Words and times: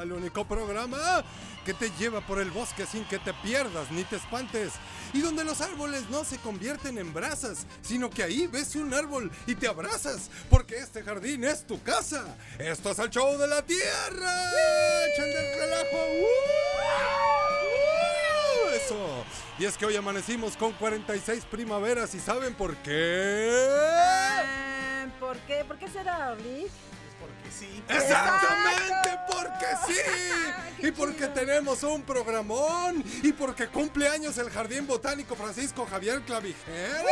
Al 0.00 0.12
único 0.12 0.44
programa 0.44 1.22
que 1.64 1.74
te 1.74 1.90
lleva 1.98 2.20
por 2.22 2.40
el 2.40 2.50
bosque 2.50 2.86
sin 2.86 3.04
que 3.04 3.18
te 3.18 3.34
pierdas 3.34 3.90
ni 3.90 4.02
te 4.04 4.16
espantes 4.16 4.72
y 5.12 5.20
donde 5.20 5.44
los 5.44 5.60
árboles 5.60 6.08
no 6.10 6.24
se 6.24 6.38
convierten 6.38 6.98
en 6.98 7.12
brasas, 7.12 7.66
sino 7.82 8.08
que 8.08 8.22
ahí 8.22 8.46
ves 8.46 8.74
un 8.76 8.94
árbol 8.94 9.30
y 9.46 9.54
te 9.54 9.68
abrazas 9.68 10.30
porque 10.48 10.78
este 10.78 11.02
jardín 11.02 11.44
es 11.44 11.66
tu 11.66 11.82
casa. 11.82 12.24
Esto 12.58 12.90
es 12.90 12.98
el 12.98 13.10
show 13.10 13.36
de 13.36 13.46
la 13.46 13.62
tierra. 13.62 14.50
¡Echen 15.06 15.32
del 15.32 15.58
relajo! 15.58 15.98
Eso. 18.74 19.24
Y 19.58 19.64
es 19.64 19.76
que 19.76 19.84
hoy 19.84 19.96
amanecimos 19.96 20.56
con 20.56 20.72
46 20.72 21.44
primaveras 21.44 22.14
y 22.14 22.20
¿saben 22.20 22.54
por 22.54 22.76
qué? 22.76 23.50
Eh, 23.52 25.08
¿Por 25.18 25.36
qué? 25.40 25.64
¿Por 25.66 25.78
qué 25.78 25.88
será, 25.88 26.30
Orly? 26.32 26.66
Sí. 27.50 27.82
Exactamente, 27.88 29.08
Exacto. 29.08 29.36
porque 29.36 29.66
sí. 29.92 30.00
Y 30.86 30.92
porque 30.92 31.16
chido. 31.18 31.32
tenemos 31.34 31.82
un 31.82 32.02
programón. 32.02 33.04
Y 33.22 33.32
porque 33.32 33.68
cumple 33.68 34.08
años 34.08 34.38
el 34.38 34.48
Jardín 34.50 34.86
Botánico 34.86 35.34
Francisco 35.36 35.86
Javier 35.86 36.22
Clavijero. 36.22 37.04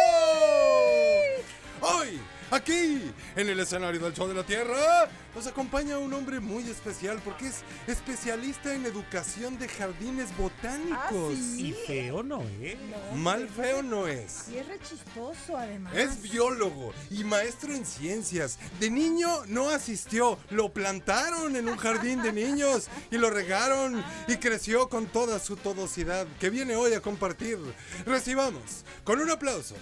Hoy, 1.80 2.20
aquí, 2.50 3.02
en 3.36 3.48
el 3.48 3.60
escenario 3.60 4.00
del 4.00 4.14
Show 4.14 4.28
de 4.28 4.34
la 4.34 4.44
Tierra, 4.44 5.08
nos 5.34 5.46
acompaña 5.46 5.98
un 5.98 6.12
hombre 6.14 6.40
muy 6.40 6.68
especial 6.68 7.20
porque 7.24 7.48
es 7.48 7.56
especialista 7.86 8.74
en 8.74 8.86
educación 8.86 9.58
de 9.58 9.68
jardines 9.68 10.36
botánicos. 10.36 11.34
Ah, 11.34 11.36
sí. 11.56 11.68
Y 11.68 11.72
feo 11.86 12.22
no, 12.22 12.42
¿eh? 12.60 12.76
No, 13.12 13.16
Mal 13.16 13.44
es 13.44 13.50
feo 13.52 13.82
re- 13.82 13.88
no 13.88 14.06
es. 14.08 14.48
Y 14.52 14.56
es 14.58 14.66
re 14.66 14.78
chistoso, 14.80 15.56
además. 15.56 15.94
Es 15.96 16.20
biólogo 16.22 16.92
y 17.10 17.24
maestro 17.24 17.74
en 17.74 17.84
ciencias. 17.84 18.58
De 18.80 18.90
niño 18.90 19.28
no 19.46 19.68
asistió, 19.70 20.38
lo 20.50 20.72
plantaron 20.72 21.56
en 21.56 21.68
un 21.68 21.76
jardín 21.76 22.22
de 22.22 22.32
niños 22.32 22.88
y 23.10 23.18
lo 23.18 23.30
regaron 23.30 24.02
y 24.26 24.36
creció 24.36 24.88
con 24.88 25.06
toda 25.06 25.38
su 25.38 25.56
todosidad 25.56 26.26
que 26.40 26.50
viene 26.50 26.76
hoy 26.76 26.94
a 26.94 27.00
compartir. 27.00 27.58
Recibamos 28.06 28.84
con 29.04 29.20
un 29.20 29.30
aplauso 29.30 29.74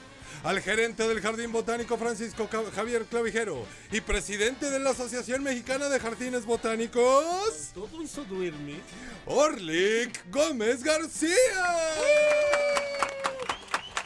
al 0.47 0.61
gerente 0.61 1.09
del 1.09 1.21
Jardín 1.21 1.51
Botánico 1.51 1.99
Francisco 1.99 2.49
Javier 2.73 3.05
Clavijero 3.07 3.67
y 3.91 4.01
presidente 4.01 4.71
de 4.71 4.79
la 4.79 4.91
Asociación 4.91 5.43
Mexicana 5.43 5.89
de 5.89 5.99
Jardines 5.99 6.47
Botánicos, 6.47 7.73
Todo 7.75 8.01
hizo 8.01 8.23
duerme. 8.25 8.77
Orlick 9.27 10.31
Gómez 10.31 10.85
García. 10.85 11.35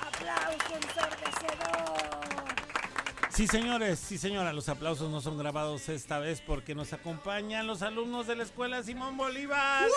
¡Aplauso 0.01 0.77
ensordecedor! 0.77 2.01
Sí, 3.29 3.47
señores, 3.47 3.99
sí, 3.99 4.17
señora, 4.17 4.55
los 4.55 4.71
aplausos 4.71 5.11
no 5.11 5.21
son 5.21 5.37
grabados 5.37 5.91
esta 5.91 6.19
vez 6.21 6.41
porque 6.41 6.75
nos 6.75 6.95
acompañan 6.95 7.67
los 7.67 7.83
alumnos 7.83 8.27
de 8.27 8.37
la 8.37 8.45
escuela 8.45 8.83
Simón 8.83 9.19
Bolívar. 9.19 9.89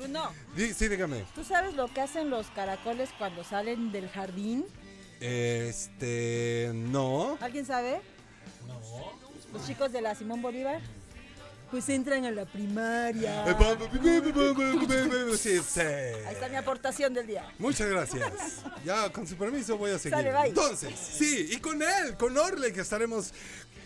Bruno, 0.00 0.32
Di- 0.56 0.72
sí, 0.72 0.88
dígame. 0.88 1.26
¿tú 1.34 1.44
sabes 1.44 1.74
lo 1.74 1.86
que 1.92 2.00
hacen 2.00 2.30
los 2.30 2.46
caracoles 2.48 3.10
cuando 3.18 3.44
salen 3.44 3.92
del 3.92 4.08
jardín? 4.08 4.64
Este, 5.20 6.70
no. 6.74 7.36
¿Alguien 7.38 7.66
sabe? 7.66 8.00
No. 8.66 8.80
¿Los 9.52 9.66
chicos 9.66 9.92
de 9.92 10.00
la 10.00 10.14
Simón 10.14 10.40
Bolívar? 10.40 10.80
Pues 11.70 11.86
entran 11.90 12.24
a 12.24 12.30
la 12.30 12.46
primaria. 12.46 13.44
Sí, 15.36 15.58
sí. 15.62 15.80
Ahí 15.80 16.32
está 16.32 16.48
mi 16.48 16.56
aportación 16.56 17.12
del 17.12 17.26
día. 17.26 17.52
Muchas 17.58 17.88
gracias. 17.88 18.32
Ya, 18.84 19.12
con 19.12 19.26
su 19.26 19.36
permiso 19.36 19.76
voy 19.76 19.90
a 19.92 19.98
seguir. 19.98 20.16
Sale, 20.16 20.32
bye. 20.32 20.48
Entonces, 20.48 20.98
sí, 20.98 21.50
y 21.52 21.58
con 21.58 21.80
él, 21.82 22.16
con 22.18 22.36
Orle, 22.38 22.72
que 22.72 22.80
estaremos 22.80 23.32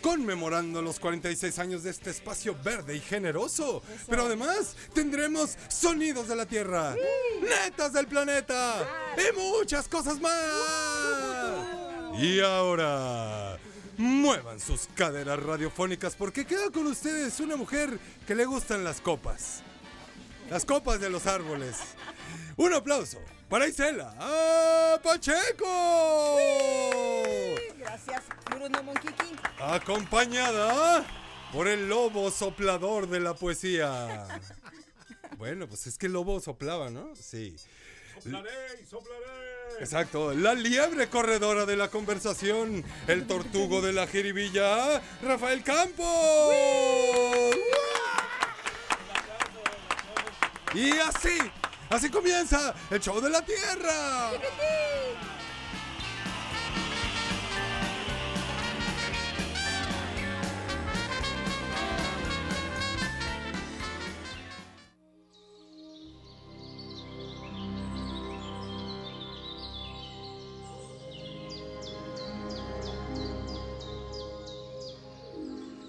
conmemorando 0.05 0.83
los 0.83 0.99
46 0.99 1.57
años 1.57 1.81
de 1.81 1.89
este 1.89 2.11
espacio 2.11 2.55
verde 2.63 2.95
y 2.95 2.99
generoso. 2.99 3.81
Pero 4.07 4.27
además 4.27 4.75
tendremos 4.93 5.57
sonidos 5.67 6.27
de 6.27 6.35
la 6.35 6.45
Tierra, 6.45 6.95
netas 7.41 7.91
del 7.91 8.05
planeta 8.05 8.87
y 9.17 9.35
muchas 9.35 9.87
cosas 9.87 10.21
más. 10.21 10.31
Y 12.19 12.39
ahora, 12.39 13.57
muevan 13.97 14.59
sus 14.59 14.87
caderas 14.93 15.41
radiofónicas 15.41 16.13
porque 16.15 16.45
queda 16.45 16.69
con 16.69 16.85
ustedes 16.85 17.39
una 17.39 17.55
mujer 17.55 17.97
que 18.27 18.35
le 18.35 18.45
gustan 18.45 18.83
las 18.83 19.01
copas. 19.01 19.63
Las 20.51 20.65
copas 20.65 20.99
de 20.99 21.09
los 21.09 21.25
árboles. 21.25 21.77
Un 22.57 22.75
aplauso 22.75 23.17
para 23.49 23.67
Isela 23.67 24.13
¡Ah, 24.19 24.99
Pacheco. 25.03 25.65
Gracias, 27.85 28.23
Bruno 28.49 28.83
Monquiqui. 28.83 29.35
Acompañada 29.59 31.05
por 31.53 31.67
el 31.67 31.87
lobo 31.87 32.31
soplador 32.31 33.07
de 33.07 33.19
la 33.19 33.33
poesía. 33.35 34.27
Bueno, 35.37 35.67
pues 35.67 35.85
es 35.87 35.97
que 35.97 36.05
el 36.05 36.13
lobo 36.13 36.39
soplaba, 36.39 36.89
¿no? 36.89 37.13
Sí. 37.13 37.57
Soplaré 38.23 38.51
y 38.81 38.85
soplaré. 38.85 39.25
Exacto, 39.81 40.33
la 40.33 40.53
liebre 40.53 41.09
corredora 41.09 41.65
de 41.65 41.75
la 41.75 41.89
conversación, 41.89 42.85
el 43.07 43.27
tortugo 43.27 43.81
de 43.81 43.91
la 43.91 44.07
jiribilla, 44.07 45.01
Rafael 45.21 45.61
Campos. 45.61 46.05
Y 50.73 50.91
así, 50.99 51.37
así 51.89 52.09
comienza 52.09 52.73
el 52.89 53.01
show 53.01 53.19
de 53.19 53.29
la 53.29 53.43
Tierra. 53.43 54.31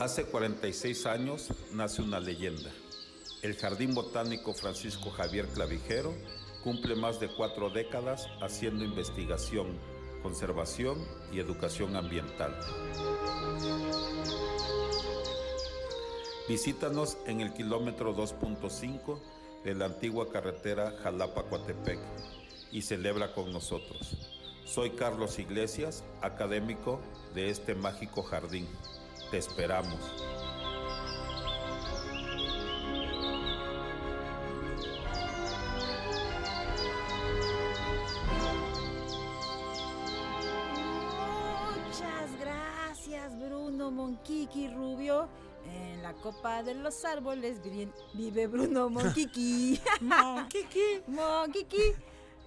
Hace 0.07 0.25
46 0.25 1.05
años 1.07 1.49
nace 1.73 2.01
una 2.01 2.21
leyenda. 2.21 2.71
El 3.43 3.57
Jardín 3.57 3.93
Botánico 3.93 4.55
Francisco 4.55 5.11
Javier 5.11 5.49
Clavijero 5.49 6.15
cumple 6.63 6.95
más 6.95 7.19
de 7.19 7.27
cuatro 7.27 7.71
décadas 7.71 8.29
haciendo 8.41 8.85
investigación, 8.85 9.77
conservación 10.23 11.05
y 11.33 11.41
educación 11.41 11.97
ambiental. 11.97 12.57
Visítanos 16.49 17.19
en 17.27 17.41
el 17.41 17.53
kilómetro 17.53 18.15
2.5 18.15 19.19
de 19.65 19.75
la 19.75 19.87
antigua 19.87 20.31
carretera 20.31 20.95
Jalapa-Coatepec 21.03 21.99
y 22.71 22.83
celebra 22.83 23.35
con 23.35 23.53
nosotros. 23.53 24.17
Soy 24.65 24.91
Carlos 24.91 25.41
Iglesias, 25.41 26.05
académico 26.23 27.01
de 27.35 27.51
este 27.51 27.75
mágico 27.75 28.23
jardín. 28.23 28.69
Te 29.37 29.41
esperamos. 29.41 30.01
Muchas 41.87 42.39
gracias, 42.41 43.39
Bruno 43.39 43.91
Monquiqui 43.91 44.69
Rubio. 44.69 45.29
En 45.67 46.03
la 46.03 46.13
copa 46.15 46.63
de 46.63 46.75
los 46.75 47.05
árboles 47.05 47.61
vi- 47.63 47.89
vive 48.15 48.47
Bruno 48.47 48.89
Monquiqui. 48.89 49.81
Kiki. 50.49 51.01
Monquiqui. 51.09 51.95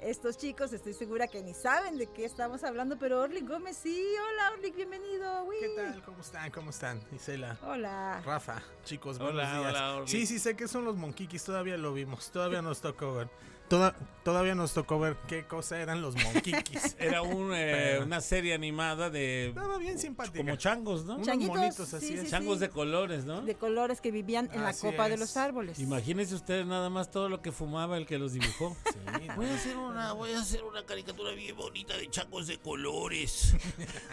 Estos 0.02 0.38
chicos 0.38 0.72
estoy 0.72 0.94
segura 0.94 1.28
que 1.28 1.44
ni 1.44 1.54
saben 1.54 1.98
de 1.98 2.08
qué 2.08 2.24
estamos 2.24 2.64
hablando, 2.64 2.98
pero 2.98 3.20
Orly 3.20 3.42
Gómez 3.42 3.76
sí. 3.76 4.02
Hola 4.32 4.52
Orly, 4.54 4.72
bienvenido. 4.72 5.44
Uy. 5.44 5.58
¿Qué 5.60 5.70
tal? 5.76 6.02
¿Cómo 6.04 6.22
están? 6.22 6.52
¿Cómo 6.52 6.70
están? 6.70 7.02
Isela. 7.12 7.58
Hola. 7.64 8.22
Rafa, 8.26 8.64
chicos, 8.86 9.18
Hola, 9.20 9.32
buenos 9.34 9.52
días. 9.52 9.70
hola, 9.74 9.96
Orly. 9.98 10.08
Sí, 10.08 10.26
sí, 10.26 10.40
sé 10.40 10.56
que 10.56 10.70
son 10.70 10.86
los 10.86 10.96
monquiquis, 10.96 11.44
todavía 11.44 11.76
lo 11.76 11.94
vimos, 11.94 12.32
todavía 12.32 12.62
nos 12.62 12.80
tocó 12.80 13.16
ver. 13.16 13.30
Toda- 13.70 13.96
todavía 14.24 14.56
nos 14.56 14.74
tocó 14.74 15.00
ver 15.00 15.16
qué 15.28 15.46
cosa 15.46 15.80
eran 15.80 16.02
los 16.02 16.16
monquiquis. 16.16 16.96
Era 17.00 17.22
un, 17.22 17.54
eh, 17.54 17.72
Pero- 17.94 18.06
una 18.06 18.20
serie 18.20 18.54
animada 18.56 19.10
de 19.12 19.50
Estaba 19.50 19.78
bien 19.78 20.00
simpática. 20.00 20.40
como 20.40 20.56
changos, 20.56 21.06
¿no? 21.06 21.16
Unos 21.16 21.28
Changuitos, 21.28 21.56
monitos 21.58 21.94
así 21.94 22.08
sí, 22.08 22.18
sí, 22.18 22.28
Changos 22.30 22.56
sí. 22.56 22.62
de 22.62 22.70
colores, 22.72 23.26
¿no? 23.26 23.42
De 23.42 23.54
colores 23.56 24.02
que 24.02 24.10
vivían 24.12 24.50
en 24.54 24.64
la 24.64 24.74
copa 24.74 25.08
de 25.08 25.18
los 25.18 25.38
árboles. 25.38 25.80
Imagínense 25.80 26.34
ustedes 26.36 26.66
nada 26.66 26.90
más 26.90 27.12
todo 27.12 27.30
lo 27.30 27.42
que 27.42 27.52
fumaba 27.52 27.98
el 27.98 28.06
que 28.08 28.18
los 28.18 28.34
dibujó. 28.34 28.76
No. 29.30 29.36
Voy 29.36 29.46
a 29.48 29.56
hacer 29.56 29.78
una, 29.78 30.14
voy 30.14 30.32
a 30.34 30.40
hacer 30.40 30.64
una 30.64 30.84
caricatura 30.86 31.32
bien 31.34 31.56
bonita 31.56 31.96
de 31.98 32.10
changos 32.10 32.48
de 32.48 32.58
colores. 32.60 33.56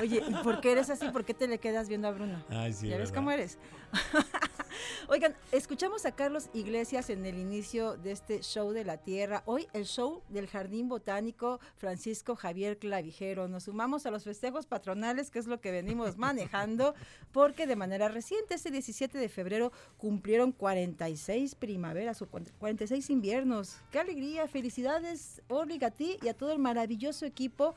Oye, 0.01 0.23
¿y 0.27 0.35
por 0.43 0.61
qué 0.61 0.73
eres 0.73 0.91
así? 0.91 1.09
¿Por 1.11 1.25
qué 1.25 1.33
te 1.35 1.49
le 1.49 1.59
quedas 1.59 1.89
viendo 1.89 2.09
a 2.09 2.13
Bruno? 2.13 2.43
Ay, 2.51 2.73
sí. 2.73 2.89
¿Ya 2.89 2.97
ves 2.97 3.11
¿verdad? 3.11 3.15
cómo 3.15 3.31
eres? 3.31 3.59
Oigan, 5.09 5.35
escuchamos 5.53 6.07
a 6.07 6.13
Carlos 6.13 6.49
Iglesias 6.53 7.11
en 7.11 7.25
el 7.27 7.39
inicio 7.39 7.97
de 7.97 8.13
este 8.13 8.41
show 8.43 8.73
de 8.73 8.85
la 8.85 8.99
Tierra. 8.99 9.43
Hoy 9.47 9.69
el 9.73 9.85
show 9.85 10.23
del 10.29 10.47
Jardín 10.47 10.89
Botánico 10.89 11.61
Francisco 11.77 12.37
Javier 12.37 12.79
Clavijero. 12.79 13.49
Nos 13.49 13.65
sumamos 13.65 14.07
a 14.07 14.11
los 14.11 14.25
festejos 14.25 14.67
patronales, 14.67 15.31
que 15.31 15.39
es 15.39 15.47
lo 15.47 15.61
que 15.61 15.71
venimos 15.71 16.17
manejando, 16.19 16.95
porque 17.33 17.67
de 17.67 17.77
manera 17.77 18.09
reciente, 18.09 18.55
este 18.55 18.71
17 18.71 19.19
de 19.19 19.29
febrero, 19.29 19.73
cumplieron 19.99 20.53
46 20.53 21.55
primaveras 21.55 22.23
o 22.23 22.27
46 22.27 23.11
inviernos. 23.11 23.77
¡Qué 23.91 23.99
alegría! 23.99 24.49
Felicidades, 24.49 25.43
Orly, 25.49 25.83
a 25.85 25.91
ti 25.91 26.19
y 26.23 26.29
a 26.29 26.35
todo 26.35 26.53
el 26.53 26.59
maravilloso 26.59 27.27
equipo 27.27 27.75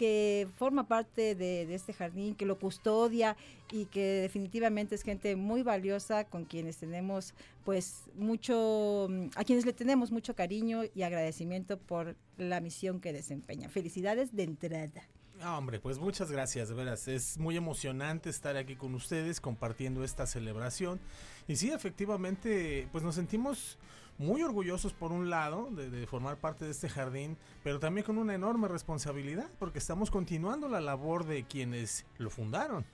que 0.00 0.48
forma 0.56 0.88
parte 0.88 1.34
de, 1.34 1.74
este 1.74 1.92
jardín, 1.92 2.34
que 2.34 2.46
lo 2.46 2.58
custodia 2.58 3.36
y 3.70 3.84
que 3.84 4.22
definitivamente 4.22 4.94
es 4.94 5.02
gente 5.02 5.36
muy 5.36 5.62
valiosa 5.62 6.24
con 6.24 6.46
quienes 6.46 6.78
tenemos 6.78 7.34
pues 7.66 8.04
mucho, 8.14 9.08
mm, 9.10 9.26
a 9.36 9.44
quienes 9.44 9.66
le 9.66 9.74
tenemos 9.74 10.10
mucho 10.10 10.34
cariño 10.34 10.84
y 10.94 11.02
agradecimiento 11.02 11.78
por 11.78 12.16
la 12.38 12.60
misión 12.60 13.02
que 13.02 13.12
desempeña. 13.12 13.68
Felicidades 13.68 14.34
de 14.34 14.44
entrada. 14.44 15.02
Ah, 15.42 15.56
hombre, 15.56 15.80
pues 15.80 15.98
muchas 15.98 16.30
gracias, 16.30 16.68
de 16.68 16.74
veras. 16.74 17.08
Es 17.08 17.38
muy 17.38 17.56
emocionante 17.56 18.28
estar 18.28 18.56
aquí 18.56 18.76
con 18.76 18.94
ustedes 18.94 19.40
compartiendo 19.40 20.04
esta 20.04 20.26
celebración. 20.26 21.00
Y 21.48 21.56
sí, 21.56 21.70
efectivamente, 21.70 22.88
pues 22.92 23.02
nos 23.02 23.14
sentimos 23.14 23.78
muy 24.18 24.42
orgullosos 24.42 24.92
por 24.92 25.12
un 25.12 25.30
lado 25.30 25.70
de, 25.70 25.88
de 25.88 26.06
formar 26.06 26.36
parte 26.36 26.66
de 26.66 26.72
este 26.72 26.90
jardín, 26.90 27.38
pero 27.64 27.80
también 27.80 28.04
con 28.04 28.18
una 28.18 28.34
enorme 28.34 28.68
responsabilidad, 28.68 29.48
porque 29.58 29.78
estamos 29.78 30.10
continuando 30.10 30.68
la 30.68 30.82
labor 30.82 31.24
de 31.24 31.44
quienes 31.44 32.04
lo 32.18 32.28
fundaron, 32.28 32.84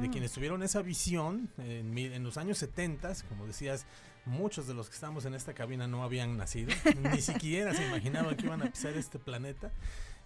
de 0.00 0.08
quienes 0.08 0.32
tuvieron 0.32 0.62
esa 0.62 0.80
visión 0.80 1.50
en, 1.58 1.98
en 1.98 2.24
los 2.24 2.38
años 2.38 2.56
70, 2.58 3.12
como 3.28 3.46
decías. 3.46 3.84
Muchos 4.24 4.68
de 4.68 4.74
los 4.74 4.88
que 4.88 4.94
estamos 4.94 5.24
en 5.24 5.34
esta 5.34 5.52
cabina 5.52 5.88
no 5.88 6.04
habían 6.04 6.36
nacido, 6.36 6.72
ni 7.12 7.20
siquiera 7.20 7.74
se 7.74 7.84
imaginaban 7.84 8.36
que 8.36 8.46
iban 8.46 8.62
a 8.62 8.70
pisar 8.70 8.96
este 8.96 9.18
planeta. 9.18 9.72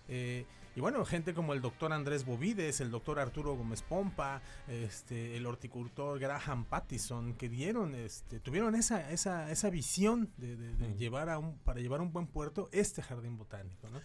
Eh, 0.07 0.45
y 0.77 0.81
bueno, 0.81 1.05
gente 1.05 1.35
como 1.35 1.55
el 1.55 1.61
doctor 1.61 1.93
Andrés 1.93 2.25
Bovides, 2.25 2.81
el 2.81 2.91
doctor 2.93 3.19
Arturo 3.19 3.57
Gómez 3.57 3.83
Pompa, 3.83 4.43
este, 4.69 5.37
el 5.37 5.47
horticultor 5.47 6.19
Graham 6.21 6.65
Pattison, 6.67 7.35
que 7.35 7.49
dieron, 7.49 7.95
este, 7.95 8.39
tuvieron 8.39 8.75
esa, 8.77 9.11
esa, 9.11 9.51
esa 9.51 9.71
visión 9.71 10.31
de, 10.37 10.55
de- 10.57 10.75
de 10.77 10.89
Ujú. 10.89 10.97
llevar 10.99 11.31
a 11.31 11.39
un, 11.39 11.57
para 11.59 11.81
llevar 11.81 12.01
a 12.01 12.03
un 12.05 12.13
buen 12.13 12.27
puerto 12.29 12.69
este 12.73 13.03
jardín 13.03 13.37
botánico, 13.39 13.89
¿no? 13.89 14.01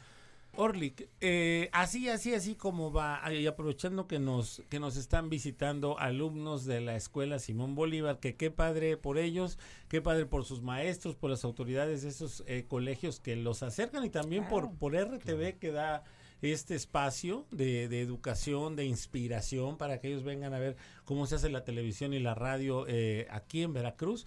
Orlik, 0.54 1.08
eh, 1.22 1.70
así, 1.72 2.10
así, 2.10 2.34
así 2.34 2.56
como 2.56 2.92
va, 2.92 3.22
y 3.34 3.48
aprovechando 3.48 4.06
que 4.06 4.20
nos, 4.20 4.62
que 4.70 4.82
nos 4.82 4.98
están 4.98 5.30
visitando 5.30 5.98
alumnos 5.98 6.66
de 6.66 6.82
la 6.82 6.98
escuela 6.98 7.40
Simón 7.40 7.74
Bolívar, 7.74 8.20
que 8.20 8.36
qué 8.36 8.52
padre 8.52 8.98
por 8.98 9.18
ellos, 9.18 9.58
qué 9.88 10.02
padre 10.02 10.26
por 10.26 10.44
sus 10.44 10.62
maestros, 10.62 11.16
por 11.16 11.30
las 11.30 11.46
autoridades 11.46 12.02
de 12.02 12.10
esos 12.10 12.44
eh, 12.48 12.66
colegios 12.68 13.22
que 13.22 13.38
los 13.38 13.64
acercan 13.64 14.04
y 14.04 14.10
también 14.10 14.46
por, 14.50 14.64
Claro. 14.64 14.78
por 14.78 14.94
RTV 14.94 15.58
que 15.58 15.72
da 15.72 16.04
este 16.42 16.76
espacio 16.76 17.46
de, 17.52 17.86
educación, 18.02 18.76
de 18.76 18.86
inspiración 18.86 19.78
para 19.78 20.00
que 20.00 20.08
ellos 20.08 20.24
vengan 20.24 20.54
a 20.54 20.60
ver 20.60 20.76
cómo 21.06 21.28
se 21.28 21.36
hace 21.36 21.50
la 21.50 21.64
televisión 21.64 22.14
y 22.14 22.20
la 22.20 22.36
radio 22.36 22.86
eh, 22.88 23.28
aquí 23.30 23.62
en 23.62 23.74
Veracruz. 23.74 24.26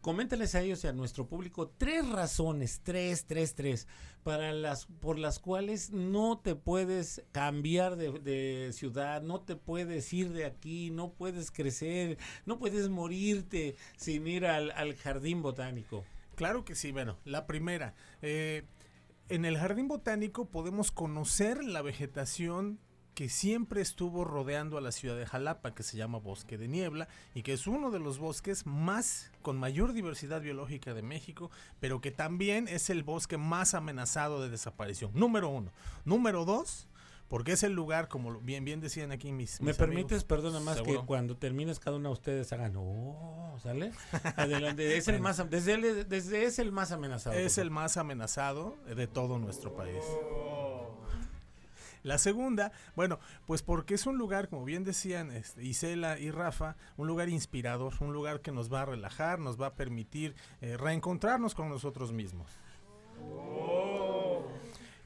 Coméntales 0.00 0.54
a 0.54 0.60
ellos 0.60 0.84
y 0.84 0.86
a 0.86 0.92
nuestro 0.92 1.26
público 1.26 1.72
tres 1.78 2.06
razones, 2.06 2.82
tres, 2.82 3.24
tres, 3.24 3.54
tres, 3.54 3.88
para 4.22 4.52
las, 4.52 4.84
por 4.84 5.18
las 5.18 5.38
cuales 5.38 5.92
no 5.92 6.38
te 6.38 6.54
puedes 6.54 7.22
cambiar 7.32 7.96
de, 7.96 8.70
ciudad, 8.74 9.22
no 9.22 9.40
te 9.40 9.56
puedes 9.56 10.12
ir 10.12 10.30
de 10.32 10.44
aquí, 10.44 10.90
no 10.90 11.12
puedes 11.12 11.50
crecer, 11.50 12.18
no 12.44 12.58
puedes 12.58 12.90
morirte 12.90 13.76
sin 13.96 14.26
ir 14.26 14.44
al, 14.44 14.72
al 14.72 14.94
jardín 14.94 15.40
botánico. 15.40 16.04
Claro 16.34 16.66
que 16.66 16.74
sí, 16.74 16.92
bueno, 16.92 17.16
la 17.24 17.46
primera. 17.46 17.94
eh, 18.20 18.64
en 19.28 19.44
el 19.44 19.58
jardín 19.58 19.88
botánico 19.88 20.46
podemos 20.46 20.90
conocer 20.90 21.64
la 21.64 21.82
vegetación 21.82 22.78
que 23.14 23.28
siempre 23.28 23.80
estuvo 23.80 24.24
rodeando 24.24 24.76
a 24.76 24.80
la 24.80 24.90
ciudad 24.90 25.16
de 25.16 25.24
Jalapa, 25.24 25.74
que 25.74 25.84
se 25.84 25.96
llama 25.96 26.18
Bosque 26.18 26.58
de 26.58 26.66
Niebla, 26.66 27.08
y 27.32 27.42
que 27.42 27.52
es 27.52 27.68
uno 27.68 27.92
de 27.92 28.00
los 28.00 28.18
bosques 28.18 28.66
más 28.66 29.30
con 29.40 29.56
mayor 29.56 29.92
diversidad 29.92 30.40
biológica 30.40 30.94
de 30.94 31.02
México, 31.02 31.50
pero 31.78 32.00
que 32.00 32.10
también 32.10 32.66
es 32.66 32.90
el 32.90 33.04
bosque 33.04 33.38
más 33.38 33.74
amenazado 33.74 34.42
de 34.42 34.50
desaparición. 34.50 35.12
Número 35.14 35.48
uno. 35.48 35.70
Número 36.04 36.44
dos, 36.44 36.88
porque 37.34 37.50
es 37.50 37.64
el 37.64 37.72
lugar, 37.72 38.06
como 38.06 38.38
bien, 38.38 38.64
bien 38.64 38.80
decían 38.80 39.10
aquí 39.10 39.32
mis... 39.32 39.60
¿Me 39.60 39.74
permites, 39.74 40.22
perdona 40.22 40.60
más, 40.60 40.76
Seguro. 40.76 41.00
que 41.00 41.06
cuando 41.06 41.36
termines 41.36 41.80
cada 41.80 41.96
uno 41.96 42.10
de 42.10 42.12
ustedes 42.12 42.52
hagan, 42.52 42.74
oh, 42.76 43.58
¿sale? 43.60 43.90
Adelante, 44.36 44.96
es 44.96 45.08
el 45.08 45.18
más, 45.18 45.50
desde, 45.50 45.74
el- 45.74 46.08
desde 46.08 46.44
es 46.44 46.60
el 46.60 46.70
más 46.70 46.92
amenazado. 46.92 47.34
Es 47.34 47.58
el 47.58 47.72
más 47.72 47.96
amenazado 47.96 48.76
de 48.86 49.08
todo 49.08 49.40
nuestro 49.40 49.74
país. 49.74 50.04
La 52.04 52.18
segunda, 52.18 52.70
bueno, 52.94 53.18
pues 53.46 53.62
porque 53.62 53.94
es 53.94 54.06
un 54.06 54.16
lugar, 54.16 54.48
como 54.48 54.64
bien 54.64 54.84
decían 54.84 55.32
este, 55.32 55.64
Isela 55.64 56.20
y 56.20 56.30
Rafa, 56.30 56.76
un 56.96 57.08
lugar 57.08 57.28
inspirador, 57.28 57.94
un 57.98 58.12
lugar 58.12 58.42
que 58.42 58.52
nos 58.52 58.72
va 58.72 58.82
a 58.82 58.86
relajar, 58.86 59.40
nos 59.40 59.60
va 59.60 59.66
a 59.66 59.74
permitir 59.74 60.36
eh, 60.60 60.76
reencontrarnos 60.76 61.56
con 61.56 61.68
nosotros 61.68 62.12
mismos. 62.12 62.46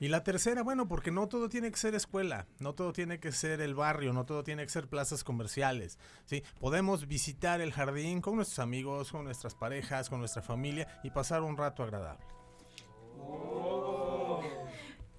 Y 0.01 0.09
la 0.09 0.23
tercera, 0.23 0.63
bueno, 0.63 0.87
porque 0.87 1.11
no 1.11 1.27
todo 1.29 1.49
tiene 1.49 1.71
que 1.71 1.77
ser 1.77 1.95
escuela, 1.95 2.47
no 2.61 2.75
todo 2.75 2.93
tiene 2.93 3.19
que 3.19 3.33
ser 3.33 3.61
el 3.61 3.75
barrio, 3.75 4.13
no 4.13 4.25
todo 4.25 4.45
tiene 4.45 4.63
que 4.63 4.71
ser 4.71 4.89
plazas 4.89 5.25
comerciales. 5.25 5.99
¿sí? 6.25 6.43
Podemos 6.61 7.09
visitar 7.09 7.61
el 7.61 7.73
jardín 7.73 8.21
con 8.21 8.37
nuestros 8.37 8.61
amigos, 8.61 9.11
con 9.11 9.25
nuestras 9.25 9.55
parejas, 9.55 10.09
con 10.09 10.21
nuestra 10.21 10.43
familia 10.43 10.87
y 11.03 11.11
pasar 11.11 11.43
un 11.43 11.57
rato 11.57 11.83
agradable. 11.83 12.25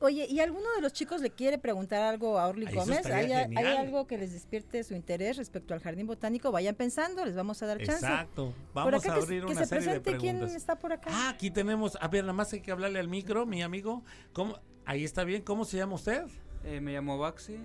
Oye, 0.01 0.27
¿y 0.29 0.39
alguno 0.39 0.65
de 0.75 0.81
los 0.81 0.93
chicos 0.93 1.19
le 1.19 1.29
quiere 1.29 1.57
preguntar 1.57 2.01
algo 2.03 2.39
a 2.39 2.47
Orly 2.47 2.67
eso 2.67 2.75
Gómez? 2.75 3.05
¿Hay, 3.07 3.33
algo 3.33 4.07
que 4.07 4.17
les 4.17 4.31
despierte 4.31 4.81
su 4.85 4.95
interés 4.95 5.35
respecto 5.35 5.73
al 5.73 5.81
jardín 5.81 6.07
botánico? 6.07 6.53
Vayan 6.53 6.75
pensando, 6.75 7.25
les 7.25 7.35
vamos 7.35 7.61
a 7.61 7.65
dar 7.65 7.79
chance. 7.79 8.05
Exacto. 8.05 8.53
Vamos 8.73 8.93
acá 8.93 9.11
a 9.11 9.15
que, 9.17 9.21
abrir 9.23 9.45
que 9.45 9.51
una 9.51 9.61
se 9.61 9.67
serie 9.67 9.93
de 9.93 9.99
presente 9.99 10.17
quién 10.21 10.37
preguntas. 10.37 10.55
está 10.55 10.79
por 10.79 10.93
acá. 10.93 11.09
Ah, 11.11 11.29
aquí 11.31 11.51
tenemos, 11.51 11.97
a 11.99 12.07
ver, 12.07 12.23
nada 12.23 12.33
más 12.33 12.53
hay 12.53 12.61
que 12.61 12.71
hablarle 12.71 12.97
al 12.99 13.09
micro, 13.09 13.45
mi 13.45 13.61
amigo. 13.61 14.03
¿Cómo? 14.31 14.57
Ahí 14.85 15.03
está 15.03 15.23
bien, 15.23 15.41
¿cómo 15.43 15.65
se 15.65 15.77
llama 15.77 15.95
usted? 15.95 16.25
Eh, 16.63 16.81
me 16.81 16.93
llamo 16.93 17.17
Baxi. 17.17 17.57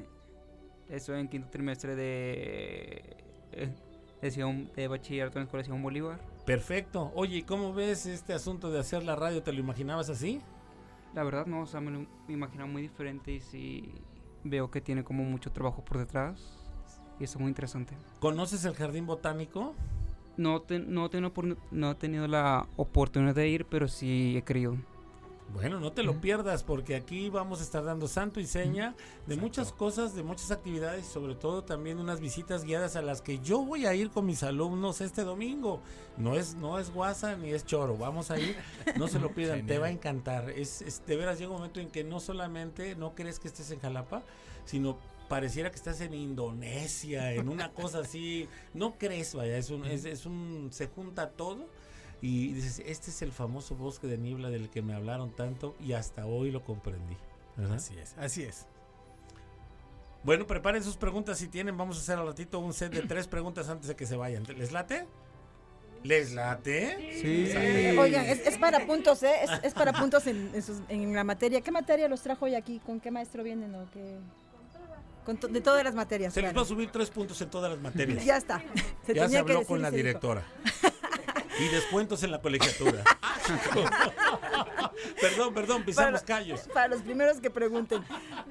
Estoy 0.88 1.20
en 1.20 1.28
quinto 1.28 1.48
trimestre 1.48 1.96
de, 1.96 3.16
eh, 3.52 3.72
de, 4.20 4.68
de 4.76 4.88
bachillerato 4.88 5.38
en 5.38 5.42
la 5.42 5.44
Escuela 5.44 5.64
Simón 5.64 5.82
Bolívar. 5.82 6.20
Perfecto. 6.44 7.10
Oye, 7.14 7.38
¿y 7.38 7.42
¿cómo 7.42 7.72
ves 7.72 8.04
este 8.06 8.34
asunto 8.34 8.70
de 8.70 8.78
hacer 8.80 9.02
la 9.02 9.16
radio? 9.16 9.42
¿Te 9.42 9.52
lo 9.52 9.60
imaginabas 9.60 10.10
así? 10.10 10.40
La 11.14 11.22
verdad, 11.24 11.46
no, 11.46 11.62
o 11.62 11.66
sea, 11.66 11.80
me 11.80 11.90
lo 11.90 12.06
imaginaba 12.28 12.68
muy 12.70 12.82
diferente 12.82 13.32
y 13.32 13.40
sí 13.40 13.92
veo 14.42 14.70
que 14.70 14.80
tiene 14.82 15.02
como 15.04 15.24
mucho 15.24 15.50
trabajo 15.52 15.82
por 15.82 15.98
detrás. 15.98 16.60
Y 17.18 17.24
eso 17.24 17.38
es 17.38 17.40
muy 17.40 17.48
interesante. 17.48 17.94
¿Conoces 18.20 18.64
el 18.66 18.74
jardín 18.74 19.06
botánico? 19.06 19.74
No, 20.36 20.60
te- 20.62 20.80
no, 20.80 21.08
tenido 21.08 21.32
opor- 21.32 21.56
no 21.70 21.92
he 21.92 21.94
tenido 21.94 22.26
la 22.26 22.66
oportunidad 22.76 23.34
de 23.36 23.48
ir, 23.48 23.64
pero 23.66 23.88
sí 23.88 24.36
he 24.36 24.42
querido. 24.42 24.76
Bueno, 25.52 25.78
no 25.78 25.92
te 25.92 26.02
lo 26.02 26.20
pierdas 26.20 26.64
porque 26.64 26.96
aquí 26.96 27.28
vamos 27.30 27.60
a 27.60 27.62
estar 27.62 27.84
dando 27.84 28.08
santo 28.08 28.40
y 28.40 28.46
seña 28.46 28.96
de 29.28 29.36
muchas 29.36 29.72
cosas, 29.72 30.14
de 30.16 30.24
muchas 30.24 30.50
actividades 30.50 31.06
y 31.06 31.12
sobre 31.12 31.36
todo 31.36 31.62
también 31.62 31.98
unas 32.00 32.18
visitas 32.18 32.64
guiadas 32.64 32.96
a 32.96 33.02
las 33.02 33.22
que 33.22 33.38
yo 33.38 33.62
voy 33.64 33.86
a 33.86 33.94
ir 33.94 34.10
con 34.10 34.26
mis 34.26 34.42
alumnos 34.42 35.00
este 35.00 35.22
domingo. 35.22 35.80
No 36.16 36.34
es 36.34 36.56
no 36.56 36.80
es 36.80 36.92
guasa 36.92 37.36
ni 37.36 37.50
es 37.52 37.64
choro, 37.64 37.96
vamos 37.96 38.32
a 38.32 38.38
ir, 38.40 38.56
no 38.96 39.06
se 39.06 39.20
lo 39.20 39.30
pierdan, 39.34 39.64
te 39.64 39.78
va 39.78 39.86
a 39.86 39.90
encantar. 39.90 40.50
Es, 40.50 40.82
es- 40.82 41.06
de 41.06 41.16
veras 41.16 41.38
llega 41.38 41.50
un 41.52 41.58
momento 41.58 41.78
en 41.78 41.88
que 41.88 42.02
no 42.02 42.18
solamente 42.18 42.96
no 42.96 43.14
crees 43.14 43.38
que 43.38 43.46
estés 43.46 43.70
en 43.70 43.78
Jalapa, 43.78 44.24
sino 44.64 44.98
pareciera 45.28 45.70
que 45.70 45.76
estás 45.76 46.00
en 46.00 46.14
Indonesia, 46.14 47.32
en 47.32 47.48
una 47.48 47.72
cosa 47.72 48.00
así, 48.00 48.48
no 48.74 48.98
crees, 48.98 49.34
vaya, 49.34 49.56
es 49.56 49.70
un, 49.70 49.84
es, 49.84 50.04
es 50.04 50.26
un, 50.26 50.68
se 50.72 50.88
junta 50.88 51.30
todo 51.30 51.68
y 52.26 52.52
dices, 52.54 52.82
este 52.86 53.10
es 53.10 53.20
el 53.22 53.32
famoso 53.32 53.74
bosque 53.74 54.06
de 54.06 54.16
niebla 54.16 54.48
del 54.48 54.70
que 54.70 54.80
me 54.80 54.94
hablaron 54.94 55.30
tanto 55.36 55.74
y 55.78 55.92
hasta 55.92 56.24
hoy 56.26 56.50
lo 56.50 56.64
comprendí. 56.64 57.16
¿verdad? 57.56 57.76
Así 57.76 57.98
es, 57.98 58.14
así 58.16 58.42
es. 58.44 58.66
Bueno, 60.22 60.46
preparen 60.46 60.82
sus 60.82 60.96
preguntas 60.96 61.36
si 61.38 61.48
tienen. 61.48 61.76
Vamos 61.76 61.98
a 61.98 62.00
hacer 62.00 62.18
al 62.18 62.26
ratito 62.26 62.58
un 62.58 62.72
set 62.72 62.92
de 62.94 63.02
tres 63.08 63.26
preguntas 63.28 63.68
antes 63.68 63.88
de 63.88 63.94
que 63.94 64.06
se 64.06 64.16
vayan. 64.16 64.42
¿Les 64.56 64.72
late? 64.72 65.06
¿Les 66.02 66.32
late? 66.32 66.96
Sí. 67.20 67.46
Eh, 67.54 67.96
Oigan, 67.98 68.24
es, 68.24 68.46
es 68.46 68.56
para 68.58 68.86
puntos, 68.86 69.22
¿eh? 69.22 69.32
Es, 69.42 69.50
es 69.62 69.74
para 69.74 69.92
puntos 69.92 70.26
en, 70.26 70.50
en 70.54 70.62
sus- 70.62 70.80
en 70.88 71.14
la 71.14 71.24
materia. 71.24 71.60
¿Qué 71.60 71.70
materia 71.70 72.08
los 72.08 72.22
trajo 72.22 72.46
hoy 72.46 72.54
aquí? 72.54 72.80
¿Con 72.86 73.00
qué 73.00 73.10
maestro 73.10 73.42
vienen 73.42 73.74
o 73.74 73.86
qué? 73.92 74.18
Con 75.26 75.36
to- 75.38 75.48
de 75.48 75.60
todas 75.60 75.84
las 75.84 75.94
materias. 75.94 76.32
Se 76.34 76.40
les 76.40 76.50
va 76.50 76.52
claro. 76.54 76.64
a 76.64 76.68
subir 76.68 76.90
tres 76.90 77.10
puntos 77.10 77.40
en 77.42 77.48
todas 77.50 77.70
las 77.70 77.80
materias. 77.80 78.24
Ya 78.24 78.36
está. 78.38 78.58
Se 79.06 79.14
ya 79.14 79.28
se 79.28 79.28
tenía 79.28 79.28
que 79.28 79.36
habló 79.38 79.54
decir 79.60 79.66
con 79.66 79.82
la 79.82 79.90
se 79.90 79.96
directora. 79.96 80.42
y 81.58 81.68
descuentos 81.68 82.22
en 82.22 82.30
la 82.30 82.40
colegiatura. 82.40 83.02
perdón, 85.20 85.54
perdón, 85.54 85.84
pisamos 85.84 86.22
Para- 86.22 86.38
callos. 86.38 86.60
Para 86.72 86.88
los 86.88 87.02
primeros 87.02 87.40
que 87.40 87.50
pregunten. 87.50 88.02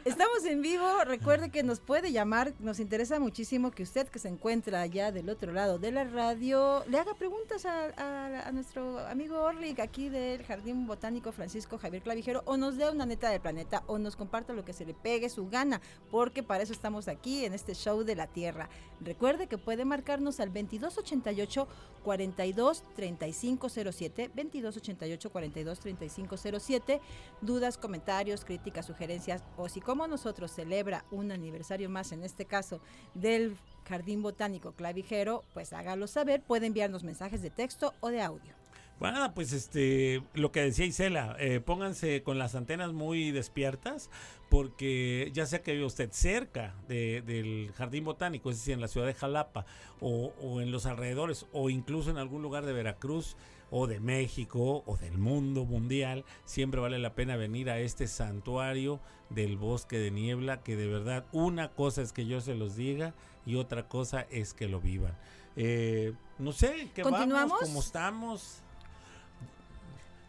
Estamos 0.05 0.43
en 0.45 0.62
vivo. 0.62 0.86
Recuerde 1.05 1.50
que 1.50 1.63
nos 1.63 1.79
puede 1.79 2.12
llamar. 2.12 2.53
Nos 2.60 2.79
interesa 2.79 3.19
muchísimo 3.19 3.72
que 3.72 3.83
usted, 3.83 4.07
que 4.07 4.19
se 4.19 4.27
encuentra 4.27 4.81
allá 4.81 5.12
del 5.12 5.29
otro 5.29 5.51
lado 5.51 5.79
de 5.79 5.91
la 5.91 6.03
radio, 6.03 6.83
le 6.88 7.00
haga 7.00 7.13
preguntas 7.13 7.65
a, 7.65 7.86
a- 7.98 8.48
a 8.48 8.51
nuestro 8.51 9.00
amigo 9.07 9.39
Orlik 9.41 9.79
aquí 9.79 10.10
del 10.10 10.43
Jardín 10.43 10.88
Botánico 10.88 11.31
Francisco 11.31 11.77
Javier 11.77 12.03
Clavijero 12.03 12.41
o 12.45 12.57
nos 12.57 12.77
dé 12.77 12.89
una 12.89 13.05
neta 13.05 13.29
del 13.29 13.41
planeta 13.41 13.83
o 13.88 13.98
nos 13.98 14.15
comparta 14.15 14.53
lo 14.53 14.65
que 14.65 14.74
se 14.74 14.86
le 14.86 14.93
pegue 14.93 15.29
su 15.29 15.50
gana, 15.50 15.81
porque 16.12 16.43
para 16.43 16.63
eso 16.63 16.74
estamos 16.74 17.07
aquí 17.07 17.45
en 17.45 17.53
este 17.53 17.74
show 17.75 18.03
de 18.03 18.15
la 18.15 18.27
Tierra. 18.27 18.69
Recuerde 19.01 19.48
que 19.48 19.57
puede 19.57 19.86
marcarnos 19.86 20.39
al 20.39 20.50
2288 20.53 21.67
42 22.03 22.83
3507 22.95 24.31
2288 24.33 25.31
42 25.31 25.79
3507 25.97 27.01
dudas, 27.41 27.77
comentarios, 27.77 28.45
críticas, 28.45 28.85
sugerencias 28.85 29.43
o 29.57 29.69
si 29.69 29.81
como 29.81 30.07
nosotros 30.07 30.51
celebra 30.51 31.05
un 31.12 31.31
aniversario 31.31 31.89
más, 31.89 32.12
en 32.12 32.23
este 32.23 32.45
caso 32.45 32.81
del 33.13 33.55
Jardín 33.88 34.21
Botánico 34.21 34.71
Clavijero, 34.73 35.43
pues 35.53 35.73
hágalo 35.73 36.07
saber, 36.07 36.41
puede 36.41 36.67
enviarnos 36.67 37.03
mensajes 37.03 37.41
de 37.41 37.50
texto 37.50 37.93
o 38.00 38.09
de 38.09 38.21
audio. 38.21 38.53
Bueno, 39.00 39.33
pues 39.33 39.51
este, 39.51 40.21
lo 40.33 40.51
que 40.51 40.62
decía 40.62 40.85
Isela, 40.85 41.35
eh, 41.39 41.59
pónganse 41.59 42.21
con 42.23 42.38
las 42.38 42.55
antenas 42.55 42.93
muy 42.93 43.31
despiertas, 43.31 44.09
porque 44.50 45.31
ya 45.33 45.45
sea 45.47 45.62
que 45.63 45.73
vive 45.73 45.83
usted 45.85 46.12
cerca 46.12 46.75
de- 46.88 47.21
del 47.23 47.71
jardín 47.75 48.05
botánico, 48.05 48.50
es 48.51 48.57
decir, 48.59 48.75
en 48.75 48.81
la 48.81 48.88
ciudad 48.88 49.07
de 49.07 49.15
Jalapa, 49.15 49.65
o 50.00 50.62
en 50.62 50.71
los 50.71 50.85
alrededores, 50.85 51.47
o 51.53 51.69
incluso 51.69 52.12
en 52.12 52.17
algún 52.17 52.43
lugar 52.43 52.65
de 52.65 52.71
Veracruz, 52.73 53.35
o 53.75 53.88
de 53.88 54.00
México, 54.00 54.84
o 54.86 54.98
del 54.98 55.18
mundo 55.18 55.65
mundial, 55.65 56.25
siempre 56.46 56.80
vale 56.80 57.00
la 57.00 57.15
pena 57.15 57.36
venir 57.38 57.72
a 57.72 57.80
este 57.80 58.06
santuario 58.06 59.00
del 59.32 59.58
bosque 59.58 59.98
de 59.98 60.12
niebla, 60.12 60.62
que 60.62 60.75
de 60.75 60.86
verdad 60.86 61.25
una 61.32 61.74
cosa 61.74 62.03
es 62.03 62.13
que 62.13 62.27
yo 62.27 62.39
se 62.39 62.53
los 62.53 62.75
diga 62.75 63.15
y 63.48 63.56
otra 63.56 63.88
cosa 63.88 64.27
es 64.30 64.53
que 64.53 64.68
lo 64.68 64.80
vivan. 64.80 65.18
Eh, 65.56 66.13
no 66.38 66.51
sé, 66.51 66.92
¿qué 66.94 67.01
¿Continuamos? 67.01 67.50
vamos? 67.50 67.60
¿Cómo 67.62 67.80
estamos? 67.80 68.62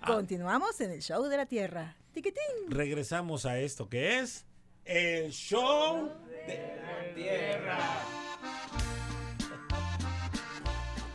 Ah. 0.01 0.07
Continuamos 0.07 0.81
en 0.81 0.93
el 0.93 1.03
show 1.03 1.23
de 1.25 1.37
la 1.37 1.45
Tierra. 1.45 1.97
Tiquitín. 2.15 2.71
regresamos 2.71 3.45
a 3.45 3.59
esto 3.59 3.91
que 3.91 4.21
es 4.21 4.47
el 4.87 5.31
show 5.33 6.09
de 6.47 6.81
la 6.81 7.15
tierra. 7.15 8.24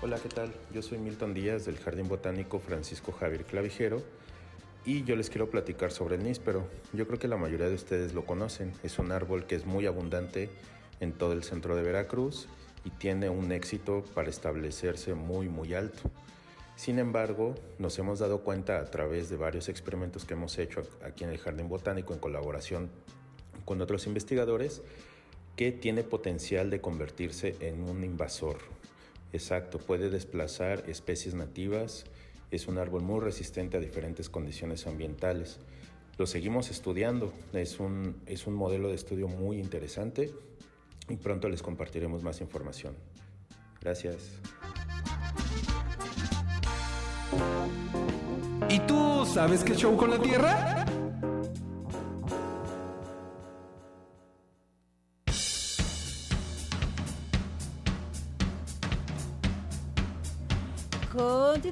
Hola, 0.01 0.18
¿qué 0.18 0.29
tal? 0.29 0.53
Yo 0.74 0.82
soy 0.82 0.98
Milton 0.98 1.34
Díaz 1.34 1.65
del 1.65 1.77
Jardín 1.77 2.08
Botánico 2.08 2.60
Francisco 2.60 3.12
Javier 3.12 3.44
Clavijero 3.44 4.01
y 4.86 5.03
yo 5.03 5.18
les 5.18 5.29
quiero 5.29 5.50
platicar 5.50 5.91
sobre 5.91 6.15
el 6.15 6.24
níspero. 6.24 6.65
Yo 6.94 7.06
creo 7.06 7.20
que 7.20 7.27
la 7.27 7.36
mayoría 7.36 7.68
de 7.68 7.75
ustedes 7.75 8.13
lo 8.13 8.24
conocen. 8.24 8.72
Es 8.82 8.98
un 8.98 9.12
árbol 9.12 9.46
que 9.46 9.56
es 9.56 9.65
muy 9.65 9.88
abundante 9.88 10.50
en 11.01 11.12
todo 11.12 11.34
el 11.34 11.44
centro 11.44 11.75
de 11.75 11.84
Veracruz 11.84 12.48
y 12.86 12.91
tiene 12.91 13.29
un 13.29 13.51
éxito 13.51 14.06
para 14.13 14.29
establecerse 14.29 15.15
muy, 15.15 15.50
muy 15.50 15.74
alto. 15.74 16.10
Sin 16.77 16.98
embargo, 16.98 17.56
nos 17.77 18.00
hemos 18.00 18.20
dado 18.20 18.39
cuenta 18.39 18.79
a 18.79 18.86
través 18.86 19.29
de 19.29 19.36
varios 19.36 19.68
experimentos 19.68 20.24
que 20.24 20.34
hemos 20.34 20.58
hecho 20.60 20.82
aquí 21.03 21.25
en 21.25 21.32
el 21.32 21.39
Jardín 21.39 21.68
Botánico 21.68 22.13
en 22.13 22.22
colaboración 22.22 22.89
con 23.65 23.82
otros 23.82 24.08
investigadores 24.08 24.82
que 25.58 25.74
tiene 25.74 26.03
potencial 26.03 26.70
de 26.70 26.79
convertirse 26.79 27.58
en 27.60 27.84
un 27.84 28.06
invasor. 28.06 28.79
Exacto, 29.32 29.78
puede 29.78 30.10
desplazar 30.10 30.84
especies 30.88 31.36
nativas, 31.36 32.06
es 32.52 32.68
un 32.68 32.78
árbol 32.80 33.04
muy 33.04 33.20
resistente 33.20 33.78
a 33.78 33.80
diferentes 33.80 34.30
condiciones 34.30 34.88
ambientales. 34.88 35.60
Lo 36.18 36.26
seguimos 36.26 36.72
estudiando, 36.72 37.32
es 37.54 37.80
un, 37.80 38.22
es 38.26 38.48
un 38.48 38.56
modelo 38.56 38.90
de 38.90 38.96
estudio 38.96 39.28
muy 39.28 39.60
interesante 39.60 40.34
y 41.08 41.16
pronto 41.16 41.48
les 41.48 41.62
compartiremos 41.62 42.24
más 42.24 42.42
información. 42.42 42.96
Gracias. 43.82 44.18
¿Y 48.70 48.80
tú 48.82 49.26
sabes 49.26 49.64
qué 49.64 49.76
show 49.76 49.96
con 49.96 50.12
la 50.12 50.22
Tierra? 50.22 50.79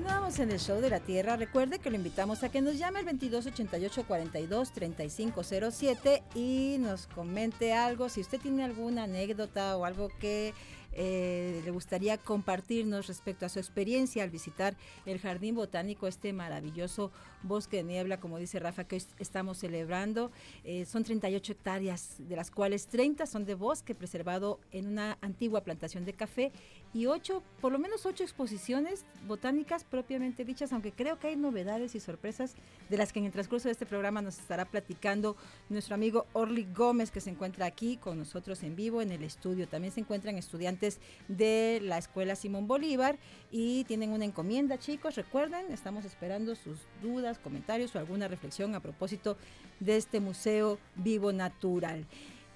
Continuamos 0.08 0.40
en 0.40 0.52
el 0.52 0.60
show 0.62 0.80
de 0.80 0.90
la 0.90 1.02
Tierra. 1.02 1.36
Recuerde 1.36 1.80
que 1.80 1.90
lo 1.90 1.98
invitamos 1.98 2.42
a 2.42 2.48
que 2.48 2.62
nos 2.62 2.78
llame 2.78 3.00
al 3.00 3.06
2288 3.08 4.06
42 4.08 4.72
3507 4.72 6.24
y 6.34 6.78
nos 6.80 7.08
comente 7.08 7.74
algo. 7.74 8.08
Si 8.08 8.22
usted 8.22 8.40
tiene 8.40 8.64
alguna 8.64 9.04
anécdota 9.04 9.76
o 9.76 9.84
algo 9.84 10.08
que 10.18 10.54
eh, 10.94 11.62
le 11.64 11.72
gustaría 11.72 12.18
compartirnos 12.18 13.08
respecto 13.08 13.46
a 13.46 13.50
su 13.50 13.60
experiencia 13.60 14.24
al 14.24 14.30
visitar 14.30 14.76
el 15.06 15.20
Jardín 15.20 15.56
Botánico, 15.56 16.08
este 16.08 16.34
maravilloso 16.34 17.12
bosque 17.44 17.78
de 17.78 17.84
niebla, 17.84 18.20
como 18.20 18.40
dice 18.40 18.60
Rafa, 18.60 18.86
que 18.86 18.96
hoy 18.96 19.04
estamos 19.20 19.60
celebrando. 19.60 20.32
Eh, 20.64 20.86
son 20.86 21.04
38 21.04 21.52
hectáreas, 21.52 22.16
de 22.18 22.36
las 22.36 22.50
cuales 22.50 22.88
30 22.88 23.28
son 23.28 23.46
de 23.46 23.56
bosque 23.56 23.94
preservado 23.94 24.60
en 24.72 24.88
una 24.88 25.18
antigua 25.22 25.62
plantación 25.62 26.04
de 26.04 26.14
café 26.14 26.52
y 26.98 27.06
ocho, 27.06 27.44
por 27.62 27.72
lo 27.72 27.78
menos 27.78 28.08
ocho 28.08 28.24
exposiciones 28.24 29.06
botánicas 29.28 29.84
propiamente 29.84 30.44
dichas, 30.44 30.74
aunque 30.74 30.92
creo 30.92 31.20
que 31.20 31.28
hay 31.28 31.36
novedades 31.36 31.94
y 31.94 32.00
sorpresas 32.00 32.56
de 32.90 32.98
las 32.98 33.14
que 33.14 33.20
en 33.20 33.26
el 33.26 33.32
transcurso 33.32 33.68
de 33.68 33.74
este 33.74 33.86
programa 33.86 34.24
nos 34.24 34.40
estará 34.40 34.66
platicando 34.66 35.36
nuestro 35.70 35.94
amigo 35.94 36.26
Orly 36.34 36.68
Gómez, 36.76 37.12
que 37.12 37.22
se 37.22 37.30
encuentra 37.30 37.68
aquí 37.68 37.98
con 37.98 38.18
nosotros 38.18 38.64
en 38.64 38.76
vivo 38.76 39.04
en 39.04 39.12
el 39.12 39.24
estudio. 39.24 39.68
También 39.68 39.94
se 39.94 40.00
encuentran 40.00 40.40
estudiantes 40.40 41.00
de 41.28 41.82
la 41.84 42.00
Escuela 42.00 42.36
Simón 42.36 42.68
Bolívar 42.68 43.20
y 43.52 43.84
tienen 43.84 44.10
una 44.10 44.26
encomienda, 44.26 44.80
chicos. 44.80 45.14
Recuerden, 45.14 45.72
estamos 45.72 46.04
esperando 46.04 46.56
sus 46.56 46.80
dudas, 47.04 47.38
comentarios 47.38 47.96
o 47.96 48.00
alguna 48.00 48.28
reflexión 48.28 48.74
a 48.74 48.80
propósito 48.80 49.38
de 49.80 49.98
este 49.98 50.20
museo 50.20 50.80
vivo 50.96 51.32
natural. 51.32 52.08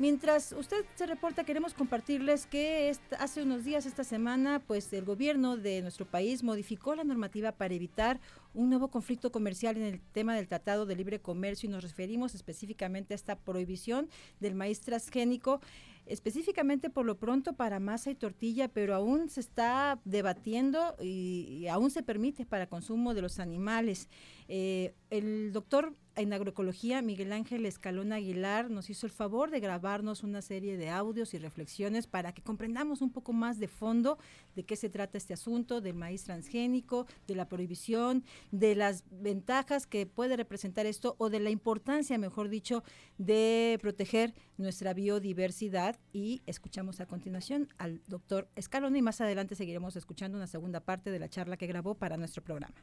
Mientras 0.02 0.52
usted 0.54 0.84
se 0.96 1.06
reporta, 1.06 1.44
queremos 1.44 1.76
compartirles 1.76 2.48
que 2.48 2.92
hace 3.20 3.44
unos 3.44 3.64
días, 3.64 3.86
esta 3.86 4.04
semana, 4.04 4.60
pues 4.66 4.92
el 4.94 5.06
gobierno 5.06 5.58
de 5.58 5.84
nuestro 5.84 6.08
país 6.08 6.42
modificó 6.42 6.96
la 6.96 7.04
normativa 7.04 7.52
para 7.52 7.76
evitar 7.76 8.20
un 8.56 8.70
nuevo 8.70 8.88
conflicto 8.88 9.32
comercial 9.32 9.78
en 9.78 9.84
el 9.84 10.02
tema 10.12 10.36
del 10.36 10.48
Tratado 10.48 10.88
de 10.88 10.96
Libre 10.96 11.20
Comercio 11.20 11.70
y 11.70 11.72
nos 11.72 11.84
referimos 11.84 12.34
específicamente 12.34 13.14
a 13.14 13.16
esta 13.16 13.36
prohibición 13.36 14.10
del 14.40 14.56
maíz 14.56 14.82
transgénico, 14.82 15.62
específicamente 16.06 16.90
por 16.90 17.06
lo 17.06 17.18
pronto 17.18 17.54
para 17.54 17.80
masa 17.80 18.12
y 18.12 18.16
tortilla, 18.16 18.68
pero 18.68 18.96
aún 18.96 19.30
se 19.30 19.40
está 19.40 20.00
debatiendo 20.06 20.96
y, 21.00 21.60
y 21.62 21.68
aún 21.68 21.92
se 21.92 22.04
permite 22.04 22.46
para 22.46 22.68
consumo 22.68 23.14
de 23.14 23.22
los 23.22 23.40
animales. 23.40 24.10
Eh, 24.54 24.94
el 25.10 25.54
doctor 25.54 25.96
en 26.16 26.34
agroecología, 26.34 27.02
Miguel 27.02 27.32
Ángel 27.32 27.66
Escalón 27.66 28.12
Aguilar, 28.12 28.70
nos 28.70 28.90
hizo 28.90 29.06
el 29.06 29.12
favor 29.14 29.50
de 29.50 29.62
grabarnos 29.62 30.24
una 30.24 30.42
serie 30.42 30.76
de 30.76 30.90
audios 30.90 31.34
y 31.34 31.38
reflexiones 31.38 32.06
para 32.06 32.34
que 32.34 32.42
comprendamos 32.42 33.02
un 33.02 33.14
poco 33.14 33.32
más 33.32 33.60
de 33.60 33.70
fondo 33.70 34.18
de 34.56 34.64
qué 34.64 34.76
se 34.76 34.90
trata 34.90 35.18
este 35.18 35.34
asunto 35.34 35.80
del 35.80 35.96
maíz 35.96 36.26
transgénico, 36.26 37.08
de 37.28 37.36
la 37.36 37.48
prohibición, 37.48 38.26
de 38.52 38.76
las 38.76 39.06
ventajas 39.10 39.88
que 39.88 40.06
puede 40.06 40.36
representar 40.36 40.86
esto 40.86 41.16
o 41.18 41.30
de 41.30 41.40
la 41.40 41.50
importancia, 41.50 42.18
mejor 42.18 42.50
dicho, 42.50 42.84
de 43.18 43.80
proteger 43.82 44.34
nuestra 44.58 44.94
biodiversidad. 44.94 45.98
Y 46.14 46.42
escuchamos 46.46 47.00
a 47.00 47.06
continuación 47.06 47.70
al 47.78 48.02
doctor 48.08 48.50
Escalón 48.56 48.96
y 48.96 49.02
más 49.02 49.22
adelante 49.22 49.56
seguiremos 49.56 49.96
escuchando 49.96 50.38
una 50.38 50.48
segunda 50.48 50.82
parte 50.82 51.12
de 51.12 51.20
la 51.20 51.30
charla 51.30 51.58
que 51.58 51.68
grabó 51.68 51.96
para 51.96 52.18
nuestro 52.18 52.44
programa. 52.44 52.76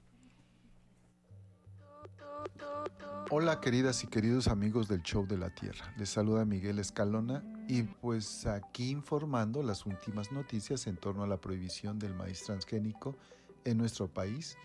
Hola 3.30 3.60
queridas 3.60 4.04
y 4.04 4.06
queridos 4.06 4.48
amigos 4.48 4.88
del 4.88 5.02
Show 5.02 5.26
de 5.26 5.36
la 5.36 5.50
Tierra. 5.50 5.92
Les 5.98 6.08
saluda 6.08 6.46
Miguel 6.46 6.78
Escalona 6.78 7.44
y 7.68 7.82
pues 7.82 8.46
aquí 8.46 8.88
informando 8.88 9.62
las 9.62 9.84
últimas 9.84 10.32
noticias 10.32 10.86
en 10.86 10.96
torno 10.96 11.24
a 11.24 11.26
la 11.26 11.36
prohibición 11.36 11.98
del 11.98 12.14
maíz 12.14 12.42
transgénico 12.44 13.18
en 13.66 13.76
nuestro 13.76 14.08
país 14.08 14.56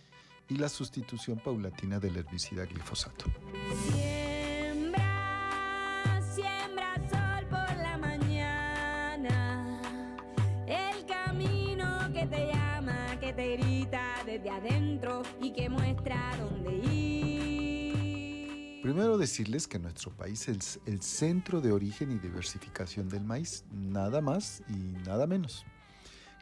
y 0.48 0.56
la 0.56 0.70
sustitución 0.70 1.40
paulatina 1.40 2.00
del 2.00 2.16
herbicida 2.16 2.66
glifosato. 2.66 3.26
Siembra, 3.92 5.02
siembra 6.34 6.73
Primero 18.94 19.18
decirles 19.18 19.68
que 19.68 19.80
nuestro 19.80 20.12
país 20.12 20.48
es 20.48 20.80
el 20.86 21.02
centro 21.02 21.62
de 21.62 21.72
origen 21.72 22.12
y 22.12 22.20
diversificación 22.20 23.10
del 23.10 23.24
maíz, 23.24 23.66
nada 23.72 24.22
más 24.22 24.62
y 24.70 24.74
nada 25.08 25.26
menos, 25.26 25.66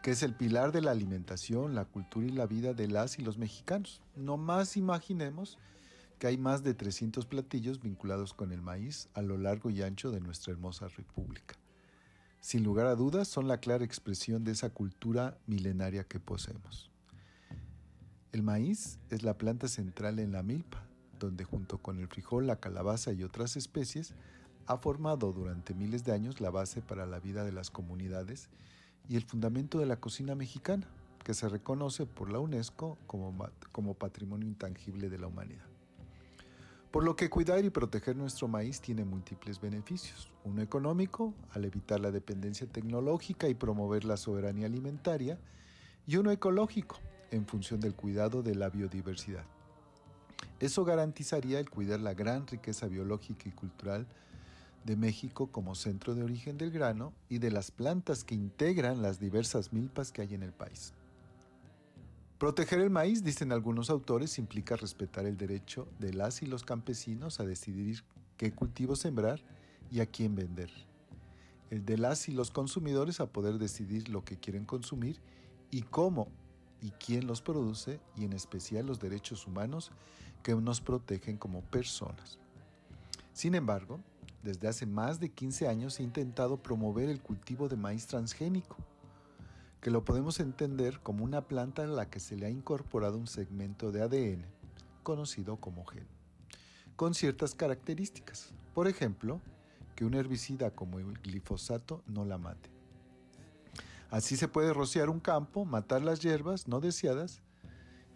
que 0.04 0.12
es 0.12 0.22
el 0.22 0.36
pilar 0.36 0.74
de 0.74 0.82
la 0.82 0.92
alimentación, 0.92 1.76
la 1.76 1.86
cultura 1.86 2.28
y 2.28 2.32
la 2.32 2.48
vida 2.48 2.74
de 2.74 2.90
las 2.90 3.20
y 3.20 3.22
los 3.22 3.38
mexicanos. 3.38 4.02
No 4.18 4.36
más 4.36 4.76
imaginemos 4.76 5.60
que 6.20 6.28
hay 6.28 6.38
más 6.38 6.62
de 6.62 6.74
300 6.74 7.26
platillos 7.26 7.80
vinculados 7.80 8.34
con 8.34 8.52
el 8.52 8.62
maíz 8.62 9.08
a 9.14 9.22
lo 9.22 9.38
largo 9.38 9.70
y 9.70 9.82
ancho 9.82 10.12
de 10.12 10.20
nuestra 10.20 10.52
hermosa 10.52 10.90
república. 10.90 11.56
Sin 12.42 12.66
lugar 12.66 12.88
a 12.88 12.96
dudas, 12.96 13.30
son 13.30 13.48
la 13.48 13.60
clara 13.62 13.86
expresión 13.86 14.44
de 14.44 14.52
esa 14.52 14.72
cultura 14.72 15.38
milenaria 15.48 16.04
que 16.04 16.20
poseemos. 16.20 16.92
El 18.34 18.44
maíz 18.44 19.00
es 19.10 19.24
la 19.24 19.38
planta 19.38 19.70
central 19.70 20.20
en 20.20 20.34
la 20.34 20.44
milpa, 20.44 20.91
donde 21.28 21.44
junto 21.44 21.78
con 21.78 22.00
el 22.00 22.08
frijol, 22.08 22.48
la 22.48 22.60
calabaza 22.60 23.14
y 23.14 23.24
otras 23.24 23.56
especies, 23.56 24.14
ha 24.68 24.78
formado 24.78 25.32
durante 25.32 25.74
miles 25.74 26.04
de 26.04 26.12
años 26.12 26.42
la 26.42 26.50
base 26.50 26.82
para 26.82 27.06
la 27.06 27.20
vida 27.20 27.44
de 27.44 27.52
las 27.52 27.72
comunidades 27.72 28.50
y 29.08 29.16
el 29.16 29.24
fundamento 29.24 29.80
de 29.80 29.86
la 29.86 30.00
cocina 30.00 30.36
mexicana, 30.36 30.88
que 31.24 31.34
se 31.34 31.50
reconoce 31.50 32.06
por 32.06 32.32
la 32.32 32.40
UNESCO 32.40 32.98
como, 33.08 33.94
patrimonio 33.94 34.48
intangible 34.48 35.10
de 35.10 35.20
la 35.20 35.28
humanidad. 35.28 35.66
Por 36.92 37.04
lo 37.04 37.16
que 37.16 37.30
cuidar 37.30 37.64
y 37.64 37.70
proteger 37.70 38.18
nuestro 38.18 38.48
maíz 38.48 38.82
tiene 38.82 39.06
múltiples 39.06 39.62
beneficios. 39.62 40.30
Uno 40.44 40.62
económico, 40.62 41.34
al 41.52 41.64
evitar 41.64 42.00
la 42.00 42.12
dependencia 42.12 42.68
tecnológica 42.68 43.48
y 43.48 43.54
promover 43.54 44.04
la 44.04 44.18
soberanía 44.18 44.66
alimentaria, 44.66 45.40
y 46.06 46.18
uno 46.18 46.32
ecológico, 46.32 46.98
en 47.30 47.46
función 47.46 47.80
del 47.80 47.96
cuidado 47.96 48.44
de 48.44 48.56
la 48.56 48.70
biodiversidad. 48.70 49.46
Eso 50.62 50.86
garantizaría 50.86 51.60
el 51.60 51.72
cuidar 51.72 52.00
la 52.02 52.14
gran 52.14 52.46
riqueza 52.46 52.88
biológica 52.88 53.50
y 53.50 53.52
cultural 53.52 54.06
de 54.86 54.96
México 54.96 55.48
como 55.48 55.74
centro 55.74 56.14
de 56.14 56.24
origen 56.24 56.60
del 56.60 56.70
grano 56.70 57.14
y 57.30 57.40
de 57.40 57.50
las 57.50 57.72
plantas 57.72 58.24
que 58.24 58.36
integran 58.36 59.02
las 59.02 59.20
diversas 59.20 59.74
milpas 59.74 60.12
que 60.12 60.22
hay 60.22 60.36
en 60.36 60.44
el 60.44 60.54
país. 60.54 60.94
Proteger 62.38 62.80
el 62.80 62.92
maíz, 62.92 63.24
dicen 63.24 63.52
algunos 63.52 63.90
autores, 63.90 64.38
implica 64.38 64.76
respetar 64.76 65.26
el 65.26 65.36
derecho 65.36 65.88
de 66.00 66.14
las 66.14 66.44
y 66.44 66.46
los 66.46 66.64
campesinos 66.64 67.40
a 67.40 67.46
decidir 67.46 68.04
qué 68.38 68.52
cultivo 68.52 68.96
sembrar 68.96 69.42
y 69.92 70.00
a 70.00 70.06
quién 70.06 70.36
vender. 70.36 70.72
El 71.72 71.86
de 71.86 71.98
las 71.98 72.30
y 72.30 72.34
los 72.34 72.52
consumidores 72.52 73.20
a 73.20 73.26
poder 73.32 73.58
decidir 73.58 74.10
lo 74.10 74.24
que 74.24 74.38
quieren 74.38 74.66
consumir 74.66 75.22
y 75.72 75.82
cómo 75.82 76.28
y 76.82 76.92
quién 76.92 77.28
los 77.28 77.42
produce 77.42 78.00
y 78.18 78.26
en 78.26 78.34
especial 78.34 78.88
los 78.88 79.00
derechos 79.00 79.46
humanos 79.48 79.92
que 80.42 80.56
nos 80.56 80.82
protegen 80.82 81.38
como 81.38 81.62
personas. 81.62 82.40
Sin 83.34 83.56
embargo, 83.56 84.00
desde 84.44 84.68
hace 84.68 84.86
más 84.86 85.20
de 85.20 85.30
15 85.30 85.68
años 85.68 86.00
ha 86.00 86.04
intentado 86.04 86.58
promover 86.58 87.10
el 87.10 87.22
cultivo 87.22 87.70
de 87.70 87.78
maíz 87.78 88.08
transgénico, 88.08 88.76
que 89.80 89.92
lo 89.92 90.04
podemos 90.04 90.40
entender 90.40 91.00
como 91.00 91.24
una 91.24 91.42
planta 91.42 91.84
a 91.84 91.88
la 91.88 92.10
que 92.10 92.20
se 92.20 92.36
le 92.36 92.46
ha 92.46 92.50
incorporado 92.50 93.18
un 93.18 93.28
segmento 93.28 93.92
de 93.92 94.02
ADN, 94.02 94.46
conocido 95.04 95.58
como 95.58 95.86
gen, 95.86 96.08
con 96.96 97.14
ciertas 97.14 97.56
características. 97.56 98.50
Por 98.74 98.88
ejemplo, 98.88 99.42
que 99.96 100.06
un 100.06 100.14
herbicida 100.14 100.72
como 100.72 101.00
el 101.00 101.14
glifosato 101.20 102.04
no 102.08 102.26
la 102.26 102.38
mate. 102.38 102.70
Así 104.10 104.36
se 104.36 104.48
puede 104.48 104.74
rociar 104.74 105.10
un 105.10 105.20
campo, 105.20 105.66
matar 105.66 106.02
las 106.02 106.20
hierbas 106.20 106.68
no 106.68 106.80
deseadas 106.80 107.42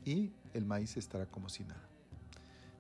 y 0.04 0.34
el 0.54 0.66
maíz 0.66 0.98
estará 0.98 1.26
como 1.26 1.50
si 1.50 1.64
nada. 1.64 1.95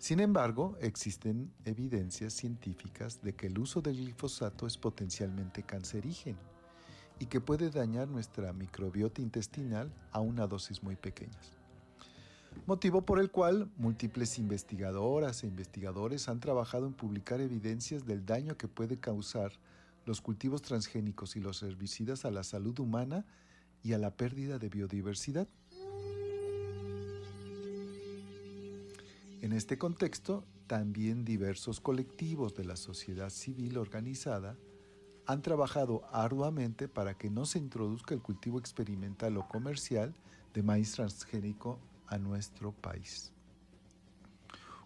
Sin 0.05 0.19
embargo, 0.19 0.77
existen 0.81 1.51
evidencias 1.63 2.31
científicas 2.31 3.23
de 3.23 3.33
que 3.33 3.47
el 3.47 3.57
uso 3.57 3.81
del 3.81 3.97
glifosato 3.97 4.67
es 4.67 4.77
potencialmente 4.77 5.63
cancerígeno 5.63 6.37
y 7.17 7.25
que 7.25 7.41
puede 7.41 7.71
dañar 7.71 8.07
nuestra 8.07 8.53
microbiota 8.53 9.23
intestinal 9.23 9.91
a 10.11 10.19
una 10.19 10.45
dosis 10.45 10.83
muy 10.83 10.95
pequeñas. 10.95 11.57
Motivo 12.67 13.01
por 13.01 13.19
el 13.19 13.31
cual 13.31 13.71
múltiples 13.77 14.37
investigadoras 14.37 15.43
e 15.43 15.47
investigadores 15.47 16.29
han 16.29 16.39
trabajado 16.39 16.85
en 16.85 16.93
publicar 16.93 17.41
evidencias 17.41 18.05
del 18.05 18.27
daño 18.27 18.57
que 18.57 18.67
puede 18.67 18.99
causar 18.99 19.53
los 20.05 20.21
cultivos 20.21 20.61
transgénicos 20.61 21.35
y 21.35 21.39
los 21.39 21.63
herbicidas 21.63 22.25
a 22.25 22.29
la 22.29 22.43
salud 22.43 22.77
humana 22.77 23.25
y 23.81 23.93
a 23.93 23.97
la 23.97 24.11
pérdida 24.11 24.59
de 24.59 24.69
biodiversidad. 24.69 25.47
En 29.45 29.53
este 29.53 29.77
contexto, 29.77 30.43
también 30.65 31.23
diversos 31.23 31.79
colectivos 31.79 32.55
de 32.55 32.65
la 32.65 32.75
sociedad 32.75 33.29
civil 33.29 33.77
organizada 33.77 34.57
han 35.27 35.43
trabajado 35.43 36.01
arduamente 36.11 36.87
para 36.87 37.15
que 37.15 37.29
no 37.29 37.45
se 37.45 37.59
introduzca 37.59 38.15
el 38.15 38.23
cultivo 38.23 38.57
experimental 38.57 39.37
o 39.37 39.47
comercial 39.47 40.15
de 40.55 40.63
maíz 40.63 40.93
transgénico 40.93 41.77
a 42.07 42.17
nuestro 42.17 42.71
país. 42.71 43.33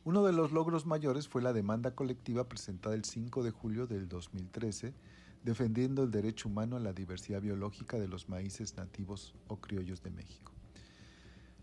Uno 0.03 0.25
de 0.25 0.33
los 0.33 0.51
logros 0.51 0.85
mayores 0.85 1.29
fue 1.29 1.41
la 1.41 1.53
demanda 1.53 1.95
colectiva 1.95 2.49
presentada 2.49 2.95
el 2.95 3.05
5 3.05 3.43
de 3.43 3.51
julio 3.51 3.87
del 3.87 4.09
2013 4.09 4.93
defendiendo 5.41 6.03
el 6.03 6.11
derecho 6.11 6.49
humano 6.49 6.75
a 6.75 6.81
la 6.81 6.91
diversidad 6.91 7.41
biológica 7.41 7.97
de 7.97 8.09
los 8.09 8.27
maíces 8.27 8.75
nativos 8.75 9.33
o 9.47 9.55
criollos 9.55 10.03
de 10.03 10.11
México. 10.11 10.51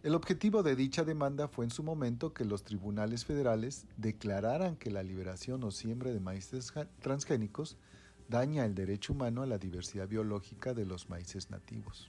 El 0.06 0.14
objetivo 0.14 0.62
de 0.62 0.76
dicha 0.76 1.02
demanda 1.02 1.48
fue 1.48 1.64
en 1.64 1.72
su 1.72 1.82
momento 1.82 2.32
que 2.32 2.44
los 2.44 2.62
tribunales 2.62 3.24
federales 3.24 3.86
declararan 3.96 4.76
que 4.76 4.92
la 4.92 5.02
liberación 5.02 5.64
o 5.64 5.72
siembra 5.72 6.12
de 6.12 6.20
maíces 6.20 6.72
transgénicos 7.00 7.76
daña 8.28 8.64
el 8.64 8.76
derecho 8.76 9.14
humano 9.14 9.42
a 9.42 9.46
la 9.46 9.58
diversidad 9.58 10.06
biológica 10.06 10.74
de 10.74 10.86
los 10.86 11.10
maíces 11.10 11.50
nativos. 11.50 12.08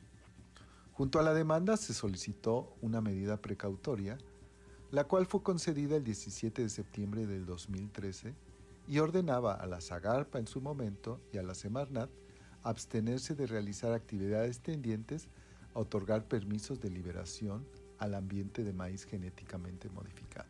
Junto 0.94 1.20
a 1.20 1.24
la 1.24 1.34
demanda 1.34 1.76
se 1.76 1.96
solicitó 1.96 2.78
una 2.82 3.02
medida 3.02 3.42
precautoria, 3.42 4.20
la 4.92 5.06
cual 5.06 5.26
fue 5.26 5.42
concedida 5.42 5.96
el 5.96 6.04
17 6.04 6.62
de 6.62 6.70
septiembre 6.70 7.26
del 7.26 7.48
2013 7.48 8.36
y 8.88 9.00
ordenaba 9.00 9.56
a 9.56 9.66
la 9.66 9.82
Zagarpa 9.82 10.38
en 10.38 10.46
su 10.46 10.62
momento 10.62 11.20
y 11.34 11.40
a 11.40 11.42
la 11.42 11.56
Semarnat 11.56 12.12
abstenerse 12.62 13.34
de 13.34 13.48
realizar 13.48 13.92
actividades 13.94 14.60
tendientes 14.60 15.30
a 15.74 15.80
otorgar 15.80 16.28
permisos 16.28 16.80
de 16.80 16.92
liberación 16.92 17.66
al 18.00 18.16
ambiente 18.16 18.64
de 18.64 18.74
maíz 18.74 19.06
genéticamente 19.06 19.90
modificado. 19.90 20.48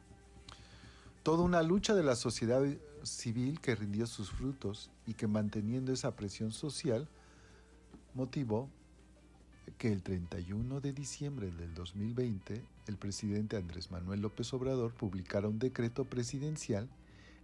Toda 1.23 1.43
una 1.43 1.61
lucha 1.61 1.93
de 1.93 2.03
la 2.03 2.15
sociedad 2.15 2.63
civil 3.03 3.59
que 3.59 3.75
rindió 3.75 4.07
sus 4.07 4.31
frutos 4.31 4.89
y 5.05 5.13
que 5.13 5.27
manteniendo 5.27 5.91
esa 5.91 6.15
presión 6.15 6.51
social 6.51 7.07
motivó 8.13 8.69
que 9.77 9.91
el 9.91 10.01
31 10.01 10.79
de 10.79 10.93
diciembre 10.93 11.51
del 11.51 11.73
2020 11.73 12.63
el 12.87 12.97
presidente 12.97 13.57
Andrés 13.57 13.91
Manuel 13.91 14.21
López 14.21 14.53
Obrador 14.53 14.93
publicara 14.93 15.47
un 15.47 15.59
decreto 15.59 16.05
presidencial 16.05 16.87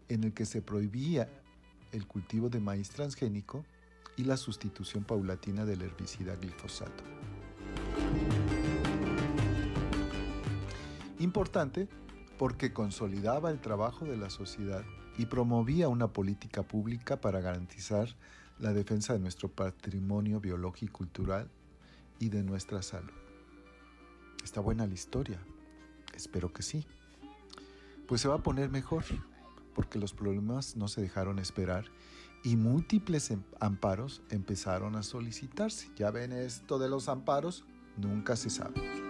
en 0.09 0.23
el 0.23 0.33
que 0.33 0.45
se 0.45 0.61
prohibía 0.61 1.29
el 1.91 2.07
cultivo 2.07 2.49
de 2.49 2.59
maíz 2.59 2.89
transgénico 2.89 3.65
y 4.15 4.23
la 4.23 4.37
sustitución 4.37 5.03
paulatina 5.03 5.65
del 5.65 5.81
herbicida 5.81 6.35
glifosato. 6.35 7.03
Importante 11.19 11.87
porque 12.37 12.73
consolidaba 12.73 13.51
el 13.51 13.61
trabajo 13.61 14.05
de 14.05 14.17
la 14.17 14.29
sociedad 14.29 14.83
y 15.17 15.27
promovía 15.27 15.89
una 15.89 16.11
política 16.11 16.63
pública 16.63 17.21
para 17.21 17.39
garantizar 17.39 18.15
la 18.59 18.73
defensa 18.73 19.13
de 19.13 19.19
nuestro 19.19 19.49
patrimonio 19.49 20.39
biológico 20.39 20.85
y 20.85 20.97
cultural 20.97 21.51
y 22.19 22.29
de 22.29 22.43
nuestra 22.43 22.81
salud. 22.81 23.13
Está 24.43 24.59
buena 24.59 24.87
la 24.87 24.93
historia, 24.93 25.39
espero 26.15 26.51
que 26.51 26.63
sí. 26.63 26.85
Pues 28.07 28.21
se 28.21 28.27
va 28.27 28.35
a 28.35 28.43
poner 28.43 28.69
mejor, 28.69 29.03
porque 29.73 29.99
los 29.99 30.13
problemas 30.13 30.75
no 30.75 30.87
se 30.87 31.01
dejaron 31.01 31.39
esperar 31.39 31.85
y 32.43 32.57
múltiples 32.57 33.31
em- 33.31 33.43
amparos 33.59 34.21
empezaron 34.29 34.95
a 34.95 35.03
solicitarse. 35.03 35.89
Ya 35.95 36.11
ven 36.11 36.33
esto 36.33 36.77
de 36.77 36.89
los 36.89 37.07
amparos, 37.07 37.63
nunca 37.97 38.35
se 38.35 38.49
sabe. 38.49 39.02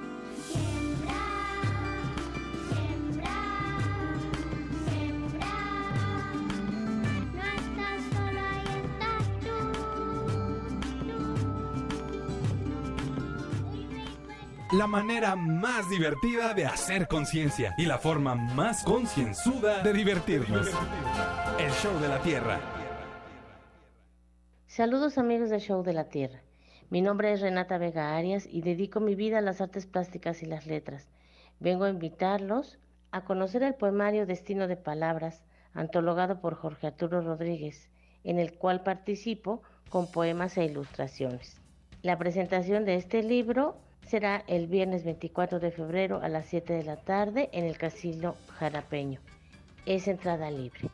La 14.73 14.87
manera 14.87 15.35
más 15.35 15.87
divertida 15.87 16.55
de 16.55 16.65
hacer 16.65 17.07
conciencia 17.07 17.75
y 17.77 17.85
la 17.85 17.99
forma 17.99 18.33
más 18.33 18.83
concienzuda 18.83 19.83
de 19.83 19.93
divertirnos. 19.93 20.67
El 21.59 21.71
show 21.73 21.99
de 21.99 22.07
la 22.07 22.19
Tierra. 22.23 22.59
Saludos 24.65 25.19
amigos 25.19 25.51
del 25.51 25.61
Show 25.61 25.83
de 25.83 25.93
la 25.93 26.05
Tierra. 26.05 26.41
Mi 26.89 27.01
nombre 27.01 27.31
es 27.31 27.41
Renata 27.41 27.77
Vega 27.77 28.17
Arias 28.17 28.47
y 28.49 28.61
dedico 28.61 28.99
mi 28.99 29.13
vida 29.13 29.37
a 29.37 29.41
las 29.41 29.61
artes 29.61 29.85
plásticas 29.85 30.41
y 30.41 30.47
las 30.47 30.65
letras. 30.65 31.07
Vengo 31.59 31.83
a 31.83 31.89
invitarlos 31.89 32.79
a 33.11 33.25
conocer 33.25 33.61
el 33.61 33.75
poemario 33.75 34.25
Destino 34.25 34.67
de 34.67 34.75
Palabras, 34.75 35.43
antologado 35.75 36.41
por 36.41 36.55
Jorge 36.55 36.87
Arturo 36.87 37.21
Rodríguez, 37.21 37.91
en 38.23 38.39
el 38.39 38.57
cual 38.57 38.81
participo 38.81 39.61
con 39.89 40.11
poemas 40.11 40.57
e 40.57 40.65
ilustraciones. 40.65 41.61
La 42.01 42.17
presentación 42.17 42.85
de 42.85 42.95
este 42.95 43.21
libro 43.21 43.82
será 44.07 44.43
el 44.47 44.67
viernes 44.67 45.03
24 45.03 45.59
de 45.59 45.71
febrero 45.71 46.21
a 46.21 46.29
las 46.29 46.45
7 46.47 46.73
de 46.73 46.83
la 46.83 46.97
tarde 46.97 47.49
en 47.53 47.65
el 47.65 47.77
Casino 47.77 48.35
Jarapeño. 48.59 49.19
Es 49.85 50.07
entrada 50.07 50.49
libre. 50.51 50.89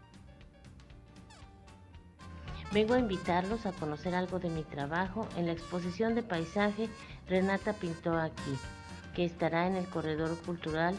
Vengo 2.72 2.94
a 2.94 3.00
invitarlos 3.00 3.66
a 3.66 3.72
conocer 3.72 4.14
algo 4.14 4.40
de 4.40 4.50
mi 4.50 4.64
trabajo 4.64 5.28
en 5.38 5.48
la 5.48 5.54
exposición 5.54 6.14
de 6.14 6.22
paisaje 6.22 6.88
Renata 7.28 7.74
pintó 7.74 8.16
aquí, 8.18 8.58
que 9.16 9.26
estará 9.26 9.68
en 9.68 9.76
el 9.76 9.88
corredor 9.88 10.38
cultural 10.46 10.96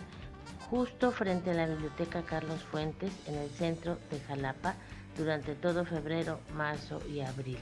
justo 0.68 1.10
frente 1.10 1.50
a 1.50 1.54
la 1.54 1.66
Biblioteca 1.66 2.22
Carlos 2.22 2.62
Fuentes 2.62 3.12
en 3.26 3.36
el 3.36 3.50
centro 3.50 3.98
de 4.10 4.20
Jalapa 4.20 4.74
durante 5.16 5.54
todo 5.54 5.84
febrero, 5.84 6.40
marzo 6.54 7.00
y 7.08 7.20
abril. 7.20 7.58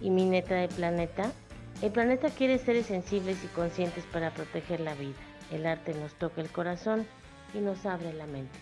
¿Y 0.00 0.10
mi 0.10 0.24
neta 0.24 0.56
de 0.56 0.68
planeta? 0.68 1.32
El 1.80 1.92
planeta 1.92 2.30
quiere 2.30 2.58
seres 2.58 2.86
sensibles 2.86 3.44
y 3.44 3.46
conscientes 3.48 4.04
para 4.06 4.34
proteger 4.34 4.80
la 4.80 4.94
vida. 4.94 5.14
El 5.52 5.64
arte 5.64 5.94
nos 5.94 6.12
toca 6.14 6.40
el 6.40 6.50
corazón 6.50 7.06
y 7.54 7.58
nos 7.58 7.86
abre 7.86 8.12
la 8.12 8.26
mente. 8.26 8.58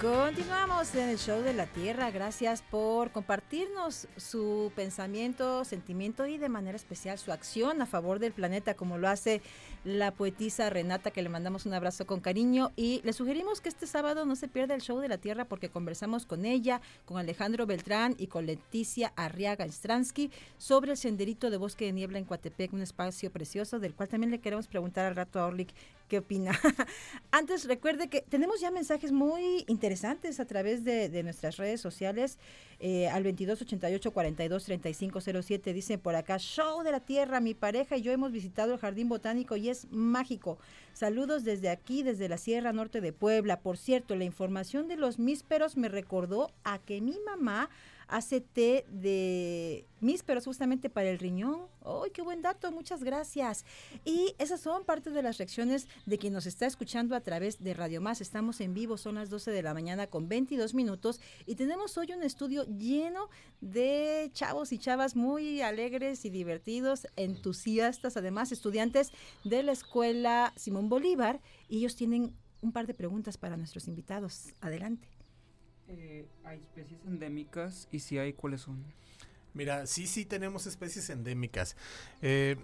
Continuamos 0.00 0.94
en 0.94 1.10
el 1.10 1.18
show 1.18 1.42
de 1.42 1.52
la 1.52 1.66
Tierra. 1.66 2.10
Gracias 2.10 2.62
por 2.62 3.10
compartirnos 3.10 4.08
su 4.16 4.72
pensamiento, 4.74 5.62
sentimiento 5.66 6.26
y 6.26 6.38
de 6.38 6.48
manera 6.48 6.76
especial 6.76 7.18
su 7.18 7.32
acción 7.32 7.82
a 7.82 7.86
favor 7.86 8.18
del 8.18 8.32
planeta, 8.32 8.72
como 8.72 8.96
lo 8.96 9.10
hace 9.10 9.42
la 9.84 10.12
poetisa 10.12 10.70
Renata, 10.70 11.10
que 11.10 11.22
le 11.22 11.28
mandamos 11.28 11.66
un 11.66 11.74
abrazo 11.74 12.06
con 12.06 12.20
cariño. 12.20 12.72
Y 12.76 13.00
le 13.04 13.12
sugerimos 13.12 13.60
que 13.60 13.68
este 13.68 13.86
sábado 13.86 14.26
no 14.26 14.36
se 14.36 14.48
pierda 14.48 14.74
el 14.74 14.82
show 14.82 14.98
de 14.98 15.08
la 15.08 15.18
Tierra 15.18 15.44
porque 15.44 15.68
conversamos 15.70 16.26
con 16.26 16.44
ella, 16.44 16.80
con 17.04 17.18
Alejandro 17.18 17.66
Beltrán 17.66 18.14
y 18.18 18.26
con 18.26 18.46
Leticia 18.46 19.12
Arriaga 19.16 19.66
Stransky 19.66 20.30
sobre 20.58 20.92
el 20.92 20.96
senderito 20.96 21.50
de 21.50 21.56
bosque 21.56 21.86
de 21.86 21.92
niebla 21.92 22.18
en 22.18 22.24
Coatepec, 22.24 22.72
un 22.72 22.82
espacio 22.82 23.30
precioso 23.30 23.78
del 23.78 23.94
cual 23.94 24.08
también 24.08 24.30
le 24.30 24.40
queremos 24.40 24.68
preguntar 24.68 25.06
al 25.06 25.16
rato 25.16 25.40
a 25.40 25.46
Orlik 25.46 25.72
qué 26.10 26.18
opina. 26.18 26.52
Antes 27.30 27.66
recuerde 27.66 28.08
que 28.10 28.20
tenemos 28.20 28.60
ya 28.60 28.70
mensajes 28.70 29.12
muy 29.12 29.64
interesantes 29.68 30.40
a 30.40 30.44
través 30.44 30.84
de, 30.84 31.22
nuestras 31.22 31.56
redes 31.56 31.80
sociales 31.80 32.38
eh, 32.80 33.08
al 33.08 33.22
2288 33.22 34.10
42 34.10 34.64
3507 34.64 35.72
dicen 35.72 36.00
por 36.00 36.16
acá 36.16 36.38
show 36.38 36.82
de 36.82 36.90
la 36.90 37.00
tierra 37.00 37.38
mi 37.40 37.54
pareja 37.54 37.96
y 37.96 38.02
yo 38.02 38.10
hemos 38.10 38.32
visitado 38.32 38.72
el 38.72 38.80
jardín 38.80 39.08
botánico 39.08 39.56
y 39.56 39.68
es 39.70 39.86
mágico 39.90 40.58
saludos 41.00 41.44
desde 41.44 41.70
aquí 41.70 42.02
desde 42.02 42.28
la 42.28 42.36
sierra 42.36 42.74
norte 42.74 43.00
de 43.00 43.14
Puebla 43.14 43.60
por 43.60 43.78
cierto 43.78 44.16
la 44.16 44.24
información 44.24 44.86
de 44.86 44.96
los 44.96 45.18
mísperos 45.18 45.78
me 45.78 45.88
recordó 45.88 46.52
a 46.62 46.78
que 46.78 47.00
mi 47.00 47.18
mamá 47.24 47.70
hace 48.10 48.40
té 48.40 48.84
de 48.88 49.86
mísperos 50.00 50.44
justamente 50.44 50.90
para 50.90 51.10
el 51.10 51.18
riñón. 51.18 51.66
¡Ay, 51.84 52.10
qué 52.12 52.22
buen 52.22 52.42
dato! 52.42 52.70
Muchas 52.72 53.04
gracias. 53.04 53.64
Y 54.04 54.34
esas 54.38 54.60
son 54.60 54.84
parte 54.84 55.10
de 55.10 55.22
las 55.22 55.38
reacciones 55.38 55.86
de 56.06 56.18
quien 56.18 56.32
nos 56.32 56.46
está 56.46 56.66
escuchando 56.66 57.14
a 57.14 57.20
través 57.20 57.62
de 57.62 57.74
Radio 57.74 58.00
Más. 58.00 58.20
Estamos 58.20 58.60
en 58.60 58.74
vivo, 58.74 58.98
son 58.98 59.14
las 59.14 59.30
12 59.30 59.50
de 59.50 59.62
la 59.62 59.74
mañana 59.74 60.08
con 60.08 60.28
22 60.28 60.74
minutos 60.74 61.20
y 61.46 61.54
tenemos 61.54 61.96
hoy 61.96 62.12
un 62.12 62.22
estudio 62.22 62.64
lleno 62.64 63.28
de 63.60 64.30
chavos 64.32 64.72
y 64.72 64.78
chavas 64.78 65.14
muy 65.14 65.62
alegres 65.62 66.24
y 66.24 66.30
divertidos, 66.30 67.06
entusiastas, 67.16 68.16
además 68.16 68.52
estudiantes 68.52 69.12
de 69.44 69.62
la 69.62 69.72
escuela 69.72 70.52
Simón 70.56 70.88
Bolívar 70.90 71.40
y 71.68 71.78
ellos 71.78 71.96
tienen 71.96 72.34
un 72.60 72.72
par 72.72 72.86
de 72.86 72.92
preguntas 72.92 73.38
para 73.38 73.56
nuestros 73.56 73.88
invitados. 73.88 74.52
Adelante. 74.60 75.08
Eh, 75.88 76.28
¿Hay 76.44 76.58
especies 76.58 77.00
endémicas? 77.06 77.88
Y 77.90 78.00
si 78.00 78.18
hay, 78.18 78.34
¿cuáles 78.34 78.60
son? 78.60 78.84
Mira, 79.54 79.86
sí, 79.86 80.06
sí 80.06 80.24
tenemos 80.24 80.66
especies 80.66 81.08
endémicas. 81.10 81.76
Eh, 82.20 82.56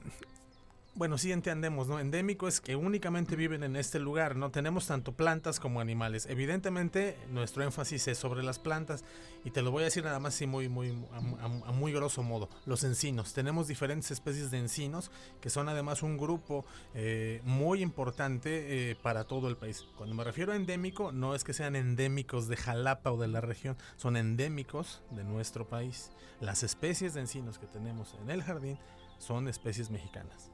bueno, 0.97 1.19
sí 1.19 1.31
entendemos, 1.31 1.89
¿no? 1.89 2.01
Endémico 2.01 2.49
es 2.49 2.61
que 2.61 2.75
únicamente 2.75 3.37
viven 3.37 3.63
en 3.63 3.77
este 3.77 3.99
lugar, 3.99 4.35
no 4.35 4.51
tenemos 4.51 4.87
tanto 4.87 5.13
plantas 5.13 5.61
como 5.61 5.81
animales. 5.81 6.25
Evidentemente, 6.27 7.19
nuestro 7.29 7.63
énfasis 7.63 8.09
es 8.09 8.17
sobre 8.17 8.43
las 8.43 8.59
plantas 8.59 9.05
y 9.45 9.51
te 9.51 9.61
lo 9.61 9.71
voy 9.71 9.83
a 9.83 9.85
decir 9.85 10.03
nada 10.05 10.19
más 10.19 10.35
así 10.35 10.47
muy, 10.47 10.69
muy, 10.71 10.91
a, 11.13 11.45
a- 11.45 11.73
muy 11.73 11.93
grosso 11.93 12.23
modo. 12.23 12.49
Los 12.65 12.83
encinos, 12.83 13.35
tenemos 13.35 13.69
diferentes 13.69 14.11
especies 14.11 14.51
de 14.51 14.59
encinos 14.59 15.11
que 15.43 15.51
son 15.51 15.69
además 15.69 16.03
un 16.03 16.17
grupo 16.17 16.65
eh, 16.95 17.43
muy 17.45 17.83
importante 17.83 18.91
eh, 18.91 18.97
para 18.97 19.25
todo 19.25 19.49
el 19.49 19.57
país. 19.59 19.85
Cuando 19.97 20.15
me 20.15 20.25
refiero 20.25 20.53
a 20.53 20.57
endémico, 20.57 21.13
no 21.13 21.35
es 21.35 21.45
que 21.45 21.53
sean 21.53 21.77
endémicos 21.77 22.49
de 22.49 22.57
Jalapa 22.57 23.13
o 23.13 23.19
de 23.19 23.29
la 23.29 23.43
región, 23.43 23.77
son 23.97 24.17
endémicos 24.17 25.03
de 25.11 25.25
nuestro 25.25 25.69
país. 25.69 26.11
Las 26.41 26.63
especies 26.63 27.13
de 27.13 27.21
encinos 27.21 27.59
que 27.59 27.67
tenemos 27.67 28.15
en 28.23 28.31
el 28.31 28.43
jardín 28.43 28.79
son 29.19 29.47
especies 29.49 29.91
mexicanas. 29.91 30.51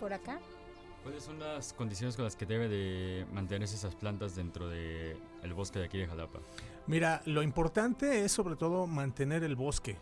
Por 0.00 0.12
acá. 0.12 0.38
¿Cuáles 1.02 1.22
son 1.22 1.38
las 1.38 1.72
condiciones 1.72 2.16
con 2.16 2.24
las 2.24 2.36
que 2.36 2.44
debe 2.44 2.68
de 2.68 3.26
mantenerse 3.32 3.76
esas 3.76 3.94
plantas 3.94 4.36
dentro 4.36 4.68
del 4.68 5.16
el 5.42 5.54
bosque 5.54 5.78
de 5.78 5.86
aquí 5.86 5.98
de 5.98 6.06
Jalapa? 6.06 6.40
Mira, 6.86 7.22
lo 7.24 7.42
importante 7.42 8.24
es 8.24 8.32
sobre 8.32 8.56
todo 8.56 8.86
mantener 8.86 9.44
el 9.44 9.56
bosque 9.56 9.96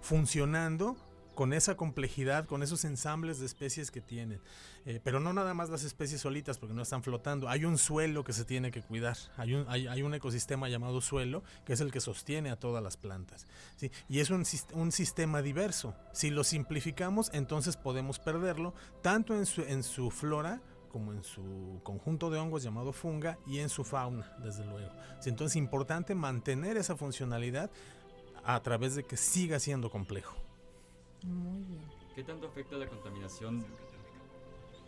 funcionando 0.00 0.96
con 1.34 1.52
esa 1.52 1.76
complejidad, 1.76 2.46
con 2.46 2.62
esos 2.62 2.84
ensambles 2.84 3.40
de 3.40 3.46
especies 3.46 3.90
que 3.90 4.00
tienen. 4.00 4.40
Eh, 4.86 5.00
pero 5.02 5.20
no 5.20 5.32
nada 5.32 5.54
más 5.54 5.70
las 5.70 5.84
especies 5.84 6.20
solitas, 6.20 6.58
porque 6.58 6.74
no 6.74 6.82
están 6.82 7.02
flotando. 7.02 7.48
Hay 7.48 7.64
un 7.64 7.78
suelo 7.78 8.24
que 8.24 8.32
se 8.32 8.44
tiene 8.44 8.70
que 8.70 8.82
cuidar. 8.82 9.16
Hay 9.36 9.54
un, 9.54 9.66
hay, 9.68 10.02
un 10.02 10.14
ecosistema 10.14 10.68
llamado 10.68 11.00
suelo, 11.00 11.42
que 11.64 11.72
es 11.72 11.80
el 11.80 11.90
que 11.90 12.00
sostiene 12.00 12.50
a 12.50 12.56
todas 12.56 12.82
las 12.82 12.96
plantas. 12.96 13.46
Y 14.08 14.20
es 14.20 14.30
un, 14.30 14.44
un 14.72 14.92
sistema 14.92 15.42
diverso. 15.42 15.94
Si 16.12 16.30
lo 16.30 16.44
simplificamos, 16.44 17.30
entonces 17.32 17.76
podemos 17.76 18.18
perderlo, 18.18 18.74
tanto 19.02 19.34
en 19.34 19.46
su, 19.46 19.62
en 19.62 19.82
su 19.82 20.10
flora 20.10 20.60
como 20.94 21.12
en 21.12 21.24
su 21.24 21.80
conjunto 21.82 22.30
de 22.30 22.38
hongos 22.38 22.62
llamado 22.62 22.92
funga 22.92 23.36
y 23.48 23.58
en 23.58 23.68
su 23.68 23.82
fauna, 23.82 24.32
desde 24.38 24.64
luego. 24.64 24.92
Entonces 25.24 25.56
es 25.56 25.56
importante 25.56 26.14
mantener 26.14 26.76
esa 26.76 26.94
funcionalidad 26.94 27.68
a 28.44 28.62
través 28.62 28.94
de 28.94 29.02
que 29.02 29.16
siga 29.16 29.58
siendo 29.58 29.90
complejo. 29.90 30.43
Muy 31.24 31.62
bien. 31.64 31.82
¿Qué 32.14 32.22
tanto 32.22 32.46
afecta 32.46 32.76
la 32.76 32.86
contaminación? 32.86 33.64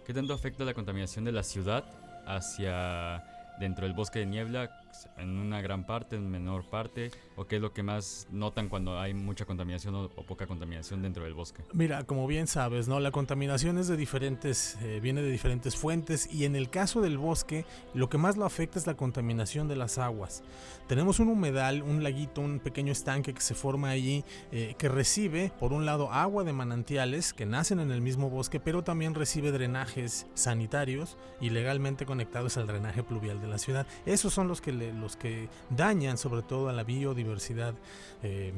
¿Qué 0.05 0.15
tanto 0.15 0.35
afecta 0.35 0.65
la 0.65 0.75
contaminación 0.75 1.25
de 1.25 1.33
la 1.33 1.43
ciudad 1.43 1.85
hacia 2.27 3.25
dentro 3.59 3.87
del 3.87 3.95
bosque 3.95 4.21
de 4.21 4.27
niebla 4.27 4.86
en 5.19 5.37
una 5.39 5.61
gran 5.61 5.85
parte, 5.87 6.17
en 6.17 6.31
menor 6.31 6.65
parte? 6.69 7.11
¿O 7.37 7.47
qué 7.47 7.57
es 7.57 7.63
lo 7.63 7.73
que 7.73 7.83
más 7.83 8.27
notan 8.31 8.69
cuando 8.69 8.99
hay 8.99 9.15
mucha 9.15 9.45
contaminación 9.45 9.95
o, 9.95 10.05
o 10.05 10.23
poca 10.27 10.47
contaminación 10.47 11.03
dentro 11.03 11.25
del 11.25 11.35
bosque? 11.35 11.63
Mira, 11.73 12.05
como 12.05 12.27
bien 12.27 12.47
sabes, 12.47 12.89
¿no? 12.89 12.99
La 13.01 13.11
contaminación 13.11 13.79
es 13.79 13.89
de 13.89 13.97
diferentes, 13.97 14.77
eh, 14.83 15.01
viene 15.03 15.23
de 15.23 15.31
diferentes 15.31 15.77
fuentes 15.77 16.33
y 16.33 16.45
en 16.45 16.57
el 16.57 16.71
caso 16.71 17.01
del 17.01 17.19
bosque, 17.19 17.65
lo 17.95 18.09
que 18.09 18.19
más 18.19 18.37
lo 18.37 18.45
afecta 18.47 18.79
es 18.79 18.87
la 18.87 18.95
contaminación 18.97 19.69
de 19.69 19.77
las 19.77 19.99
aguas. 19.99 20.43
Tenemos 20.89 21.19
un 21.19 21.29
humedal, 21.29 21.83
un 21.83 22.03
laguito, 22.05 22.41
un 22.41 22.61
pequeño 22.61 22.93
estanque 22.93 23.35
que 23.35 23.41
se 23.41 23.55
forma 23.55 23.89
allí, 23.91 24.25
eh, 24.53 24.75
que 24.79 24.89
recibe, 24.89 25.53
por 25.59 25.73
un 25.73 25.85
lado, 25.85 26.13
agua 26.13 26.45
de 26.45 26.53
manantiales 26.53 27.33
que 27.33 27.45
nacen 27.45 27.81
en 27.81 27.91
el 27.91 28.01
mismo 28.01 28.31
bosque, 28.31 28.61
pero 28.61 28.85
también 28.85 29.15
recibe 29.15 29.51
drenajes 29.51 30.27
sanitarios 30.35 31.17
y 31.41 31.51
legalmente 31.51 32.07
conectados 32.07 32.57
al 32.57 32.67
drenaje 32.69 33.03
pluvial 33.03 33.41
de 33.41 33.49
la 33.49 33.59
ciudad. 33.59 33.87
Esos 34.07 34.33
son 34.33 34.47
los 34.47 34.61
que, 34.61 34.73
le- 34.73 34.86
los 34.93 35.17
que 35.17 35.49
dañan 35.71 36.19
sobre 36.19 36.43
todo 36.43 36.69
a 36.69 36.73
la 36.73 36.85
biodiversidad 36.85 37.75
eh, 38.23 38.53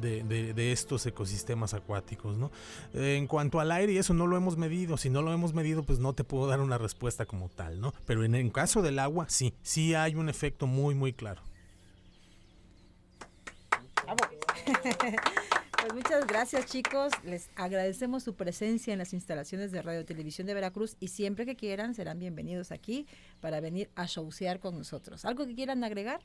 de, 0.00 0.72
estos 0.72 1.04
ecosistemas 1.06 1.74
acuáticos. 1.74 2.36
¿no? 2.36 2.50
En 2.94 3.26
cuanto 3.26 3.60
al 3.60 3.72
aire, 3.72 3.92
y 3.92 3.98
eso 3.98 4.14
no 4.14 4.26
lo 4.26 4.36
hemos 4.36 4.56
medido. 4.56 4.96
Si 4.96 5.10
no 5.10 5.22
lo 5.22 5.32
hemos 5.32 5.54
medido, 5.54 5.82
pues 5.82 5.98
no 5.98 6.12
te 6.12 6.24
puedo 6.24 6.46
dar 6.46 6.60
una 6.60 6.78
respuesta 6.78 7.26
como 7.26 7.48
tal, 7.48 7.80
¿no? 7.80 7.92
Pero 8.06 8.24
en 8.24 8.34
el 8.34 8.52
caso 8.52 8.82
del 8.82 8.98
agua, 8.98 9.26
sí, 9.28 9.54
sí 9.62 9.94
hay 9.94 10.14
un 10.14 10.28
efecto 10.28 10.66
muy, 10.66 10.94
muy 10.94 11.12
claro. 11.12 11.42
Pues 15.80 15.94
muchas 15.94 16.26
gracias 16.26 16.66
chicos, 16.66 17.10
les 17.24 17.48
agradecemos 17.56 18.22
su 18.22 18.34
presencia 18.34 18.92
en 18.92 18.98
las 18.98 19.14
instalaciones 19.14 19.72
de 19.72 19.80
Radio 19.80 20.04
Televisión 20.04 20.46
de 20.46 20.52
Veracruz 20.52 20.94
y 21.00 21.08
siempre 21.08 21.46
que 21.46 21.56
quieran 21.56 21.94
serán 21.94 22.18
bienvenidos 22.18 22.70
aquí 22.70 23.06
para 23.40 23.60
venir 23.60 23.88
a 23.94 24.04
showsear 24.04 24.60
con 24.60 24.76
nosotros. 24.76 25.24
¿Algo 25.24 25.46
que 25.46 25.54
quieran 25.54 25.82
agregar? 25.82 26.20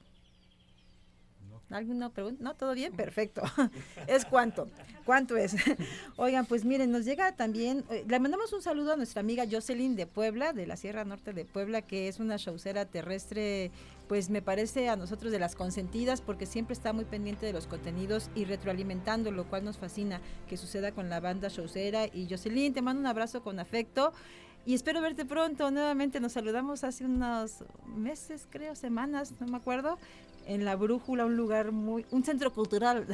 ¿Alguna 1.70 2.10
pregunta? 2.10 2.44
¿No? 2.44 2.54
¿Todo 2.56 2.74
bien? 2.74 2.94
Perfecto. 2.94 3.42
¿Es 4.08 4.26
cuánto? 4.26 4.68
¿Cuánto 5.04 5.36
es? 5.38 5.56
Oigan, 6.16 6.46
pues 6.46 6.64
miren, 6.64 6.92
nos 6.92 7.06
llega 7.06 7.36
también, 7.36 7.84
eh, 7.90 8.06
le 8.08 8.20
mandamos 8.20 8.54
un 8.54 8.62
saludo 8.62 8.94
a 8.94 8.96
nuestra 8.96 9.22
amiga 9.22 9.46
Jocelyn 9.50 9.96
de 9.96 10.06
Puebla, 10.06 10.54
de 10.54 10.68
la 10.68 10.78
Sierra 10.78 11.06
Norte 11.06 11.34
de 11.34 11.46
Puebla, 11.46 11.82
que 11.82 12.08
es 12.08 12.20
una 12.20 12.38
showcera 12.38 12.86
terrestre, 12.86 13.72
pues 14.08 14.30
me 14.30 14.42
parece 14.42 14.90
a 14.90 14.96
nosotros 14.96 15.32
de 15.32 15.40
las 15.40 15.56
consentidas, 15.56 16.22
porque 16.22 16.46
siempre 16.46 16.74
está 16.74 16.94
muy 16.94 17.06
pendiente 17.06 17.46
de 17.46 17.54
los 17.54 17.68
contenidos 17.68 18.30
y 18.36 18.46
retroalimentando, 18.46 19.32
lo 19.32 19.46
cual 19.46 19.66
nos 19.66 19.78
fascina 19.78 20.22
que 20.48 20.58
suceda 20.58 20.92
con 20.92 21.10
la 21.10 21.20
banda 21.20 21.50
showcera. 21.50 22.06
Y 22.06 22.28
Jocelyn, 22.30 22.74
te 22.74 22.82
mando 22.82 23.00
un 23.00 23.08
abrazo 23.08 23.42
con 23.42 23.60
afecto. 23.60 24.14
Y 24.68 24.74
espero 24.74 25.00
verte 25.00 25.26
pronto. 25.26 25.70
Nuevamente 25.70 26.20
nos 26.20 26.32
saludamos 26.32 26.84
hace 26.84 27.06
unos 27.06 27.64
meses, 27.86 28.48
creo, 28.50 28.76
semanas, 28.76 29.34
no 29.40 29.46
me 29.46 29.58
acuerdo 29.58 30.00
en 30.46 30.66
la 30.66 30.76
Brújula, 30.76 31.26
un 31.26 31.36
lugar 31.36 31.72
muy, 31.72 32.06
un 32.12 32.24
centro 32.24 32.54
cultural. 32.54 33.06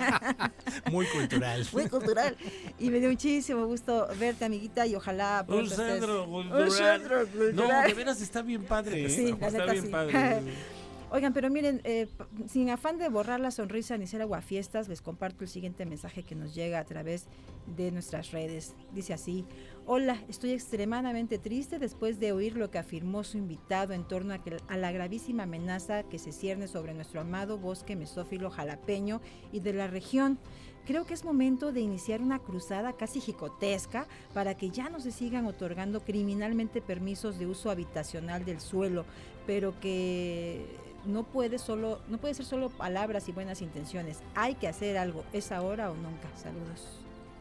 muy 0.90 1.06
cultural. 1.06 1.66
muy 1.72 1.88
cultural. 1.88 2.36
Y 2.78 2.90
me 2.90 3.00
dio 3.00 3.10
muchísimo 3.10 3.66
gusto 3.66 4.08
verte, 4.18 4.44
amiguita, 4.44 4.86
y 4.86 4.94
ojalá... 4.94 5.44
Un 5.48 5.68
centro, 5.68 6.26
cultural. 6.26 6.62
un 6.62 6.70
centro 6.70 7.26
cultural. 7.26 7.54
No, 7.54 7.88
de 7.88 7.94
veras 7.94 8.20
está 8.20 8.42
bien 8.42 8.64
padre. 8.64 9.08
Sí, 9.10 9.34
está 9.40 9.72
bien 9.72 9.90
padre. 9.90 10.42
Oigan, 11.10 11.32
pero 11.32 11.48
miren, 11.48 11.80
eh, 11.84 12.06
sin 12.48 12.68
afán 12.68 12.98
de 12.98 13.08
borrar 13.08 13.40
la 13.40 13.50
sonrisa 13.50 13.96
ni 13.96 14.06
ser 14.06 14.20
aguafiestas, 14.20 14.88
les 14.88 15.00
comparto 15.00 15.42
el 15.42 15.48
siguiente 15.48 15.86
mensaje 15.86 16.22
que 16.22 16.34
nos 16.34 16.54
llega 16.54 16.78
a 16.78 16.84
través 16.84 17.28
de 17.76 17.90
nuestras 17.90 18.30
redes. 18.30 18.74
Dice 18.92 19.14
así, 19.14 19.46
hola, 19.86 20.22
estoy 20.28 20.50
extremadamente 20.50 21.38
triste 21.38 21.78
después 21.78 22.20
de 22.20 22.32
oír 22.32 22.56
lo 22.56 22.70
que 22.70 22.76
afirmó 22.76 23.24
su 23.24 23.38
invitado 23.38 23.94
en 23.94 24.04
torno 24.04 24.34
a, 24.34 24.42
que, 24.42 24.58
a 24.68 24.76
la 24.76 24.92
gravísima 24.92 25.44
amenaza 25.44 26.02
que 26.02 26.18
se 26.18 26.30
cierne 26.30 26.68
sobre 26.68 26.92
nuestro 26.92 27.22
amado 27.22 27.56
bosque 27.56 27.96
mesófilo 27.96 28.50
jalapeño 28.50 29.22
y 29.50 29.60
de 29.60 29.72
la 29.72 29.86
región. 29.86 30.38
Creo 30.84 31.06
que 31.06 31.14
es 31.14 31.24
momento 31.24 31.72
de 31.72 31.80
iniciar 31.80 32.20
una 32.20 32.38
cruzada 32.38 32.94
casi 32.94 33.20
jicotesca 33.20 34.06
para 34.34 34.56
que 34.56 34.70
ya 34.70 34.90
no 34.90 35.00
se 35.00 35.12
sigan 35.12 35.46
otorgando 35.46 36.00
criminalmente 36.00 36.82
permisos 36.82 37.38
de 37.38 37.46
uso 37.46 37.70
habitacional 37.70 38.44
del 38.44 38.60
suelo, 38.60 39.04
pero 39.46 39.78
que 39.80 40.66
no 41.04 41.24
puede 41.24 41.58
solo, 41.58 42.00
no 42.08 42.18
puede 42.18 42.34
ser 42.34 42.46
solo 42.46 42.70
palabras 42.70 43.28
y 43.28 43.32
buenas 43.32 43.62
intenciones. 43.62 44.20
Hay 44.34 44.54
que 44.54 44.68
hacer 44.68 44.98
algo. 44.98 45.24
Es 45.32 45.52
ahora 45.52 45.90
o 45.90 45.94
nunca. 45.94 46.28
Saludos. 46.36 46.97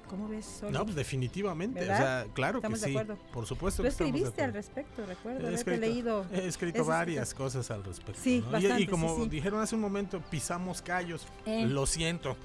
¿Cómo 0.09 0.27
ves? 0.27 0.63
No, 0.69 0.83
pues 0.83 0.95
definitivamente. 0.95 1.81
O 1.81 1.85
sea, 1.85 2.25
claro 2.33 2.61
que 2.61 2.75
sí. 2.75 2.95
Por 3.33 3.45
supuesto. 3.45 3.81
Tú 3.83 3.87
escribiste 3.87 4.41
al 4.41 4.53
respecto, 4.53 5.05
recuerdo. 5.05 5.49
He 5.49 5.53
escrito, 5.53 5.79
leído. 5.79 6.25
He 6.31 6.47
escrito 6.47 6.85
varias 6.85 7.33
cosas 7.33 7.69
al 7.71 7.83
respecto. 7.83 8.21
Sí, 8.21 8.43
y, 8.77 8.87
como 8.87 9.25
dijeron 9.25 9.61
hace 9.61 9.75
un 9.75 9.81
momento, 9.81 10.21
pisamos 10.29 10.81
callos. 10.81 11.27
Eh. 11.45 11.65
Lo 11.65 11.85
siento. 11.85 12.37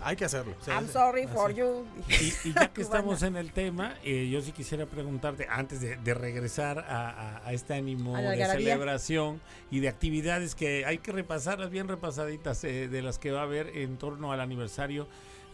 hay 0.00 0.16
que 0.16 0.24
hacerlo. 0.24 0.54
I'm 0.66 0.88
sorry 0.88 1.26
for 1.26 1.52
you. 1.52 1.84
Y, 2.08 2.52
ya 2.52 2.68
que 2.72 2.82
estamos 2.82 3.22
en 3.22 3.36
el 3.36 3.52
tema, 3.52 3.94
eh, 4.04 4.28
yo 4.30 4.40
sí 4.40 4.52
quisiera 4.52 4.86
preguntarte, 4.86 5.46
antes 5.48 5.80
de, 5.80 6.14
regresar 6.16 6.78
a, 6.88 7.52
este 7.52 7.74
ánimo 7.74 8.16
de 8.16 8.44
celebración 8.46 9.40
y 9.70 9.80
de 9.80 9.88
actividades 9.88 10.54
que 10.54 10.84
hay 10.84 10.98
que 10.98 11.12
repasarlas 11.12 11.70
bien 11.70 11.88
repasaditas 11.88 12.64
eh, 12.64 12.88
de 12.88 13.02
las 13.02 13.18
que 13.18 13.30
va 13.30 13.40
a 13.40 13.44
haber 13.44 13.68
en 13.76 13.96
torno 13.96 14.32
al 14.32 14.40
aniversario 14.40 15.06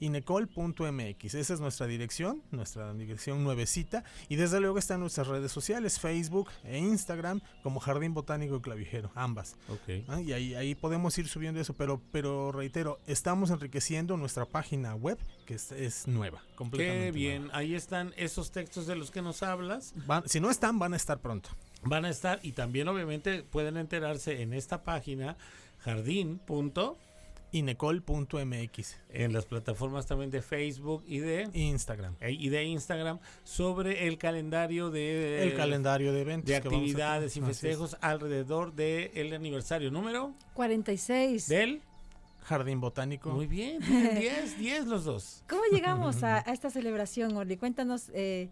inecol.mx. 0.00 1.34
Esa 1.34 1.54
es 1.54 1.60
nuestra 1.60 1.86
dirección, 1.86 2.42
nuestra 2.50 2.92
dirección 2.94 3.44
nuevecita. 3.44 4.04
Y 4.28 4.36
desde 4.36 4.60
luego 4.60 4.78
están 4.78 5.00
nuestras 5.00 5.28
redes 5.28 5.52
sociales, 5.52 6.00
Facebook 6.00 6.50
e 6.64 6.78
Instagram, 6.78 7.40
como 7.62 7.80
Jardín 7.80 8.14
Botánico 8.14 8.56
y 8.56 8.60
Clavijero, 8.60 9.10
ambas. 9.14 9.56
Okay. 9.68 10.04
Ah, 10.08 10.20
y 10.20 10.32
ahí, 10.32 10.54
ahí 10.54 10.74
podemos 10.74 11.16
ir 11.18 11.28
subiendo 11.28 11.60
eso, 11.60 11.74
pero, 11.74 12.00
pero 12.10 12.52
reitero, 12.52 12.98
estamos 13.06 13.50
enriqueciendo 13.50 14.16
nuestra 14.16 14.46
página 14.46 14.94
web, 14.94 15.18
que 15.46 15.54
es, 15.54 16.06
nueva, 16.08 16.42
completamente. 16.54 17.06
Qué 17.06 17.12
bien, 17.12 17.50
ahí 17.52 17.74
están 17.74 18.12
esos 18.16 18.50
textos 18.50 18.86
de 18.86 18.96
los 18.96 19.10
que 19.10 19.22
nos 19.22 19.42
hablas. 19.42 19.94
si 20.26 20.40
no 20.40 20.50
están, 20.50 20.78
van 20.78 20.94
a 20.94 20.96
estar 20.96 21.20
pronto. 21.20 21.50
Van 21.82 22.04
a 22.04 22.10
estar 22.10 22.40
y 22.42 22.52
también 22.52 22.88
obviamente 22.88 23.42
pueden 23.42 23.76
enterarse 23.76 24.42
en 24.42 24.52
esta 24.52 24.82
página 24.82 25.36
jardín.com 25.78 26.96
inecol.mx. 27.52 28.96
En 29.10 29.32
las 29.32 29.46
plataformas 29.46 30.06
también 30.06 30.30
de 30.30 30.42
Facebook 30.42 31.04
y 31.06 31.18
de 31.18 31.48
Instagram. 31.52 32.14
Eh, 32.20 32.32
y 32.32 32.48
de 32.48 32.64
Instagram 32.64 33.18
sobre 33.44 34.06
el 34.06 34.18
calendario 34.18 34.90
de 34.90 35.42
el 35.42 35.54
calendario 35.54 36.12
de 36.12 36.20
eventos 36.20 36.48
de 36.48 36.56
actividades 36.56 37.36
y 37.36 37.40
festejos 37.40 37.96
alrededor 38.00 38.74
del 38.74 39.10
el 39.14 39.32
aniversario 39.34 39.90
número 39.90 40.34
46 40.54 41.48
del 41.48 41.82
Jardín 42.42 42.80
Botánico. 42.80 43.30
Muy 43.30 43.46
bien, 43.46 43.80
10, 44.18 44.58
10 44.58 44.86
los 44.86 45.04
dos. 45.04 45.42
¿Cómo 45.48 45.62
llegamos 45.72 46.22
a, 46.22 46.38
esta 46.40 46.70
celebración, 46.70 47.36
Orly? 47.36 47.56
Cuéntanos 47.56 48.10
eh, 48.10 48.48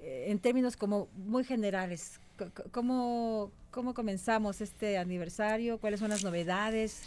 eh, 0.00 0.26
en 0.28 0.38
términos 0.38 0.76
como 0.76 1.08
muy 1.14 1.44
generales. 1.44 2.20
¿Cómo, 2.70 3.50
¿Cómo 3.70 3.92
comenzamos 3.92 4.60
este 4.60 4.96
aniversario? 4.96 5.78
¿Cuáles 5.78 6.00
son 6.00 6.08
las 6.08 6.24
novedades? 6.24 7.02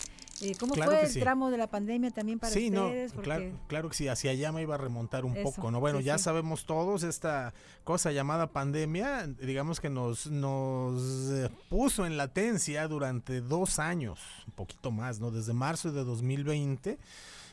¿Cómo 0.59 0.75
fue 0.75 1.03
el 1.03 1.13
tramo 1.19 1.49
de 1.49 1.57
la 1.57 1.67
pandemia 1.67 2.11
también 2.11 2.39
para 2.39 2.53
sí, 2.53 2.69
ustedes? 2.69 3.13
No, 3.15 3.21
claro, 3.21 3.51
claro 3.67 3.89
que 3.89 3.95
sí, 3.95 4.07
hacia 4.07 4.31
allá 4.31 4.51
me 4.51 4.61
iba 4.61 4.75
a 4.75 4.77
remontar 4.77 5.25
un 5.25 5.35
poco, 5.43 5.71
¿no? 5.71 5.79
Bueno, 5.79 5.99
ya 5.99 6.17
sabemos 6.17 6.65
todos 6.65 7.03
esta 7.03 7.53
cosa 7.83 8.11
llamada 8.11 8.47
pandemia, 8.47 9.27
digamos 9.27 9.79
que 9.79 9.89
nos, 9.89 10.27
nos 10.27 11.31
eh, 11.31 11.49
puso 11.69 12.05
en 12.05 12.17
latencia 12.17 12.87
durante 12.87 13.41
dos 13.41 13.79
años, 13.79 14.19
un 14.47 14.53
poquito 14.53 14.91
más, 14.91 15.19
¿no? 15.19 15.31
Desde 15.31 15.53
marzo 15.53 15.91
de 15.91 16.03
2020 16.03 16.99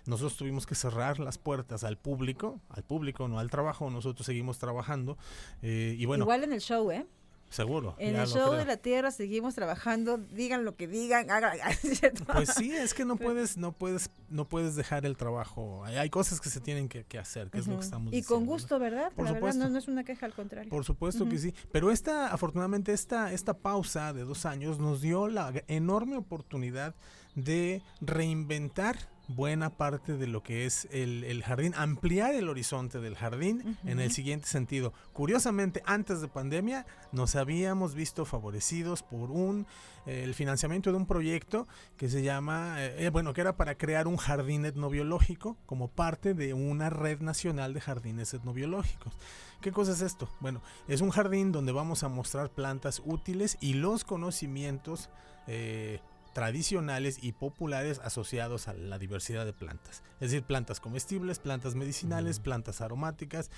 nosotros 0.06 0.36
tuvimos 0.36 0.66
que 0.66 0.74
cerrar 0.74 1.18
las 1.18 1.38
puertas 1.38 1.84
al 1.84 1.96
público, 1.96 2.60
al 2.70 2.82
público, 2.82 3.28
no 3.28 3.38
al 3.38 3.50
trabajo, 3.50 3.90
nosotros 3.90 4.26
seguimos 4.26 4.58
trabajando. 4.58 5.18
Eh, 5.62 5.94
y 5.98 6.04
bueno, 6.06 6.24
Igual 6.24 6.44
en 6.44 6.52
el 6.52 6.60
show, 6.60 6.90
¿eh? 6.90 7.06
Seguro. 7.50 7.96
En 7.98 8.14
el 8.14 8.28
show 8.28 8.54
de 8.54 8.64
la 8.64 8.76
tierra 8.76 9.10
seguimos 9.10 9.56
trabajando, 9.56 10.18
digan 10.18 10.64
lo 10.64 10.76
que 10.76 10.86
digan, 10.86 11.30
hagan. 11.30 11.58
Pues 12.32 12.50
sí, 12.54 12.70
es 12.72 12.94
que 12.94 13.04
no 13.04 13.16
puedes, 13.16 13.56
no 13.56 13.72
puedes, 13.72 14.08
no 14.28 14.48
puedes 14.48 14.76
dejar 14.76 15.04
el 15.04 15.16
trabajo. 15.16 15.84
Hay, 15.84 16.10
cosas 16.10 16.40
que 16.40 16.48
se 16.48 16.60
tienen 16.60 16.88
que, 16.88 17.18
hacer, 17.18 17.50
que 17.50 17.58
es 17.58 17.66
lo 17.66 17.76
que 17.78 17.84
estamos 17.84 18.14
Y 18.14 18.22
con 18.22 18.46
gusto, 18.46 18.78
¿verdad? 18.78 19.12
Por 19.12 19.24
la 19.24 19.34
supuesto. 19.34 19.58
verdad 19.58 19.72
no, 19.72 19.78
es 19.78 19.88
una 19.88 20.04
queja, 20.04 20.26
al 20.26 20.34
contrario. 20.34 20.70
Por 20.70 20.84
supuesto 20.84 21.28
que 21.28 21.38
sí. 21.38 21.52
Pero 21.72 21.90
esta, 21.90 22.28
afortunadamente, 22.28 22.92
esta, 22.92 23.32
esta 23.32 23.54
pausa 23.54 24.12
de 24.12 24.22
dos 24.22 24.46
años 24.46 24.78
nos 24.78 25.00
dio 25.00 25.26
la 25.26 25.52
enorme 25.66 26.16
oportunidad 26.16 26.94
de 27.34 27.82
reinventar 28.00 28.96
buena 29.34 29.76
parte 29.76 30.16
de 30.16 30.26
lo 30.26 30.42
que 30.42 30.66
es 30.66 30.88
el, 30.90 31.24
el 31.24 31.42
jardín, 31.42 31.72
ampliar 31.76 32.34
el 32.34 32.48
horizonte 32.48 33.00
del 33.00 33.16
jardín 33.16 33.78
en 33.84 34.00
el 34.00 34.10
siguiente 34.10 34.46
sentido. 34.46 34.92
Curiosamente, 35.12 35.82
antes 35.86 36.20
de 36.20 36.28
pandemia 36.28 36.86
nos 37.12 37.36
habíamos 37.36 37.94
visto 37.94 38.24
favorecidos 38.24 39.02
por 39.02 39.30
un 39.30 39.66
eh, 40.06 40.22
el 40.24 40.34
financiamiento 40.34 40.90
de 40.90 40.96
un 40.96 41.06
proyecto 41.06 41.68
que 41.96 42.08
se 42.08 42.22
llama, 42.22 42.76
eh, 42.78 43.06
eh, 43.06 43.10
bueno, 43.10 43.32
que 43.32 43.42
era 43.42 43.56
para 43.56 43.76
crear 43.76 44.06
un 44.08 44.16
jardín 44.16 44.64
etnobiológico 44.64 45.56
como 45.66 45.88
parte 45.88 46.34
de 46.34 46.54
una 46.54 46.90
red 46.90 47.20
nacional 47.20 47.74
de 47.74 47.80
jardines 47.80 48.32
etnobiológicos. 48.32 49.12
¿Qué 49.60 49.72
cosa 49.72 49.92
es 49.92 50.00
esto? 50.00 50.28
Bueno, 50.40 50.62
es 50.88 51.02
un 51.02 51.10
jardín 51.10 51.52
donde 51.52 51.72
vamos 51.72 52.02
a 52.02 52.08
mostrar 52.08 52.50
plantas 52.50 53.02
útiles 53.04 53.58
y 53.60 53.74
los 53.74 54.04
conocimientos 54.04 55.10
eh, 55.46 56.00
tradicionales 56.32 57.18
y 57.22 57.32
populares 57.32 57.98
asociados 58.04 58.68
a 58.68 58.74
la 58.74 58.98
diversidad 58.98 59.44
de 59.44 59.52
plantas. 59.52 60.02
Es 60.20 60.30
decir, 60.30 60.42
plantas 60.44 60.80
comestibles, 60.80 61.38
plantas 61.38 61.74
medicinales, 61.74 62.40
plantas 62.40 62.80
aromáticas, 62.80 63.50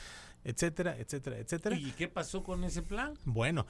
etcétera, 0.44 0.96
etcétera, 0.98 1.38
etcétera. 1.38 1.76
¿Y 1.76 1.92
qué 1.92 2.08
pasó 2.08 2.42
con 2.42 2.64
ese 2.64 2.82
plan? 2.82 3.14
Bueno, 3.24 3.66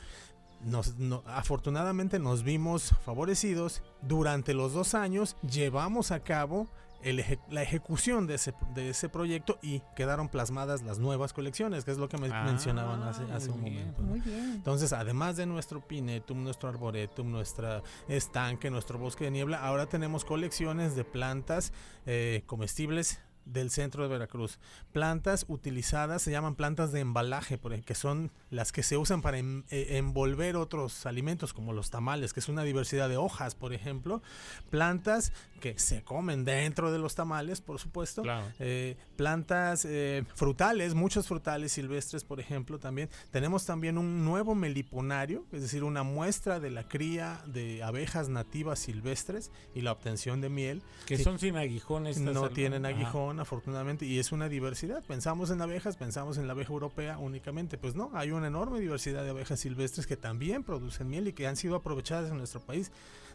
nos, 0.64 0.96
no- 0.98 1.22
afortunadamente 1.26 2.18
nos 2.18 2.42
vimos 2.44 2.94
favorecidos. 3.04 3.82
Durante 4.02 4.54
los 4.54 4.72
dos 4.72 4.94
años 4.94 5.36
llevamos 5.42 6.10
a 6.12 6.20
cabo 6.20 6.68
el 7.02 7.18
eje- 7.20 7.40
la 7.50 7.62
ejecución 7.62 8.26
de 8.26 8.34
ese, 8.36 8.54
de 8.74 8.90
ese 8.90 9.08
proyecto 9.08 9.58
y 9.62 9.80
quedaron 9.96 10.28
plasmadas 10.28 10.82
las 10.82 10.98
nuevas 10.98 11.32
colecciones, 11.32 11.84
que 11.84 11.90
es 11.90 11.98
lo 11.98 12.08
que 12.08 12.18
me 12.18 12.28
Ah, 12.32 12.44
mencionaban 12.44 13.02
hace, 13.02 13.24
hace 13.32 13.50
un 13.50 13.60
muy 13.60 13.70
bien. 13.70 13.80
momento. 13.92 14.02
¿no? 14.02 14.08
Muy 14.08 14.20
bien. 14.20 14.52
Entonces, 14.54 14.92
además 14.92 15.36
de 15.36 15.46
nuestro 15.46 15.86
pinetum, 15.86 16.42
nuestro 16.42 16.68
arboretum, 16.68 17.30
nuestra 17.30 17.82
estanque, 18.08 18.70
nuestro 18.70 18.98
bosque 18.98 19.24
de 19.24 19.30
niebla, 19.32 19.62
ahora 19.64 19.86
tenemos 19.86 20.24
colecciones 20.24 20.94
de 20.96 21.04
plantas 21.04 21.72
eh, 22.06 22.42
comestibles 22.46 23.20
del 23.44 23.70
centro 23.72 24.04
de 24.04 24.08
Veracruz. 24.08 24.60
Plantas 24.92 25.46
utilizadas, 25.48 26.22
se 26.22 26.30
llaman 26.30 26.54
plantas 26.54 26.92
de 26.92 27.00
embalaje, 27.00 27.58
que 27.84 27.96
son 27.96 28.30
las 28.50 28.70
que 28.70 28.84
se 28.84 28.96
usan 28.96 29.20
para 29.20 29.38
em- 29.38 29.64
eh, 29.70 29.96
envolver 29.98 30.54
otros 30.54 31.06
alimentos, 31.06 31.52
como 31.52 31.72
los 31.72 31.90
tamales, 31.90 32.32
que 32.32 32.38
es 32.38 32.48
una 32.48 32.62
diversidad 32.62 33.08
de 33.08 33.16
hojas, 33.16 33.56
por 33.56 33.72
ejemplo. 33.72 34.22
Plantas 34.70 35.32
que 35.62 35.79
se 35.79 36.03
comen 36.03 36.44
dentro 36.44 36.90
de 36.90 36.98
los 36.98 37.14
tamales, 37.14 37.61
por 37.61 37.79
supuesto. 37.79 38.22
Claro. 38.22 38.44
Eh, 38.59 38.96
plantas 39.16 39.85
eh, 39.88 40.25
frutales, 40.35 40.94
muchos 40.94 41.29
frutales 41.29 41.70
silvestres, 41.72 42.25
por 42.25 42.40
ejemplo, 42.40 42.81
también. 42.81 43.09
Tenemos 43.31 43.64
también 43.64 43.96
un 43.96 44.25
nuevo 44.25 44.57
meliponario, 44.57 45.46
es 45.53 45.62
decir, 45.62 45.85
una 45.85 46.03
muestra 46.03 46.59
de 46.59 46.70
la 46.70 46.88
cría 46.88 47.40
de 47.46 47.83
abejas 47.85 48.29
nativas 48.29 48.81
silvestres 48.81 49.53
y 49.75 49.83
la 49.83 49.92
obtención 49.92 50.40
de 50.40 50.48
miel. 50.48 50.83
Que 51.07 51.16
son 51.16 51.38
sin 51.38 51.57
aguijón 51.57 52.09
estas 52.09 52.35
No 52.35 52.44
al- 52.46 52.51
tienen 52.53 52.85
aguijón, 52.85 53.38
afortunadamente, 53.38 54.05
y 54.05 54.18
es 54.18 54.33
una 54.33 54.48
diversidad. 54.48 55.05
Pensamos 55.07 55.51
en 55.51 55.62
abejas, 55.62 55.96
pensamos 55.96 56.38
en 56.38 56.48
la 56.48 56.55
abeja 56.55 56.72
europea 56.72 57.18
únicamente. 57.18 57.79
Pues 57.79 57.94
no, 57.94 58.11
hay 58.14 58.33
una 58.33 58.48
enorme 58.48 58.81
diversidad 58.81 59.22
de 59.22 59.31
abejas 59.31 59.61
silvestres 59.61 60.09
que 60.09 60.16
también 60.16 60.64
producen 60.64 61.09
miel 61.09 61.29
y 61.29 61.33
que 61.33 61.46
han 61.46 61.57
sido 61.57 61.77
aprovechadas 61.77 62.31
en 62.33 62.38
nuestro 62.38 62.61
país 62.61 62.90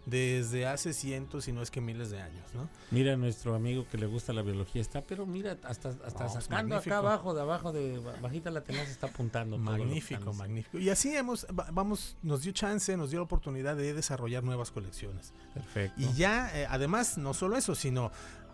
desde 0.07 0.65
hace 0.65 0.93
cientos, 0.93 1.43
si 1.43 1.51
no 1.51 1.61
es 1.61 1.69
que 1.69 1.81
miles 1.81 2.09
de 2.09 2.21
años, 2.21 2.45
¿no? 2.53 2.69
Mira, 2.91 3.17
nuestro 3.17 3.53
amigo 3.55 3.85
que 3.91 3.97
le 3.97 4.05
gusta 4.05 4.31
la 4.31 4.41
biología 4.41 4.81
está, 4.81 5.01
pero 5.01 5.25
mira, 5.25 5.57
hasta, 5.63 5.89
hasta 5.89 6.29
sacando 6.29 6.75
magnífico. 6.75 6.95
acá 6.95 6.97
abajo, 6.99 7.33
de 7.33 7.41
abajo, 7.41 7.73
de 7.73 7.99
ba- 7.99 8.15
bajita 8.21 8.49
la 8.49 8.61
tenaza, 8.61 8.89
está 8.89 9.07
apuntando. 9.07 9.57
Magnífico, 9.57 10.33
magnífico. 10.33 10.77
Y 10.79 10.89
así 10.89 11.13
hemos, 11.13 11.45
va- 11.47 11.67
vamos, 11.73 12.15
nos 12.23 12.41
dio 12.43 12.53
chance, 12.53 12.95
nos 12.95 13.09
dio 13.09 13.19
la 13.19 13.23
oportunidad 13.25 13.75
de 13.75 13.93
desarrollar 13.93 14.43
nuevas 14.45 14.71
colecciones. 14.71 15.33
Perfecto. 15.53 16.01
Y 16.01 16.13
ya, 16.13 16.49
eh, 16.57 16.65
además, 16.69 17.17
no 17.17 17.33
solo 17.33 17.57
eso, 17.57 17.75
sino 17.75 18.09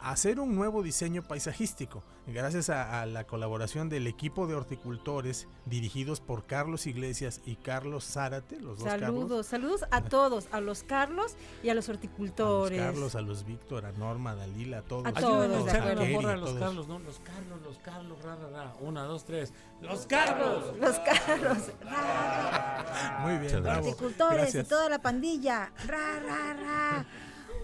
hacer 0.10 0.39
un 0.39 0.56
nuevo 0.56 0.82
diseño 0.82 1.22
paisajístico, 1.22 2.04
gracias 2.26 2.70
a, 2.70 3.02
a 3.02 3.06
la 3.06 3.26
colaboración 3.26 3.89
del 3.89 4.08
equipo 4.08 4.48
de 4.48 4.56
horticultores 4.56 5.48
dirigidos 5.66 6.20
por 6.22 6.46
Carlos 6.46 6.88
Iglesias 6.88 7.42
y 7.46 7.56
Carlos 7.56 8.06
Zárate, 8.06 8.60
los 8.60 8.80
dos 8.80 8.88
Carlos. 8.88 9.10
Saludos, 9.10 9.46
saludos 9.46 9.86
a 9.92 10.02
todos, 10.02 10.48
a 10.52 10.60
los 10.60 10.84
Carlos 10.84 11.36
y 11.62 11.70
a 11.70 11.74
los 11.76 11.84
A 11.84 11.86
los 11.86 11.89
horticultores. 11.89 12.80
Carlos, 12.80 13.16
a 13.16 13.22
los 13.22 13.44
Víctor, 13.46 13.86
a 13.86 13.92
Norma, 13.92 14.32
a 14.32 14.36
Dalila, 14.36 14.78
a 14.78 14.82
todos. 14.84 15.06
A 15.06 15.10
Ayúdanos 15.10 15.58
todos, 15.66 15.74
a 15.74 15.96
Keri, 15.96 16.13
los 16.13 16.44
todos. 16.46 16.60
Carlos, 16.60 16.88
¿no? 16.88 17.00
Los 17.00 17.20
Carlos, 17.20 17.62
los 17.62 17.78
Carlos, 17.80 18.22
ra, 18.24 18.36
ra, 18.36 18.50
ra. 18.50 18.76
Una, 18.80 19.04
dos, 19.04 19.26
tres. 19.26 19.52
¡Los 19.82 20.06
Carlos! 20.08 20.74
Los 20.80 21.00
Carlos. 21.00 21.58
ra, 21.82 22.84
ra. 22.84 23.20
Muy 23.20 23.38
bien, 23.38 23.66
horticultores 23.66 24.56
y 24.56 24.63
toda 24.63 24.88
la 24.88 25.02
pandilla. 25.02 25.72
Ra, 25.86 26.20
ra, 26.20 26.54
ra. 26.54 27.06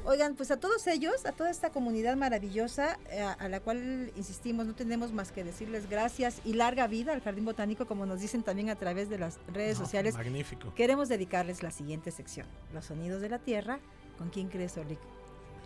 Oigan, 0.05 0.35
pues 0.35 0.49
a 0.49 0.57
todos 0.59 0.87
ellos, 0.87 1.25
a 1.25 1.33
toda 1.33 1.49
esta 1.51 1.69
comunidad 1.71 2.15
maravillosa, 2.15 2.97
eh, 3.11 3.21
a, 3.21 3.33
a 3.33 3.47
la 3.49 3.59
cual 3.59 4.11
insistimos, 4.15 4.65
no 4.65 4.73
tenemos 4.73 5.11
más 5.11 5.31
que 5.31 5.43
decirles 5.43 5.89
gracias 5.89 6.41
y 6.45 6.53
larga 6.53 6.87
vida 6.87 7.13
al 7.13 7.21
Jardín 7.21 7.45
Botánico, 7.45 7.85
como 7.85 8.05
nos 8.05 8.19
dicen 8.19 8.41
también 8.41 8.69
a 8.69 8.75
través 8.75 9.09
de 9.09 9.19
las 9.19 9.37
redes 9.53 9.77
No, 9.77 9.85
sociales. 9.85 10.15
Magnífico. 10.15 10.73
Queremos 10.73 11.09
dedicarles 11.09 11.61
la 11.63 11.71
siguiente 11.71 12.11
sección, 12.11 12.47
Los 12.73 12.85
Sonidos 12.85 13.21
de 13.21 13.29
la 13.29 13.39
Tierra. 13.39 13.79
¿Con 14.17 14.29
quién 14.29 14.47
crees, 14.49 14.77
Orlik? 14.77 14.99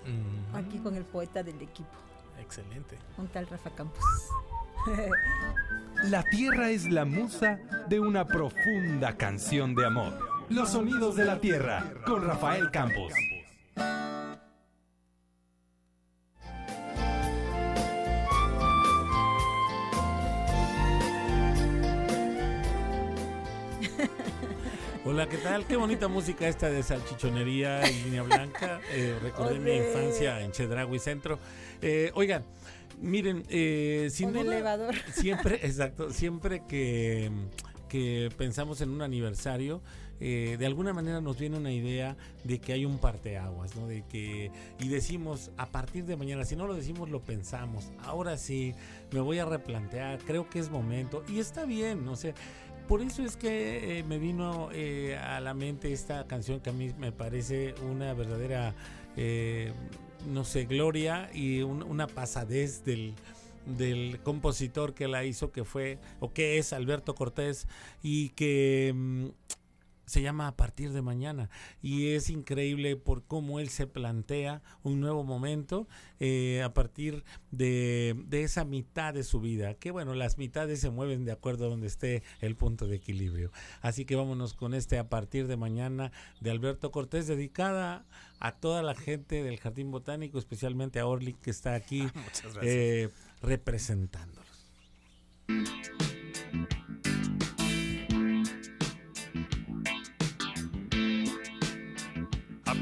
Mm, 0.05 0.55
Aquí 0.55 0.77
con 0.79 0.95
el 0.95 1.05
poeta 1.05 1.41
del 1.43 1.61
equipo, 1.61 1.89
Excelente. 2.41 2.97
con 3.15 3.27
tal 3.29 3.47
Rafa 3.47 3.69
Campos. 3.69 4.03
La 6.03 6.23
tierra 6.23 6.69
es 6.69 6.91
la 6.91 7.05
musa 7.05 7.59
de 7.87 7.99
una 8.01 8.25
profunda 8.27 9.15
canción 9.15 9.73
de 9.75 9.85
amor. 9.85 10.11
Los 10.49 10.71
sonidos 10.71 11.15
de 11.15 11.23
la 11.23 11.39
tierra 11.39 11.93
con 12.05 12.25
Rafael 12.27 12.69
Campos. 12.71 13.13
Hola, 25.05 25.27
¿qué 25.27 25.35
tal? 25.35 25.65
Qué 25.67 25.75
bonita 25.75 26.07
música 26.07 26.47
esta 26.47 26.69
de 26.69 26.81
salchichonería 26.81 27.89
y 27.91 28.03
línea 28.05 28.23
blanca. 28.23 28.79
Eh, 28.93 29.19
recordé 29.21 29.59
mi 29.59 29.71
infancia 29.71 30.39
en 30.39 30.53
Chedraui 30.53 30.97
Centro. 30.97 31.39
Eh, 31.81 32.09
oigan, 32.15 32.45
miren, 33.01 33.43
eh, 33.49 34.07
sin 34.09 34.27
Un 34.27 34.33
duda, 34.35 34.53
elevador. 34.53 34.95
siempre, 35.13 35.55
exacto, 35.55 36.09
siempre 36.09 36.63
que, 36.69 37.29
que 37.89 38.29
pensamos 38.37 38.79
en 38.79 38.91
un 38.91 39.01
aniversario, 39.01 39.81
eh, 40.21 40.55
de 40.57 40.65
alguna 40.65 40.93
manera 40.93 41.19
nos 41.19 41.37
viene 41.37 41.57
una 41.57 41.73
idea 41.73 42.15
de 42.45 42.59
que 42.59 42.71
hay 42.71 42.85
un 42.85 42.97
parteaguas, 42.97 43.75
¿no? 43.75 43.87
De 43.87 44.05
que, 44.07 44.51
y 44.79 44.87
decimos, 44.87 45.51
a 45.57 45.65
partir 45.67 46.05
de 46.05 46.15
mañana, 46.15 46.45
si 46.45 46.55
no 46.55 46.65
lo 46.65 46.75
decimos, 46.75 47.09
lo 47.09 47.19
pensamos. 47.21 47.91
Ahora 48.05 48.37
sí, 48.37 48.73
me 49.11 49.19
voy 49.19 49.39
a 49.39 49.45
replantear, 49.45 50.19
creo 50.19 50.49
que 50.49 50.59
es 50.59 50.69
momento, 50.69 51.25
y 51.27 51.39
está 51.39 51.65
bien, 51.65 52.05
no 52.05 52.15
sé. 52.15 52.35
Por 52.87 53.01
eso 53.01 53.23
es 53.23 53.37
que 53.37 53.99
eh, 53.99 54.03
me 54.03 54.19
vino 54.19 54.69
eh, 54.73 55.17
a 55.17 55.39
la 55.39 55.53
mente 55.53 55.93
esta 55.93 56.27
canción 56.27 56.59
que 56.59 56.69
a 56.69 56.73
mí 56.73 56.91
me 56.99 57.11
parece 57.11 57.73
una 57.89 58.13
verdadera, 58.13 58.73
eh, 59.15 59.71
no 60.27 60.43
sé, 60.43 60.65
gloria 60.65 61.29
y 61.33 61.61
un- 61.61 61.81
una 61.83 62.07
pasadez 62.07 62.83
del, 62.83 63.13
del 63.77 64.19
compositor 64.21 64.93
que 64.93 65.07
la 65.07 65.23
hizo, 65.23 65.51
que 65.51 65.63
fue, 65.63 65.97
o 66.19 66.33
que 66.33 66.57
es 66.57 66.73
Alberto 66.73 67.15
Cortés, 67.15 67.67
y 68.03 68.29
que 68.29 68.91
mm, 68.93 69.27
se 70.05 70.21
llama 70.21 70.47
A 70.47 70.55
partir 70.55 70.91
de 70.91 71.01
mañana. 71.01 71.49
Y 71.81 72.09
es 72.09 72.29
increíble 72.29 72.95
por 72.95 73.23
cómo 73.23 73.59
él 73.59 73.69
se 73.69 73.87
plantea 73.87 74.61
un 74.83 74.99
nuevo 74.99 75.23
momento 75.23 75.87
eh, 76.19 76.61
a 76.63 76.73
partir 76.73 77.23
de, 77.51 78.15
de 78.27 78.43
esa 78.43 78.65
mitad 78.65 79.13
de 79.13 79.23
su 79.23 79.39
vida. 79.39 79.73
Que 79.75 79.91
bueno, 79.91 80.13
las 80.13 80.37
mitades 80.37 80.79
se 80.79 80.89
mueven 80.89 81.25
de 81.25 81.31
acuerdo 81.31 81.65
a 81.65 81.69
donde 81.69 81.87
esté 81.87 82.23
el 82.41 82.55
punto 82.55 82.87
de 82.87 82.95
equilibrio. 82.95 83.51
Así 83.81 84.05
que 84.05 84.15
vámonos 84.15 84.53
con 84.53 84.73
este 84.73 84.97
A 84.97 85.09
partir 85.09 85.47
de 85.47 85.57
mañana 85.57 86.11
de 86.41 86.51
Alberto 86.51 86.91
Cortés, 86.91 87.27
dedicada 87.27 88.05
a 88.39 88.51
toda 88.51 88.81
la 88.81 88.95
gente 88.95 89.43
del 89.43 89.59
Jardín 89.59 89.91
Botánico, 89.91 90.37
especialmente 90.37 90.99
a 90.99 91.07
Orly, 91.07 91.33
que 91.33 91.49
está 91.49 91.75
aquí 91.75 92.03
eh, 92.61 93.09
representándolos. 93.41 94.43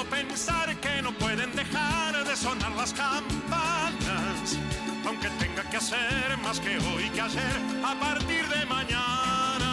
Debo 0.00 0.10
pensar 0.10 0.74
que 0.80 1.02
no 1.02 1.12
pueden 1.12 1.54
dejar 1.54 2.24
de 2.24 2.34
sonar 2.34 2.72
las 2.72 2.94
campanas, 2.94 4.58
aunque 5.04 5.28
tenga 5.38 5.62
que 5.68 5.76
hacer 5.76 6.38
más 6.42 6.58
que 6.58 6.78
hoy 6.78 7.10
que 7.10 7.20
ayer 7.20 7.56
a 7.84 7.94
partir 8.00 8.48
de 8.48 8.64
mañana. 8.64 9.72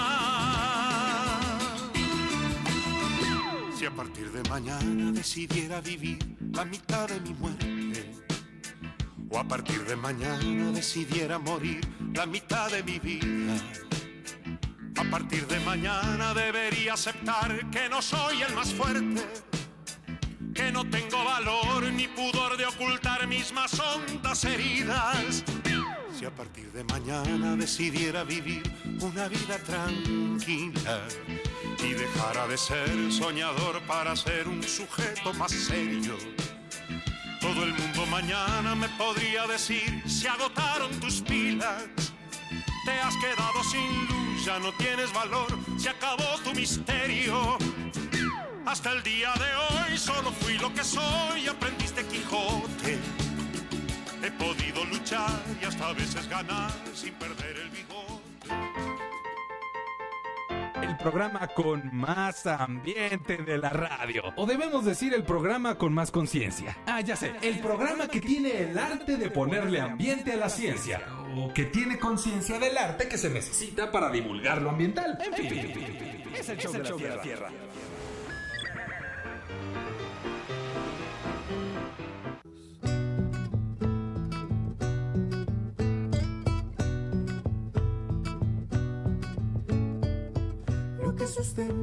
Si 3.77 3.85
a 3.85 3.91
partir 3.91 4.29
de 4.31 4.49
mañana 4.49 5.13
decidiera 5.13 5.79
vivir 5.79 6.19
la 6.51 6.65
mitad 6.65 7.07
de 7.07 7.21
mi 7.21 7.33
muerte, 7.33 8.11
o 9.29 9.39
a 9.39 9.45
partir 9.45 9.85
de 9.85 9.95
mañana 9.95 10.71
decidiera 10.71 11.39
morir 11.39 11.87
la 12.13 12.25
mitad 12.25 12.69
de 12.69 12.83
mi 12.83 12.99
vida. 12.99 13.55
A 14.97 15.03
partir 15.05 15.47
de 15.47 15.59
mañana 15.61 16.33
debería 16.33 16.95
aceptar 16.95 17.69
que 17.69 17.87
no 17.87 18.01
soy 18.01 18.41
el 18.41 18.53
más 18.55 18.73
fuerte, 18.73 19.23
que 20.57 20.71
no 20.71 20.83
tengo 20.89 21.23
valor 21.23 21.83
ni 21.93 22.07
pudor 22.07 22.57
de 22.57 22.65
ocultar 22.65 23.27
mis 23.27 23.53
más 23.53 23.79
hondas 23.79 24.43
heridas. 24.43 25.43
Si 26.17 26.25
a 26.25 26.31
partir 26.31 26.71
de 26.71 26.83
mañana 26.83 27.55
decidiera 27.55 28.23
vivir 28.23 28.63
una 28.99 29.27
vida 29.27 29.59
tranquila 29.59 30.99
y 31.83 31.93
dejara 31.93 32.47
de 32.47 32.57
ser 32.57 33.11
soñador 33.11 33.79
para 33.83 34.15
ser 34.15 34.47
un 34.47 34.63
sujeto 34.63 35.31
más 35.35 35.51
serio. 35.51 36.17
Todo 37.39 37.63
el 37.63 37.73
mundo 37.75 38.07
mañana 38.07 38.73
me 38.73 38.89
podría 38.89 39.45
decir, 39.45 40.01
se 40.07 40.27
agotaron 40.27 40.89
tus 40.99 41.21
pilas, 41.21 41.85
te 42.83 42.91
has 42.91 43.15
quedado 43.17 43.63
sin 43.63 44.07
luz, 44.07 44.43
ya 44.43 44.57
no 44.57 44.71
tienes 44.73 45.13
valor, 45.13 45.49
se 45.77 45.89
acabó 45.89 46.39
tu 46.43 46.51
misterio. 46.55 47.59
Hasta 48.67 48.91
el 48.91 49.01
día 49.01 49.31
de 49.35 49.91
hoy 49.91 49.97
solo 49.97 50.29
fui 50.29 50.57
lo 50.57 50.73
que 50.73 50.83
soy, 50.83 51.47
aprendiz 51.47 51.95
de 51.95 52.03
Quijote. 52.03 52.97
He 54.21 54.31
podido 54.31 54.83
luchar 54.83 55.39
y 55.61 55.63
hasta 55.63 55.87
a 55.87 55.93
veces 55.93 56.27
ganar 56.27 56.69
sin 56.93 57.13
perder 57.13 57.55
el 57.55 57.69
bigote. 57.69 58.49
El 60.81 60.97
programa 60.97 61.47
con 61.47 61.95
más 61.95 62.45
ambiente 62.45 63.37
de 63.37 63.57
la 63.57 63.69
radio. 63.69 64.33
O 64.35 64.45
debemos 64.45 64.83
decir 64.83 65.13
el 65.13 65.23
programa 65.23 65.75
con 65.75 65.93
más 65.93 66.11
conciencia. 66.11 66.77
Ah, 66.87 66.99
ya 66.99 67.15
sé. 67.15 67.35
El 67.41 67.59
programa 67.59 68.09
que 68.09 68.19
tiene 68.19 68.63
el 68.63 68.77
arte 68.77 69.15
de 69.15 69.29
ponerle 69.29 69.79
ambiente 69.79 70.33
a 70.33 70.35
la 70.35 70.49
ciencia. 70.49 71.03
O 71.37 71.53
que 71.53 71.63
tiene 71.65 71.97
conciencia 71.97 72.59
del 72.59 72.77
arte 72.77 73.07
que 73.07 73.17
se 73.17 73.29
necesita 73.29 73.89
para 73.89 74.09
divulgar 74.09 74.61
lo 74.61 74.71
ambiental. 74.71 75.17
En 75.23 75.33
fin, 75.33 76.27
es 76.37 76.49
el 76.49 76.57
show, 76.59 76.99
de, 76.99 77.09
la 77.09 77.21
tierra. 77.21 77.49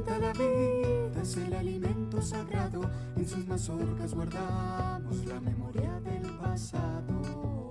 Sustenta 0.05 0.19
la 0.19 0.33
vida 0.33 1.23
es 1.23 1.37
el 1.37 1.55
alimento 1.55 2.21
sagrado. 2.23 2.83
En 3.17 3.27
sus 3.27 3.47
mazorcas 3.47 4.15
guardamos 4.15 5.25
la 5.27 5.41
memoria 5.41 6.01
del 6.01 6.23
pasado. 6.39 7.71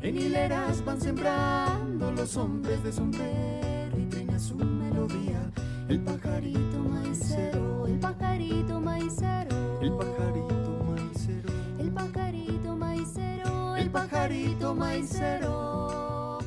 En 0.00 0.18
hileras 0.18 0.84
van 0.84 1.00
sembrando 1.00 2.10
los 2.12 2.36
hombres 2.36 2.82
de 2.82 2.92
sombrero 2.92 3.98
y 3.98 4.06
trina 4.06 4.38
su 4.38 4.56
melodía. 4.56 5.50
El 5.88 6.00
pajarito 6.00 6.78
maicero, 6.78 7.86
el 7.86 7.98
pajarito 7.98 8.80
maicero, 8.80 9.80
el 9.80 9.92
pajarito 9.92 10.84
maicero, 10.84 11.52
el 11.78 11.92
pajarito 11.92 12.76
maicero, 12.76 13.76
el 13.76 13.90
pajarito 13.90 14.74
maicero. 14.74 16.38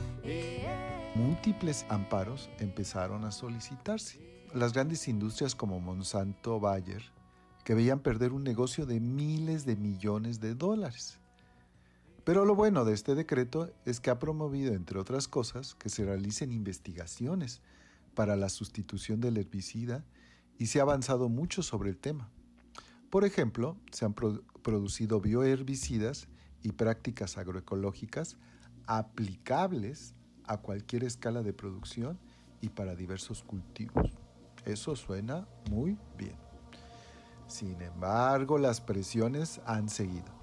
múltiples 1.16 1.86
amparos 1.90 2.50
empezaron 2.60 3.24
a 3.24 3.32
solicitarse. 3.32 4.35
Las 4.56 4.72
grandes 4.72 5.10
industrias 5.10 5.54
como 5.54 5.82
Monsanto, 5.82 6.62
Bayer, 6.62 7.04
que 7.66 7.76
veían 7.76 8.00
perder 8.00 8.32
un 8.32 8.46
negocio 8.46 8.86
de 8.86 9.02
miles 9.02 9.66
de 9.66 9.76
millones 9.76 10.40
de 10.40 10.56
dólares. 10.56 11.20
Pero 12.24 12.46
lo 12.46 12.56
bueno 12.56 12.86
de 12.86 12.94
este 12.94 13.16
decreto 13.16 13.74
es 13.84 14.00
que 14.00 14.12
ha 14.12 14.18
promovido, 14.18 14.74
entre 14.74 14.98
otras 14.98 15.28
cosas, 15.28 15.76
que 15.76 15.90
se 15.90 16.06
realicen 16.06 16.54
investigaciones 16.54 17.62
para 18.14 18.38
la 18.38 18.48
sustitución 18.48 19.20
del 19.20 19.36
herbicida 19.36 20.06
y 20.58 20.68
se 20.68 20.80
ha 20.80 20.84
avanzado 20.84 21.28
mucho 21.28 21.62
sobre 21.62 21.90
el 21.90 21.98
tema. 21.98 22.30
Por 23.10 23.26
ejemplo, 23.26 23.76
se 23.92 24.06
han 24.06 24.14
pro- 24.14 24.42
producido 24.64 25.20
bioherbicidas 25.20 26.30
y 26.64 26.72
prácticas 26.72 27.38
agroecológicas 27.38 28.38
aplicables 28.88 30.16
a 30.46 30.60
cualquier 30.60 31.04
escala 31.04 31.44
de 31.44 31.52
producción 31.52 32.18
y 32.62 32.70
para 32.70 32.96
diversos 32.96 33.44
cultivos. 33.44 34.18
Eso 34.66 34.96
suena 34.96 35.48
muy 35.70 35.98
bien. 36.18 36.36
Sin 37.48 37.80
embargo, 37.82 38.58
las 38.58 38.82
presiones 38.82 39.62
han 39.66 39.90
seguido. 39.90 40.34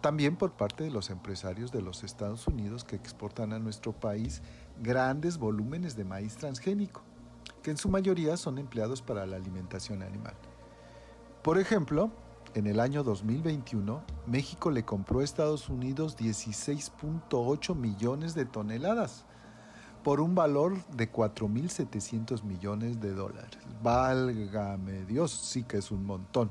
También 0.00 0.36
por 0.36 0.52
parte 0.52 0.84
de 0.84 0.90
los 0.90 1.10
empresarios 1.10 1.72
de 1.72 1.82
los 1.82 2.04
Estados 2.04 2.46
Unidos 2.46 2.84
que 2.84 2.96
exportan 2.96 3.52
a 3.52 3.58
nuestro 3.58 3.92
país 3.92 4.42
grandes 4.82 5.38
volúmenes 5.38 5.96
de 5.96 6.04
maíz 6.04 6.36
transgénico, 6.36 7.02
que 7.62 7.70
en 7.70 7.76
su 7.76 7.88
mayoría 7.88 8.36
son 8.36 8.58
empleados 8.58 9.02
para 9.02 9.26
la 9.26 9.36
alimentación 9.36 10.02
animal. 10.02 10.34
Por 11.42 11.58
ejemplo, 11.58 12.10
en 12.54 12.66
el 12.66 12.80
año 12.80 13.02
2021, 13.02 14.02
México 14.26 14.70
le 14.70 14.84
compró 14.84 15.20
a 15.20 15.24
Estados 15.24 15.68
Unidos 15.68 16.16
16.8 16.18 17.74
millones 17.74 18.34
de 18.34 18.44
toneladas 18.44 19.24
por 20.02 20.20
un 20.20 20.34
valor 20.34 20.76
de 20.96 21.10
4.700 21.10 22.42
millones 22.42 23.00
de 23.00 23.12
dólares. 23.12 23.58
Válgame 23.82 25.04
Dios, 25.04 25.30
sí 25.32 25.62
que 25.64 25.78
es 25.78 25.90
un 25.90 26.04
montón. 26.04 26.50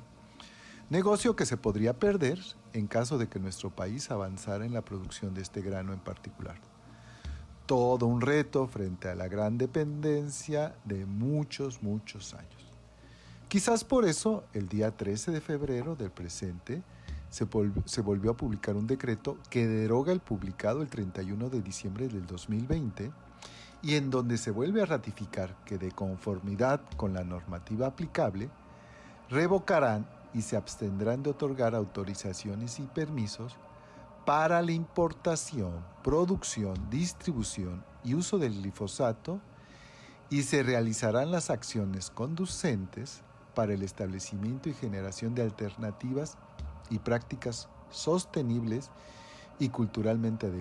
Negocio 0.89 1.35
que 1.35 1.45
se 1.45 1.57
podría 1.57 1.93
perder 1.97 2.39
en 2.73 2.87
caso 2.87 3.17
de 3.17 3.27
que 3.27 3.39
nuestro 3.39 3.69
país 3.69 4.09
avanzara 4.11 4.65
en 4.65 4.73
la 4.73 4.81
producción 4.83 5.33
de 5.33 5.41
este 5.41 5.61
grano 5.61 5.93
en 5.93 5.99
particular. 5.99 6.55
Todo 7.65 8.07
un 8.07 8.21
reto 8.21 8.67
frente 8.67 9.09
a 9.09 9.15
la 9.15 9.27
gran 9.27 9.57
dependencia 9.59 10.75
de 10.85 11.05
muchos, 11.05 11.83
muchos 11.83 12.33
años. 12.33 12.49
Quizás 13.47 13.83
por 13.83 14.05
eso, 14.05 14.43
el 14.53 14.67
día 14.67 14.95
13 14.95 15.31
de 15.31 15.41
febrero 15.41 15.95
del 15.95 16.11
presente, 16.11 16.81
se, 17.29 17.47
volv- 17.47 17.83
se 17.85 18.01
volvió 18.01 18.31
a 18.31 18.37
publicar 18.37 18.75
un 18.75 18.87
decreto 18.87 19.37
que 19.51 19.67
deroga 19.67 20.11
el 20.11 20.19
publicado 20.19 20.81
el 20.81 20.87
31 20.89 21.49
de 21.49 21.61
diciembre 21.61 22.07
del 22.07 22.25
2020 22.25 23.11
y 23.81 23.95
en 23.95 24.09
donde 24.09 24.37
se 24.37 24.51
vuelve 24.51 24.81
a 24.81 24.85
ratificar 24.85 25.55
que 25.65 25.77
de 25.77 25.91
conformidad 25.91 26.81
con 26.97 27.13
la 27.13 27.23
normativa 27.23 27.87
aplicable, 27.87 28.49
revocarán 29.29 30.07
y 30.33 30.41
se 30.41 30.57
abstendrán 30.57 31.23
de 31.23 31.31
otorgar 31.31 31.75
autorizaciones 31.75 32.79
y 32.79 32.83
permisos 32.83 33.55
para 34.25 34.61
la 34.61 34.71
importación, 34.71 35.73
producción, 36.03 36.89
distribución 36.89 37.83
y 38.03 38.13
uso 38.13 38.37
del 38.37 38.61
glifosato 38.61 39.39
y 40.29 40.43
se 40.43 40.61
realizarán 40.61 41.31
las 41.31 41.49
acciones 41.49 42.11
conducentes 42.11 43.21
para 43.55 43.73
el 43.73 43.81
establecimiento 43.81 44.69
y 44.69 44.73
generación 44.73 45.33
de 45.33 45.41
alternativas 45.41 46.37
y 46.89 46.99
prácticas 46.99 47.69
sostenibles 47.89 48.91
y 49.57 49.69
culturalmente 49.69 50.51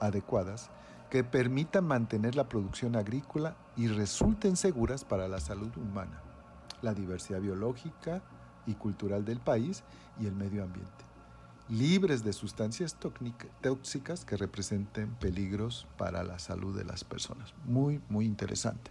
adecuadas 0.00 0.70
que 1.14 1.22
permitan 1.22 1.84
mantener 1.84 2.34
la 2.34 2.48
producción 2.48 2.96
agrícola 2.96 3.56
y 3.76 3.86
resulten 3.86 4.56
seguras 4.56 5.04
para 5.04 5.28
la 5.28 5.38
salud 5.38 5.70
humana, 5.76 6.20
la 6.82 6.92
diversidad 6.92 7.40
biológica 7.40 8.20
y 8.66 8.74
cultural 8.74 9.24
del 9.24 9.38
país 9.38 9.84
y 10.18 10.26
el 10.26 10.34
medio 10.34 10.64
ambiente, 10.64 11.04
libres 11.68 12.24
de 12.24 12.32
sustancias 12.32 12.98
tóxic- 12.98 13.48
tóxicas 13.60 14.24
que 14.24 14.36
representen 14.36 15.14
peligros 15.14 15.86
para 15.98 16.24
la 16.24 16.40
salud 16.40 16.76
de 16.76 16.84
las 16.84 17.04
personas. 17.04 17.54
Muy, 17.64 18.00
muy 18.08 18.24
interesante. 18.24 18.90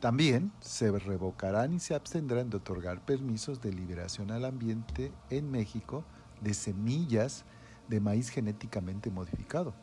También 0.00 0.50
se 0.58 0.90
revocarán 0.90 1.74
y 1.74 1.78
se 1.78 1.94
abstendrán 1.94 2.50
de 2.50 2.56
otorgar 2.56 3.04
permisos 3.04 3.62
de 3.62 3.72
liberación 3.72 4.32
al 4.32 4.44
ambiente 4.44 5.12
en 5.30 5.48
México 5.48 6.02
de 6.40 6.54
semillas 6.54 7.44
de 7.86 8.00
maíz 8.00 8.30
genéticamente 8.30 9.12
modificado. 9.12 9.74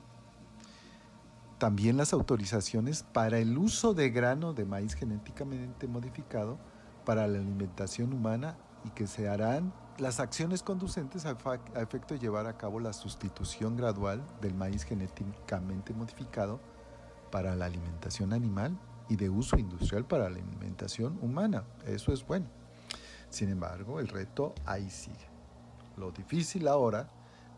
También 1.65 1.97
las 1.97 2.13
autorizaciones 2.13 3.01
para 3.01 3.39
el 3.39 3.57
uso 3.57 3.95
de 3.95 4.11
grano 4.11 4.53
de 4.53 4.65
maíz 4.65 4.93
genéticamente 4.93 5.87
modificado 5.87 6.59
para 7.05 7.25
la 7.25 7.39
alimentación 7.39 8.13
humana 8.13 8.55
y 8.83 8.91
que 8.91 9.07
se 9.07 9.27
harán 9.27 9.73
las 9.97 10.19
acciones 10.19 10.61
conducentes 10.61 11.25
a, 11.25 11.35
efecto 11.81 12.13
de 12.13 12.19
llevar 12.19 12.45
a 12.45 12.55
cabo 12.55 12.79
la 12.79 12.93
sustitución 12.93 13.75
gradual 13.77 14.23
del 14.41 14.53
maíz 14.53 14.83
genéticamente 14.83 15.91
modificado 15.95 16.59
para 17.31 17.55
la 17.55 17.65
alimentación 17.65 18.31
animal 18.31 18.77
y 19.09 19.15
de 19.15 19.31
uso 19.31 19.57
industrial 19.57 20.05
para 20.05 20.29
la 20.29 20.37
alimentación 20.37 21.17
humana. 21.23 21.63
Eso 21.87 22.13
es 22.13 22.23
bueno. 22.23 22.45
Sin 23.31 23.49
embargo, 23.49 23.99
el 23.99 24.07
reto 24.07 24.53
ahí 24.67 24.87
sigue. 24.91 25.27
Lo 25.97 26.11
difícil 26.11 26.67
ahora 26.67 27.09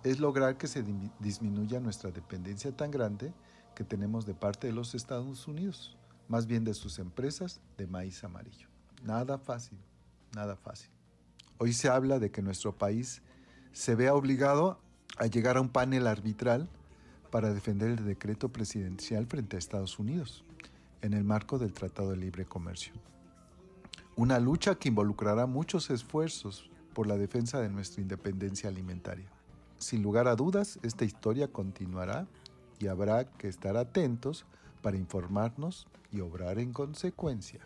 es 0.02 0.22
lograr 0.22 0.56
que 0.56 0.68
se 0.68 0.82
disminuya 1.20 1.82
nuestra 1.82 2.10
dependencia 2.10 2.72
tan 2.72 2.90
grande 2.90 3.34
que 3.78 3.84
tenemos 3.84 4.26
de 4.26 4.34
parte 4.34 4.66
de 4.66 4.74
los 4.74 4.96
Estados 4.96 5.48
Unidos, 5.48 5.96
más 6.28 6.48
bien 6.48 6.64
de 6.64 6.74
sus 6.74 6.98
empresas 6.98 7.62
de 7.78 7.86
maíz 7.86 8.24
amarillo. 8.24 8.68
Nada 9.04 9.38
fácil, 9.38 9.78
nada 10.34 10.56
fácil. 10.56 10.90
Hoy 11.60 11.74
se 11.74 11.88
habla 11.88 12.18
de 12.18 12.32
que 12.32 12.42
nuestro 12.42 12.76
país 12.76 13.22
se 13.74 13.94
vea 13.94 14.16
obligado 14.16 14.80
a 15.20 15.28
llegar 15.28 15.58
a 15.58 15.62
un 15.62 15.70
panel 15.70 16.08
arbitral 16.08 16.68
para 17.30 17.54
defender 17.54 17.92
el 17.92 18.04
decreto 18.04 18.50
presidencial 18.50 19.28
frente 19.28 19.58
a 19.58 19.60
Estados 19.60 20.00
Unidos, 20.00 20.44
en 21.04 21.14
el 21.14 21.24
marco 21.24 21.60
del 21.60 21.72
Tratado 21.72 22.10
de 22.10 22.18
Libre 22.18 22.46
Comercio. 22.46 22.94
Una 24.16 24.40
lucha 24.40 24.74
que 24.74 24.90
involucrará 24.90 25.46
muchos 25.46 25.92
esfuerzos 25.92 26.68
por 26.96 27.06
la 27.06 27.16
defensa 27.16 27.62
de 27.62 27.70
nuestra 27.70 28.02
independencia 28.02 28.70
alimentaria. 28.70 29.30
Sin 29.78 30.02
lugar 30.02 30.28
a 30.28 30.36
dudas, 30.36 30.80
esta 30.82 31.06
historia 31.06 31.50
continuará 31.50 32.26
y 32.80 32.88
habrá 32.88 33.26
que 33.26 33.48
estar 33.48 33.78
atentos 33.78 34.46
para 34.82 34.98
informarnos 34.98 35.88
y 36.12 36.22
obrar 36.22 36.60
en 36.60 36.74
consecuencia. 36.74 37.60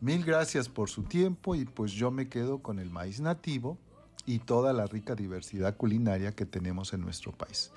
Mil 0.00 0.24
gracias 0.24 0.68
por 0.68 0.90
su 0.90 1.04
tiempo 1.04 1.54
y 1.54 1.64
pues 1.64 1.92
yo 1.92 2.10
me 2.10 2.28
quedo 2.28 2.58
con 2.58 2.78
el 2.78 2.90
maíz 2.90 3.20
nativo 3.20 3.78
y 4.26 4.40
toda 4.40 4.72
la 4.72 4.86
rica 4.86 5.14
diversidad 5.14 5.76
culinaria 5.76 6.32
que 6.32 6.44
tenemos 6.44 6.92
en 6.92 7.00
nuestro 7.00 7.32
país. 7.32 7.72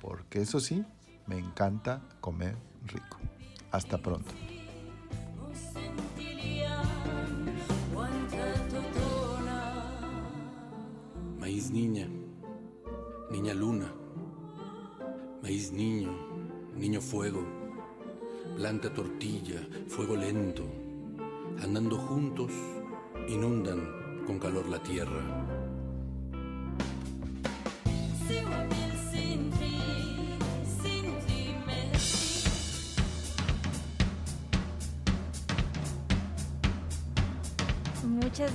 Porque 0.00 0.40
eso 0.40 0.58
sí, 0.58 0.84
me 1.26 1.38
encanta 1.38 2.02
comer 2.20 2.56
rico. 2.86 3.18
Hasta 3.70 3.98
pronto. 3.98 4.32
Maíz 11.38 11.70
niña, 11.70 12.08
niña 13.30 13.54
luna, 13.54 13.92
maíz 15.42 15.72
niño, 15.72 16.12
niño 16.76 17.00
fuego, 17.00 17.44
planta 18.56 18.92
tortilla, 18.94 19.66
fuego 19.88 20.14
lento, 20.14 20.62
andando 21.60 21.98
juntos, 21.98 22.52
inundan 23.28 24.24
con 24.24 24.38
calor 24.38 24.68
la 24.68 24.80
tierra. 24.82 25.61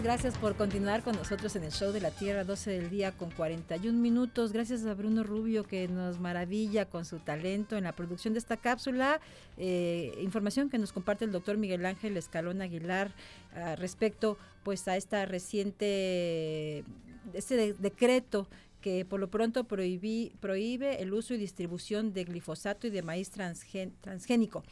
Gracias 0.03 0.37
por 0.37 0.55
continuar 0.55 1.03
con 1.03 1.15
nosotros 1.15 1.55
en 1.55 1.63
el 1.63 1.71
show 1.71 1.91
de 1.91 1.99
la 1.99 2.11
Tierra, 2.11 2.43
12 2.45 2.71
del 2.71 2.89
día 2.89 3.11
con 3.11 3.29
41 3.31 3.97
minutos. 3.97 4.53
Gracias 4.53 4.85
a 4.85 4.93
Bruno 4.93 5.23
Rubio 5.23 5.63
que 5.65 5.87
nos 5.87 6.19
maravilla 6.19 6.85
con 6.85 7.03
su 7.03 7.19
talento 7.19 7.75
en 7.77 7.83
la 7.83 7.91
producción 7.93 8.33
de 8.33 8.39
esta 8.39 8.55
cápsula. 8.57 9.19
Eh, 9.57 10.17
información 10.21 10.69
que 10.69 10.77
nos 10.77 10.93
comparte 10.93 11.25
el 11.25 11.31
doctor 11.31 11.57
Miguel 11.57 11.85
Ángel 11.85 12.15
Escalón 12.15 12.61
Aguilar 12.61 13.11
ah, 13.55 13.75
respecto 13.75 14.37
pues 14.63 14.87
a 14.87 14.95
esta 14.95 15.25
reciente, 15.25 16.85
este 17.33 17.55
de- 17.55 17.73
decreto 17.73 18.47
que 18.81 19.03
por 19.03 19.19
lo 19.19 19.29
pronto 19.29 19.65
prohibí- 19.67 20.31
prohíbe 20.39 21.01
el 21.01 21.13
uso 21.13 21.33
y 21.33 21.37
distribución 21.37 22.13
de 22.13 22.23
glifosato 22.23 22.87
y 22.87 22.91
de 22.91 23.01
maíz 23.01 23.29
transgénico. 23.31 24.63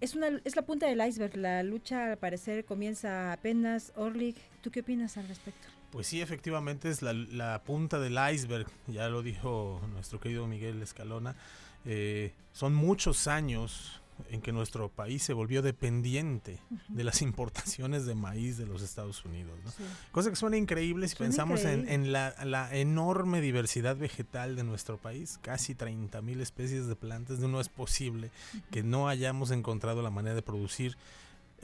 Es, 0.00 0.14
una, 0.14 0.40
es 0.44 0.56
la 0.56 0.62
punta 0.62 0.86
del 0.86 1.06
iceberg. 1.06 1.36
La 1.36 1.62
lucha, 1.62 2.12
al 2.12 2.18
parecer, 2.18 2.64
comienza 2.64 3.32
apenas. 3.32 3.92
Orlik, 3.96 4.36
¿tú 4.62 4.70
qué 4.70 4.80
opinas 4.80 5.16
al 5.16 5.28
respecto? 5.28 5.68
Pues 5.90 6.08
sí, 6.08 6.20
efectivamente 6.20 6.90
es 6.90 7.00
la, 7.00 7.12
la 7.12 7.62
punta 7.64 7.98
del 7.98 8.18
iceberg, 8.32 8.66
ya 8.86 9.08
lo 9.08 9.22
dijo 9.22 9.80
nuestro 9.92 10.20
querido 10.20 10.46
Miguel 10.46 10.82
Escalona. 10.82 11.36
Eh, 11.84 12.32
son 12.52 12.74
muchos 12.74 13.28
años 13.28 14.02
en 14.30 14.40
que 14.40 14.52
nuestro 14.52 14.88
país 14.88 15.22
se 15.22 15.32
volvió 15.32 15.62
dependiente 15.62 16.60
de 16.88 17.04
las 17.04 17.22
importaciones 17.22 18.06
de 18.06 18.14
maíz 18.14 18.56
de 18.56 18.66
los 18.66 18.82
Estados 18.82 19.24
Unidos. 19.24 19.58
¿no? 19.64 19.70
Sí. 19.70 19.84
Cosa 20.12 20.30
que 20.30 20.36
suena 20.36 20.56
increíble 20.56 21.08
si 21.08 21.16
Suena 21.16 21.30
pensamos 21.30 21.64
en, 21.64 21.80
increíble. 21.80 21.94
en 21.94 22.12
la, 22.12 22.34
la 22.44 22.74
enorme 22.74 23.40
diversidad 23.40 23.96
vegetal 23.96 24.56
de 24.56 24.64
nuestro 24.64 24.96
país, 24.98 25.38
casi 25.42 25.74
30 25.74 26.20
mil 26.22 26.40
especies 26.40 26.86
de 26.86 26.96
plantas, 26.96 27.38
no 27.38 27.60
es 27.60 27.68
posible 27.68 28.30
que 28.70 28.82
no 28.82 29.08
hayamos 29.08 29.50
encontrado 29.50 30.02
la 30.02 30.10
manera 30.10 30.34
de 30.34 30.42
producir 30.42 30.96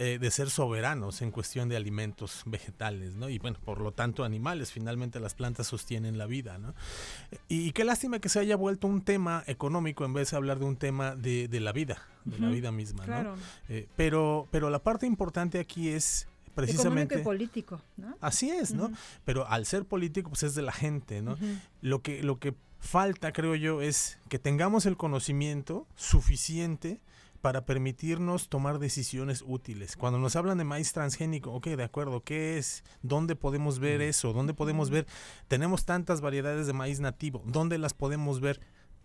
eh, 0.05 0.19
de 0.19 0.31
ser 0.33 0.51
soberanos 0.51 1.23
en 1.23 1.31
cuestión 1.31 1.69
de 1.69 1.77
alimentos 1.77 2.43
vegetales, 2.45 3.15
¿no? 3.15 3.29
Y 3.29 3.39
bueno, 3.39 3.57
por 3.65 3.81
lo 3.81 3.93
tanto 3.93 4.25
animales, 4.25 4.73
finalmente 4.73 5.21
las 5.21 5.35
plantas 5.35 5.69
sostienen 5.69 6.19
la 6.19 6.27
vida, 6.27 6.59
¿no? 6.59 6.75
Y, 7.47 7.69
y 7.69 7.73
qué 7.73 7.85
lástima 7.85 8.19
que 8.19 8.29
se 8.29 8.41
haya 8.41 8.57
vuelto 8.57 8.89
un 8.89 9.03
tema 9.03 9.45
económico 9.47 10.05
en 10.05 10.13
vez 10.13 10.33
de 10.33 10.39
hablar 10.39 10.59
de 10.59 10.65
un 10.65 10.77
tema 10.77 11.15
de, 11.15 11.47
de 11.47 11.61
la 11.61 11.71
vida, 11.71 12.03
de 12.25 12.37
la 12.41 12.49
vida 12.49 12.73
misma, 12.73 13.05
claro. 13.05 13.37
¿no? 13.37 13.43
Eh, 13.69 13.87
pero, 13.95 14.49
pero 14.51 14.71
la 14.71 14.81
parte 14.81 15.07
importante 15.07 15.61
aquí 15.61 15.91
es 15.91 16.23
Económico 16.23 16.55
precisamente... 16.55 17.21
y 17.21 17.23
político, 17.23 17.81
¿no? 17.97 18.17
Así 18.21 18.51
es, 18.51 18.75
¿no? 18.75 18.91
Pero 19.25 19.47
al 19.47 19.67
ser 19.67 19.85
político, 19.85 20.31
pues 20.31 20.43
es 20.43 20.57
de 20.57 20.63
la 20.63 20.73
gente, 20.73 21.23
¿no? 21.23 21.39
Lo 21.81 22.03
que, 22.03 22.25
lo 22.25 22.41
que 22.41 22.57
falta, 22.81 23.33
creo 23.33 23.55
yo, 23.55 23.81
es 23.81 24.19
que 24.29 24.41
tengamos 24.41 24.85
el 24.85 24.97
conocimiento 24.97 25.87
suficiente 25.95 27.01
para 27.43 27.67
permitirnos 27.67 28.49
tomar 28.49 28.79
decisiones 28.79 29.45
útiles. 29.47 29.97
Cuando 29.97 30.19
nos 30.19 30.37
hablan 30.37 30.59
de 30.59 30.65
maíz 30.65 30.93
transgénico, 30.93 31.53
ok, 31.53 31.67
de 31.67 31.83
acuerdo, 31.83 32.23
¿qué 32.23 32.57
es? 32.57 32.85
¿Dónde 33.03 33.37
podemos 33.37 33.81
ver 33.81 34.01
eso? 34.01 34.33
¿Dónde 34.33 34.55
podemos 34.55 34.89
ver? 34.89 35.07
Tenemos 35.49 35.85
tantas 35.85 36.21
variedades 36.21 36.69
de 36.69 36.73
maíz 36.73 37.01
nativo, 37.01 37.43
¿dónde 37.45 37.79
las 37.79 37.95
podemos 37.95 38.41
ver? 38.41 38.61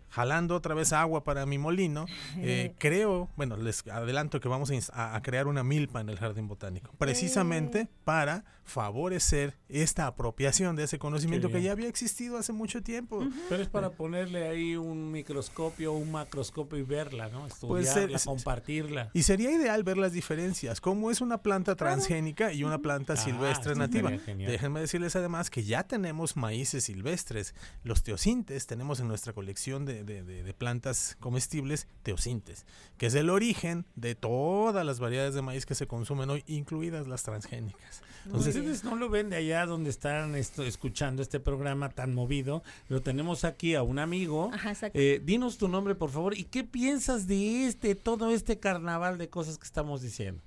Jalando 0.09 0.55
otra 0.55 0.73
vez 0.73 0.93
agua 0.93 1.23
para 1.25 1.45
mi 1.45 1.57
molino, 1.57 2.05
eh, 2.37 2.73
creo, 2.79 3.29
bueno, 3.35 3.57
les 3.57 3.85
adelanto 3.87 4.39
que 4.39 4.47
vamos 4.47 4.71
a 4.93 5.21
crear 5.21 5.47
una 5.47 5.63
milpa 5.63 5.99
en 5.99 6.09
el 6.09 6.17
jardín 6.17 6.47
botánico, 6.47 6.93
precisamente 6.97 7.89
para 8.05 8.45
favorecer 8.67 9.55
esta 9.69 10.07
apropiación 10.07 10.75
de 10.75 10.83
ese 10.83 10.99
conocimiento 10.99 11.49
que 11.49 11.61
ya 11.61 11.71
había 11.71 11.87
existido 11.87 12.37
hace 12.37 12.53
mucho 12.53 12.83
tiempo. 12.83 13.27
Pero 13.49 13.63
es 13.63 13.69
para 13.69 13.89
ponerle 13.91 14.47
ahí 14.47 14.75
un 14.75 15.11
microscopio, 15.11 15.93
un 15.93 16.11
macroscopio 16.11 16.77
y 16.77 16.83
verla, 16.83 17.29
¿no? 17.29 17.47
Pues, 17.61 17.87
eh, 17.87 17.89
Estudiarla, 17.89 18.17
es- 18.17 18.25
compartirla. 18.25 19.09
Y 19.13 19.23
sería 19.23 19.51
ideal 19.51 19.83
ver 19.83 19.97
las 19.97 20.11
diferencias, 20.11 20.79
cómo 20.81 21.11
es 21.11 21.21
una 21.21 21.41
planta 21.41 21.75
transgénica 21.75 22.53
y 22.53 22.63
una 22.63 22.77
planta 22.79 23.13
Ah, 23.13 23.17
silvestre 23.17 23.73
sí, 23.73 23.79
nativa. 23.79 24.11
Déjenme 24.11 24.79
decirles 24.81 25.15
además 25.15 25.49
que 25.49 25.63
ya 25.63 25.83
tenemos 25.83 26.35
maíces 26.35 26.83
silvestres. 26.83 27.55
Los 27.83 28.03
teosintes 28.03 28.67
tenemos 28.67 28.99
en 28.99 29.07
nuestra 29.07 29.33
colección 29.33 29.85
de, 29.85 30.03
de- 30.03 30.23
de- 30.23 30.43
de 30.43 30.53
plantas 30.53 31.15
comestibles 31.19 31.87
teosintes, 32.03 32.65
que 32.97 33.07
es 33.07 33.15
el 33.15 33.29
origen 33.29 33.85
de 33.95 34.15
todas 34.15 34.85
las 34.85 34.99
variedades 34.99 35.33
de 35.33 35.41
maíz 35.41 35.65
que 35.65 35.75
se 35.75 35.87
consumen 35.87 36.29
hoy, 36.29 36.43
incluidas 36.47 37.07
las 37.07 37.23
transgénicas. 37.23 38.01
Entonces, 38.27 38.55
Ustedes 38.55 38.83
no 38.83 38.95
lo 38.95 39.09
ven 39.09 39.29
de 39.29 39.37
allá 39.37 39.65
donde 39.65 39.89
están 39.89 40.35
esto- 40.35 40.63
escuchando 40.63 41.21
este 41.21 41.39
programa 41.39 41.89
tan 41.89 42.13
movido. 42.13 42.63
Lo 42.89 43.01
tenemos 43.01 43.43
aquí 43.43 43.73
a 43.75 43.83
un 43.83 43.99
amigo. 43.99 44.49
Ajá, 44.53 44.69
exacto. 44.71 44.99
Eh, 44.99 45.21
dinos 45.23 45.57
tu 45.57 45.67
nombre, 45.67 45.95
por 45.95 46.09
favor. 46.09 46.37
¿Y 46.37 46.43
qué 46.43 46.63
piensas 46.63 47.27
de 47.27 47.65
este, 47.67 47.95
todo 47.95 48.29
este 48.31 48.59
carnaval 48.59 49.17
de 49.17 49.29
cosas 49.29 49.57
que 49.57 49.65
estamos 49.65 50.01
diciendo? 50.01 50.41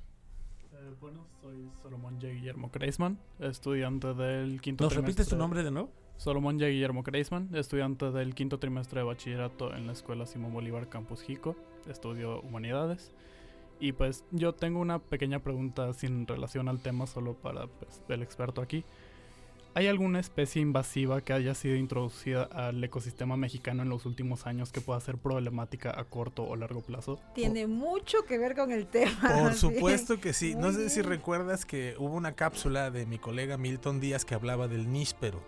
Eh, 0.72 0.94
bueno, 1.00 1.26
soy 1.42 1.68
Solomón 1.82 2.14
J. 2.20 2.28
Guillermo 2.28 2.70
Kreisman, 2.70 3.18
estudiante 3.38 4.14
del 4.14 4.60
quinto 4.60 4.84
¿Nos 4.84 4.92
trimestre. 4.92 5.12
repites 5.12 5.28
tu 5.28 5.36
nombre 5.36 5.62
de 5.62 5.70
nuevo? 5.70 5.90
Solomón 6.16 6.56
J. 6.58 6.66
Guillermo 6.68 7.02
Kreisman, 7.02 7.48
estudiante 7.54 8.10
del 8.10 8.34
quinto 8.34 8.58
trimestre 8.58 9.00
de 9.00 9.06
bachillerato 9.06 9.74
en 9.74 9.86
la 9.86 9.92
Escuela 9.94 10.26
Simón 10.26 10.52
Bolívar 10.52 10.88
Campus 10.90 11.22
Jico, 11.22 11.56
estudio 11.88 12.40
Humanidades. 12.42 13.10
Y 13.80 13.92
pues 13.92 14.24
yo 14.30 14.54
tengo 14.54 14.78
una 14.80 14.98
pequeña 14.98 15.40
pregunta 15.40 15.92
sin 15.94 16.26
relación 16.26 16.68
al 16.68 16.80
tema, 16.80 17.06
solo 17.06 17.34
para 17.34 17.66
pues, 17.66 18.02
el 18.08 18.22
experto 18.22 18.60
aquí. 18.60 18.84
¿Hay 19.72 19.86
alguna 19.86 20.18
especie 20.18 20.60
invasiva 20.60 21.20
que 21.20 21.32
haya 21.32 21.54
sido 21.54 21.76
introducida 21.76 22.42
al 22.42 22.82
ecosistema 22.82 23.36
mexicano 23.36 23.82
en 23.82 23.88
los 23.88 24.04
últimos 24.04 24.46
años 24.46 24.72
que 24.72 24.80
pueda 24.80 24.98
ser 25.00 25.16
problemática 25.16 25.98
a 25.98 26.04
corto 26.04 26.42
o 26.42 26.56
largo 26.56 26.80
plazo? 26.80 27.20
Tiene 27.34 27.68
mucho 27.68 28.24
que 28.26 28.36
ver 28.36 28.56
con 28.56 28.72
el 28.72 28.88
tema. 28.88 29.32
Por 29.38 29.52
sí. 29.52 29.60
supuesto 29.60 30.20
que 30.20 30.32
sí. 30.32 30.56
No 30.56 30.72
sé 30.72 30.90
si 30.90 31.02
recuerdas 31.02 31.64
que 31.64 31.94
hubo 31.98 32.16
una 32.16 32.32
cápsula 32.32 32.90
de 32.90 33.06
mi 33.06 33.18
colega 33.18 33.56
Milton 33.58 34.00
Díaz 34.00 34.24
que 34.24 34.34
hablaba 34.34 34.66
del 34.66 34.90
níspero. 34.90 35.40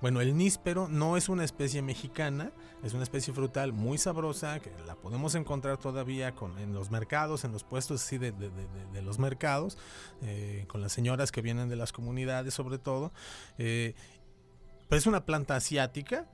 Bueno, 0.00 0.20
el 0.20 0.36
níspero 0.36 0.88
no 0.88 1.16
es 1.16 1.28
una 1.28 1.44
especie 1.44 1.80
mexicana, 1.82 2.52
es 2.82 2.92
una 2.92 3.02
especie 3.02 3.32
frutal 3.32 3.72
muy 3.72 3.98
sabrosa 3.98 4.60
que 4.60 4.70
la 4.86 4.94
podemos 4.94 5.34
encontrar 5.34 5.78
todavía 5.78 6.34
con, 6.34 6.58
en 6.58 6.74
los 6.74 6.90
mercados, 6.90 7.44
en 7.44 7.52
los 7.52 7.64
puestos 7.64 8.02
así 8.02 8.18
de, 8.18 8.32
los 9.02 9.18
mercados, 9.18 9.78
eh, 10.22 10.64
con 10.68 10.80
las 10.80 10.92
señoras 10.92 11.32
que 11.32 11.40
vienen 11.40 11.68
de 11.68 11.76
las 11.76 11.92
comunidades 11.92 12.52
sobre 12.52 12.78
todo. 12.78 13.12
Eh, 13.58 13.94
pero 14.88 14.98
es 14.98 15.06
una 15.06 15.24
planta 15.24 15.56
asiática 15.56 16.28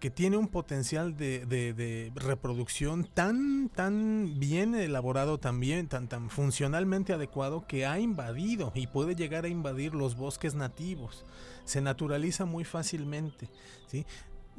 que 0.00 0.10
tiene 0.10 0.36
un 0.36 0.48
potencial 0.48 1.16
de, 1.16 1.44
de- 1.46 2.12
reproducción 2.14 3.04
tan, 3.04 3.68
tan 3.68 4.38
bien 4.38 4.74
elaborado, 4.74 5.38
también 5.38 5.88
tan, 5.88 6.08
tan 6.08 6.30
funcionalmente 6.30 7.12
adecuado 7.12 7.66
que 7.66 7.86
ha 7.86 7.98
invadido 7.98 8.72
y 8.74 8.86
puede 8.86 9.14
llegar 9.14 9.44
a 9.44 9.48
invadir 9.48 9.94
los 9.94 10.16
bosques 10.16 10.54
nativos. 10.54 11.24
Se 11.64 11.80
naturaliza 11.80 12.44
muy 12.44 12.64
fácilmente. 12.64 13.48
¿sí? 13.86 14.06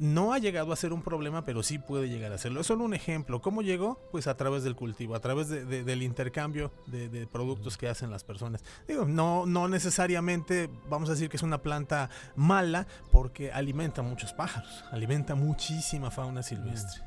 No 0.00 0.32
ha 0.32 0.38
llegado 0.38 0.72
a 0.72 0.76
ser 0.76 0.94
un 0.94 1.02
problema, 1.02 1.44
pero 1.44 1.62
sí 1.62 1.78
puede 1.78 2.08
llegar 2.08 2.32
a 2.32 2.38
serlo. 2.38 2.62
Es 2.62 2.66
solo 2.66 2.84
un 2.84 2.94
ejemplo. 2.94 3.42
¿Cómo 3.42 3.60
llegó? 3.60 4.00
Pues 4.10 4.26
a 4.28 4.34
través 4.36 4.62
del 4.64 4.74
cultivo, 4.74 5.14
a 5.14 5.20
través 5.20 5.48
de- 5.50 5.66
de- 5.66 5.84
del 5.84 6.02
intercambio 6.02 6.72
de, 6.86 7.10
de 7.10 7.26
productos 7.26 7.76
que 7.76 7.86
hacen 7.86 8.10
las 8.10 8.24
personas. 8.24 8.64
Digo, 8.88 9.04
no, 9.04 9.44
no 9.44 9.68
necesariamente 9.68 10.70
vamos 10.88 11.10
a 11.10 11.12
decir 11.12 11.28
que 11.28 11.36
es 11.36 11.42
una 11.42 11.60
planta 11.60 12.08
mala, 12.34 12.86
porque 13.12 13.52
alimenta 13.52 14.00
muchos 14.00 14.32
pájaros, 14.32 14.84
alimenta 14.90 15.34
muchísima 15.34 16.10
fauna 16.10 16.42
silvestre. 16.42 17.02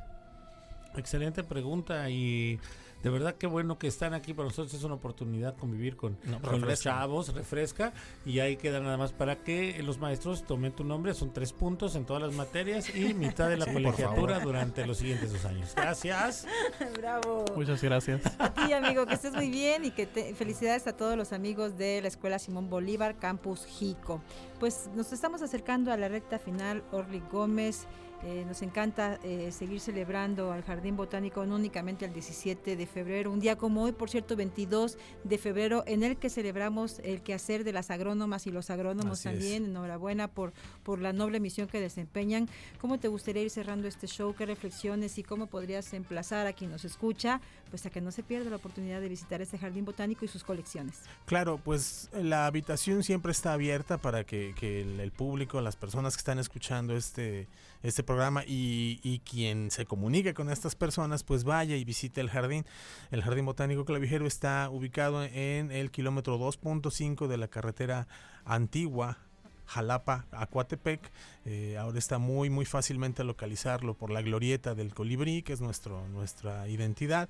Excelente 0.96 1.44
pregunta 1.44 2.08
y 2.12 2.60
de 3.04 3.10
verdad 3.10 3.36
qué 3.36 3.48
bueno 3.48 3.78
que 3.78 3.88
están 3.88 4.14
aquí 4.14 4.34
para 4.34 4.48
nosotros 4.48 4.74
es 4.74 4.84
una 4.84 4.96
oportunidad 4.96 5.58
convivir 5.58 5.98
con, 5.98 6.18
No, 6.24 6.42
con 6.42 6.62
los 6.62 6.82
chavos, 6.82 7.34
refresca 7.34 7.94
y 8.26 8.40
ahí 8.40 8.56
queda 8.56 8.80
nada 8.80 8.98
más 8.98 9.12
para 9.12 9.44
que 9.44 9.82
los 9.84 10.00
maestros 10.00 10.46
tomen 10.46 10.72
tu 10.72 10.86
nombre, 10.86 11.14
son 11.14 11.34
tres 11.34 11.52
puntos 11.52 11.96
en 11.96 12.06
todas 12.06 12.24
las 12.24 12.34
materias 12.34 12.96
y 12.96 13.14
mitad 13.14 13.50
de 13.50 13.58
la 13.58 13.66
Sí, 13.74 13.74
colegiatura 13.74 14.40
durante 14.40 14.86
los 14.86 14.98
siguientes 14.98 15.34
dos 15.34 15.46
años. 15.46 15.74
Gracias. 15.76 16.46
Bravo. 16.98 17.46
Muchas 17.56 17.82
gracias. 17.82 18.22
A 18.38 18.54
ti, 18.54 18.72
amigo, 18.72 19.06
que 19.06 19.16
estés 19.16 19.34
muy 19.34 19.50
bien 19.50 19.86
y 19.86 19.92
que 19.92 20.06
te, 20.06 20.36
felicidades 20.36 20.86
a 20.88 20.96
todos 20.96 21.18
los 21.18 21.34
amigos 21.34 21.78
de 21.78 22.02
la 22.02 22.08
Escuela 22.08 22.40
Simón 22.40 22.70
Bolívar, 22.70 23.18
Campus 23.18 23.66
Jico. 23.66 24.22
Pues 24.60 24.90
nos 24.96 25.12
estamos 25.12 25.42
acercando 25.42 25.92
a 25.92 25.98
la 25.98 26.08
recta 26.08 26.40
final, 26.40 26.84
Orly 26.92 27.22
Gómez. 27.32 27.88
Eh, 28.26 28.46
nos 28.48 28.62
encanta 28.62 29.20
eh, 29.24 29.52
seguir 29.52 29.82
celebrando 29.82 30.52
al 30.54 30.64
Jardín 30.64 30.96
Botánico, 30.96 31.46
no 31.46 31.56
únicamente 31.56 32.06
el 32.06 32.14
17 32.14 32.78
de 32.78 32.86
febrero, 32.88 33.32
un 33.32 33.40
día 33.40 33.58
como 33.58 33.84
hoy, 33.84 33.92
por 33.92 34.10
cierto, 34.10 34.36
22 34.38 34.98
de 35.26 35.38
febrero, 35.38 35.84
en 35.88 36.04
el 36.04 36.16
que 36.16 36.30
celebramos 36.30 37.00
el 37.00 37.22
quehacer 37.22 37.64
de 37.66 37.74
las 37.74 37.92
agrónomas 37.92 38.48
y 38.48 38.52
los 38.52 38.70
agrónomos 38.70 39.20
Así 39.20 39.28
es. 39.28 39.34
también. 39.34 39.66
Enhorabuena 39.66 40.30
por, 40.30 40.54
por 40.84 41.00
la 41.00 41.12
noble 41.12 41.42
misión 41.42 41.68
que 41.68 41.82
desempeñan. 41.82 42.48
¿Cómo 42.80 42.98
te 42.98 43.10
gustaría 43.10 43.44
ir 43.44 43.50
cerrando 43.50 43.88
este 43.88 44.08
show? 44.08 44.34
¿Qué 44.34 44.46
reflexiones 44.46 45.18
y 45.18 45.24
cómo 45.24 45.48
podrías 45.48 45.94
emplazar 45.94 46.48
a 46.48 46.54
quien 46.54 46.72
nos 46.72 46.86
escucha? 46.86 47.42
Pues 47.70 47.86
a 47.86 47.90
que 47.90 48.00
no 48.00 48.12
se 48.12 48.24
pierda 48.24 48.50
la 48.50 48.56
oportunidad 48.56 49.02
de 49.02 49.10
visitar 49.10 49.42
este 49.42 49.58
jardín 49.58 49.84
botánico 49.84 50.24
y 50.24 50.30
sus 50.30 50.44
colecciones. 50.44 51.02
Claro, 51.26 51.60
pues 51.64 52.10
la 52.14 52.46
habitación 52.46 53.04
siempre 53.04 53.34
está 53.34 53.54
abierta 53.54 53.98
para 53.98 54.24
que, 54.24 54.56
que 54.58 54.82
el, 54.82 55.00
el 55.00 55.12
público, 55.12 55.60
las 55.60 55.76
personas 55.76 56.16
que 56.16 56.20
están 56.20 56.40
escuchando 56.40 56.96
este, 56.96 57.48
este 57.84 58.04
programa 58.04 58.44
y, 58.46 59.00
y 59.04 59.20
quien 59.20 59.70
se 59.70 59.86
comunique 59.86 60.34
con 60.34 60.50
estas 60.50 60.76
personas, 60.76 61.24
pues 61.24 61.44
vaya 61.44 61.76
y 61.76 61.84
visite 61.84 62.22
el 62.22 62.30
jardín. 62.30 62.66
El 63.12 63.22
Jardín 63.22 63.46
Botánico 63.46 63.86
Clavijero 63.86 64.26
está 64.26 64.70
ubicado 64.72 65.24
en 65.24 65.72
el 65.72 65.92
kilómetro 65.92 66.40
2.5 66.40 67.28
de 67.28 67.38
la 67.38 67.48
carretera 67.48 68.08
antigua. 68.46 69.18
Jalapa 69.66 70.26
a 70.32 70.46
Coatepec, 70.48 71.12
Eh, 71.46 71.78
ahora 71.78 72.00
está 72.00 72.20
muy 72.20 72.50
muy 72.50 72.64
fácilmente 72.64 73.24
localizarlo 73.26 73.96
por 73.96 74.12
la 74.12 74.22
glorieta 74.22 74.76
del 74.76 74.94
colibrí, 74.94 75.42
que 75.42 75.52
es 75.52 75.60
nuestro, 75.60 76.08
nuestra 76.08 76.70
identidad. 76.70 77.28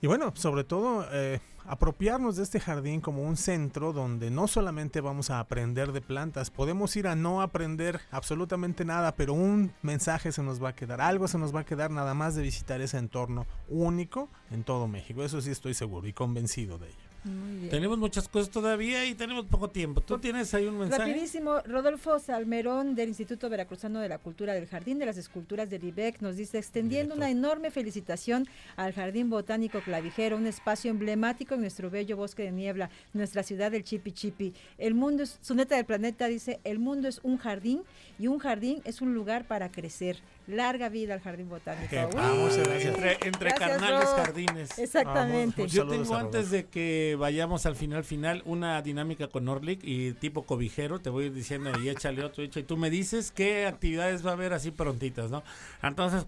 Y 0.00 0.06
bueno, 0.06 0.32
sobre 0.36 0.64
todo 0.64 1.06
eh, 1.12 1.40
apropiarnos 1.66 2.36
de 2.36 2.42
este 2.42 2.60
jardín 2.60 3.00
como 3.00 3.22
un 3.22 3.36
centro 3.36 3.92
donde 3.92 4.30
no 4.30 4.46
solamente 4.48 5.00
vamos 5.00 5.30
a 5.30 5.40
aprender 5.40 5.92
de 5.92 6.00
plantas, 6.00 6.50
podemos 6.50 6.94
ir 6.96 7.06
a 7.06 7.16
no 7.16 7.40
aprender 7.40 8.00
absolutamente 8.10 8.84
nada, 8.84 9.14
pero 9.14 9.32
un 9.32 9.72
mensaje 9.82 10.32
se 10.32 10.42
nos 10.42 10.62
va 10.62 10.70
a 10.70 10.74
quedar, 10.74 11.00
algo 11.00 11.28
se 11.28 11.38
nos 11.38 11.54
va 11.54 11.60
a 11.60 11.64
quedar 11.64 11.90
nada 11.90 12.14
más 12.14 12.34
de 12.34 12.42
visitar 12.42 12.80
ese 12.80 12.98
entorno 12.98 13.46
único 13.68 14.28
en 14.50 14.64
todo 14.64 14.88
México. 14.88 15.22
Eso 15.24 15.40
sí 15.40 15.50
estoy 15.50 15.74
seguro 15.74 16.06
y 16.06 16.12
convencido 16.12 16.78
de 16.78 16.88
ello. 16.88 17.13
Muy 17.24 17.56
bien. 17.56 17.70
Tenemos 17.70 17.98
muchas 17.98 18.28
cosas 18.28 18.50
todavía 18.50 19.06
y 19.06 19.14
tenemos 19.14 19.46
poco 19.46 19.70
tiempo. 19.70 20.00
¿Tú 20.02 20.18
tienes 20.18 20.52
ahí 20.52 20.66
un 20.66 20.78
mensaje? 20.78 21.10
Rapidísimo, 21.10 21.60
Rodolfo 21.60 22.18
Salmerón 22.18 22.94
del 22.94 23.08
Instituto 23.08 23.48
Veracruzano 23.48 24.00
de 24.00 24.08
la 24.08 24.18
Cultura 24.18 24.52
del 24.52 24.66
Jardín 24.66 24.98
de 24.98 25.06
las 25.06 25.16
Esculturas 25.16 25.70
del 25.70 25.84
IBEC 25.84 26.20
nos 26.20 26.36
dice, 26.36 26.58
extendiendo 26.58 27.14
una 27.14 27.30
enorme 27.30 27.70
felicitación 27.70 28.46
al 28.76 28.92
Jardín 28.92 29.30
Botánico 29.30 29.80
Clavijero, 29.80 30.36
un 30.36 30.46
espacio 30.46 30.90
emblemático 30.90 31.54
en 31.54 31.62
nuestro 31.62 31.90
bello 31.90 32.16
bosque 32.16 32.42
de 32.42 32.52
niebla, 32.52 32.90
nuestra 33.14 33.42
ciudad 33.42 33.70
del 33.70 33.84
Chipi 33.84 34.12
Chipi. 34.12 34.54
El 34.76 34.94
mundo 34.94 35.22
es, 35.22 35.38
su 35.40 35.54
neta 35.54 35.76
del 35.76 35.86
planeta 35.86 36.26
dice, 36.26 36.60
el 36.64 36.78
mundo 36.78 37.08
es 37.08 37.20
un 37.22 37.38
jardín 37.38 37.82
y 38.18 38.26
un 38.26 38.38
jardín 38.38 38.82
es 38.84 39.00
un 39.00 39.14
lugar 39.14 39.46
para 39.46 39.70
crecer. 39.70 40.18
Larga 40.46 40.90
vida 40.90 41.14
al 41.14 41.20
Jardín 41.20 41.48
Botánico. 41.48 41.96
Vamos, 42.14 42.56
entre, 42.56 43.18
entre 43.22 43.50
Gracias, 43.50 43.58
carnales 43.58 44.08
jardines. 44.08 44.78
Exactamente. 44.78 45.62
Vamos, 45.62 45.72
Yo 45.72 45.86
tengo 45.86 46.16
antes 46.16 46.50
de 46.50 46.66
que 46.66 47.16
vayamos 47.18 47.64
al 47.66 47.76
final 47.76 48.04
final 48.04 48.42
una 48.44 48.80
dinámica 48.82 49.28
con 49.28 49.48
Orlick 49.48 49.80
y 49.82 50.12
tipo 50.12 50.44
cobijero, 50.44 51.00
te 51.00 51.10
voy 51.10 51.30
diciendo 51.30 51.70
y 51.82 51.88
échale 51.88 52.24
otro, 52.24 52.42
echa, 52.42 52.60
y 52.60 52.64
tú 52.64 52.76
me 52.76 52.90
dices 52.90 53.32
qué 53.32 53.66
actividades 53.66 54.24
va 54.24 54.30
a 54.30 54.34
haber 54.34 54.52
así 54.52 54.70
prontitas, 54.70 55.30
¿no? 55.30 55.42
Entonces, 55.82 56.26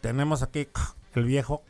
tenemos 0.00 0.42
aquí 0.42 0.66
el 1.14 1.24
viejo, 1.24 1.62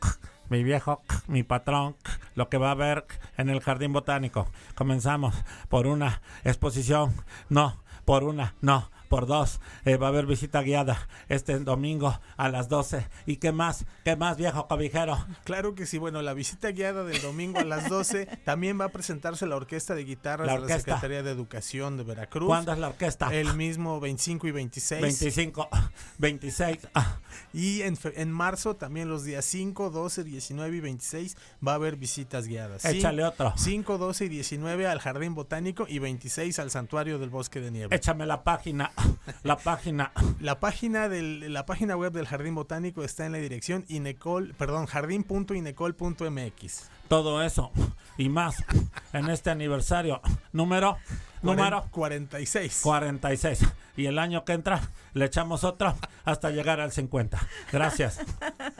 mi 0.49 0.63
viejo, 0.63 1.01
mi 1.27 1.43
patrón, 1.43 1.95
lo 2.35 2.49
que 2.49 2.57
va 2.57 2.69
a 2.69 2.71
haber 2.71 3.05
en 3.37 3.49
el 3.49 3.61
jardín 3.61 3.93
botánico. 3.93 4.47
Comenzamos 4.75 5.35
por 5.69 5.85
una 5.85 6.21
exposición, 6.43 7.13
no, 7.49 7.81
por 8.05 8.23
una, 8.23 8.55
no, 8.61 8.89
por 9.13 9.27
dos. 9.27 9.61
Eh, 9.85 9.97
va 9.97 10.07
a 10.07 10.09
haber 10.09 10.25
visita 10.25 10.63
guiada 10.63 11.07
este 11.29 11.59
domingo 11.59 12.19
a 12.35 12.49
las 12.49 12.67
12. 12.67 13.05
¿Y 13.27 13.35
qué 13.35 13.51
más? 13.51 13.85
¿Qué 14.03 14.15
más, 14.15 14.37
viejo 14.37 14.67
cobijero? 14.67 15.23
Claro 15.43 15.75
que 15.75 15.85
sí, 15.85 15.99
bueno, 15.99 16.23
la 16.23 16.33
visita 16.33 16.71
guiada 16.71 17.03
del 17.03 17.21
domingo 17.21 17.59
a 17.59 17.63
las 17.63 17.89
12 17.89 18.25
también 18.43 18.81
va 18.81 18.85
a 18.85 18.89
presentarse 18.89 19.45
la 19.45 19.55
Orquesta 19.55 19.93
de 19.93 20.03
Guitarras 20.03 20.47
La 20.47 20.53
de 20.53 20.59
la 20.61 20.65
orquesta. 20.65 20.95
Secretaría 20.95 21.21
de 21.21 21.29
Educación 21.29 21.95
de 21.95 22.03
Veracruz. 22.05 22.47
¿Cuándo 22.47 22.73
es 22.73 22.79
la 22.79 22.87
orquesta? 22.87 23.31
El 23.31 23.53
mismo 23.53 23.99
25 23.99 24.47
y 24.47 24.51
26. 24.51 25.01
25, 25.03 25.69
26. 26.17 26.79
ah, 26.95 27.19
Y 27.53 27.83
en, 27.83 27.95
en 28.15 28.31
marzo 28.31 28.77
también 28.77 29.09
los 29.09 29.23
días 29.25 29.45
5, 29.45 29.91
12, 29.91 30.23
19 30.23 30.75
y 30.75 30.79
26 30.79 31.37
va 31.65 31.73
a 31.73 31.75
haber 31.75 31.97
visitas 31.97 32.47
guiadas. 32.47 32.83
Échale 32.83 33.23
otro. 33.23 33.53
5, 33.57 33.99
12 33.99 34.25
y 34.25 34.29
19 34.29 34.87
al 34.87 34.97
Jardín 34.97 35.35
Botánico 35.35 35.85
y 35.87 35.99
26 35.99 36.57
al 36.57 36.71
Santuario 36.71 37.19
del 37.19 37.29
Bosque 37.29 37.61
de 37.61 37.69
Nieve. 37.69 37.95
Échame 37.95 38.25
la 38.25 38.43
página. 38.43 38.91
La 39.43 39.57
página. 39.57 40.11
La 40.39 40.59
página 40.59 41.09
del 41.09 41.53
la 41.53 41.65
página 41.65 41.95
web 41.95 42.13
del 42.13 42.27
Jardín 42.27 42.53
Botánico 42.55 43.03
está 43.03 43.25
en 43.25 43.33
la 43.33 43.39
dirección 43.39 43.85
inecol, 43.87 44.53
perdón, 44.57 44.85
jardín.inecol.mx. 44.85 46.89
Todo 47.07 47.43
eso 47.43 47.71
y 48.17 48.29
más 48.29 48.63
en 49.11 49.29
este 49.29 49.49
aniversario. 49.49 50.21
Número. 50.51 50.97
Número 51.41 51.85
46. 51.91 52.79
46. 52.83 53.59
Y 53.97 54.05
el 54.05 54.17
año 54.17 54.45
que 54.45 54.53
entra 54.53 54.81
le 55.13 55.25
echamos 55.25 55.63
otro 55.65 55.93
hasta 56.23 56.49
llegar 56.51 56.79
al 56.79 56.91
50. 56.91 57.37
Gracias. 57.71 58.19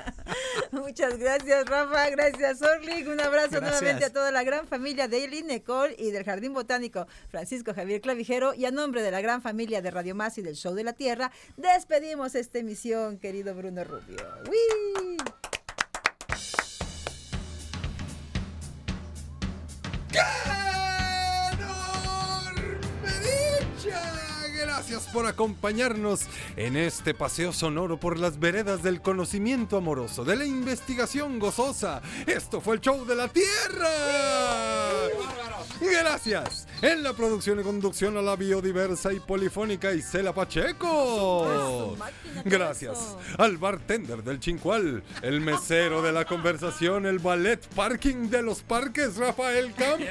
Muchas 0.72 1.18
gracias, 1.18 1.66
Rafa. 1.66 2.10
Gracias, 2.10 2.62
Orlik. 2.62 3.08
Un 3.08 3.20
abrazo 3.20 3.52
Gracias. 3.52 3.82
nuevamente 3.82 4.06
a 4.06 4.14
toda 4.14 4.32
la 4.32 4.44
gran 4.44 4.66
familia 4.68 5.08
de 5.08 5.26
Eli 5.26 5.44
Nicole 5.44 5.96
y 6.00 6.12
del 6.12 6.24
Jardín 6.24 6.54
Botánico 6.54 7.06
Francisco 7.30 7.74
Javier 7.74 8.00
Clavijero. 8.00 8.54
Y 8.54 8.66
a 8.66 8.72
nombre 8.72 9.02
de 9.02 9.12
la 9.12 9.20
gran 9.20 9.42
familia 9.42 9.82
de 9.82 9.92
Radio 9.92 10.16
Más 10.16 10.38
y 10.38 10.42
del 10.42 10.56
Show 10.56 10.74
de 10.74 10.84
la 10.86 10.94
Tierra, 10.94 11.32
despedimos 11.58 12.34
esta 12.34 12.60
emisión, 12.60 13.18
querido 13.18 13.54
Bruno 13.54 13.84
Rubio. 13.84 14.26
¡Wii! 14.50 15.18
Gracias 24.56 25.04
por 25.14 25.26
acompañarnos 25.28 26.22
en 26.56 26.76
este 26.76 27.14
paseo 27.14 27.54
sonoro 27.54 28.00
por 28.00 28.20
las 28.20 28.40
veredas 28.40 28.84
del 28.84 29.02
conocimiento 29.02 29.78
amoroso, 29.78 30.26
de 30.26 30.36
la 30.36 30.46
investigación 30.46 31.40
gozosa. 31.40 32.02
Esto 32.28 32.60
fue 32.60 32.76
el 32.76 32.82
show 32.82 33.06
de 33.06 33.16
la 33.16 33.28
Tierra. 33.28 33.90
Gracias 35.80 36.68
en 36.84 37.02
la 37.02 37.14
producción 37.14 37.62
y 37.62 37.64
conducción 37.64 38.18
a 38.18 38.22
la 38.22 38.36
biodiversa 38.36 39.14
y 39.14 39.22
polifónica 39.22 39.94
Isela 39.94 40.34
Pacheco. 40.34 41.96
Gracias 42.44 43.16
al 43.38 43.58
bartender 43.58 44.22
del 44.22 44.42
Chincual, 44.42 45.02
el 45.22 45.40
mesero 45.40 46.02
de 46.02 46.12
la 46.12 46.26
conversación, 46.26 47.06
el 47.06 47.20
ballet 47.20 47.66
parking 47.74 48.30
de 48.30 48.42
los 48.42 48.64
parques, 48.64 49.16
Rafael 49.16 49.74
Campos. 49.74 50.10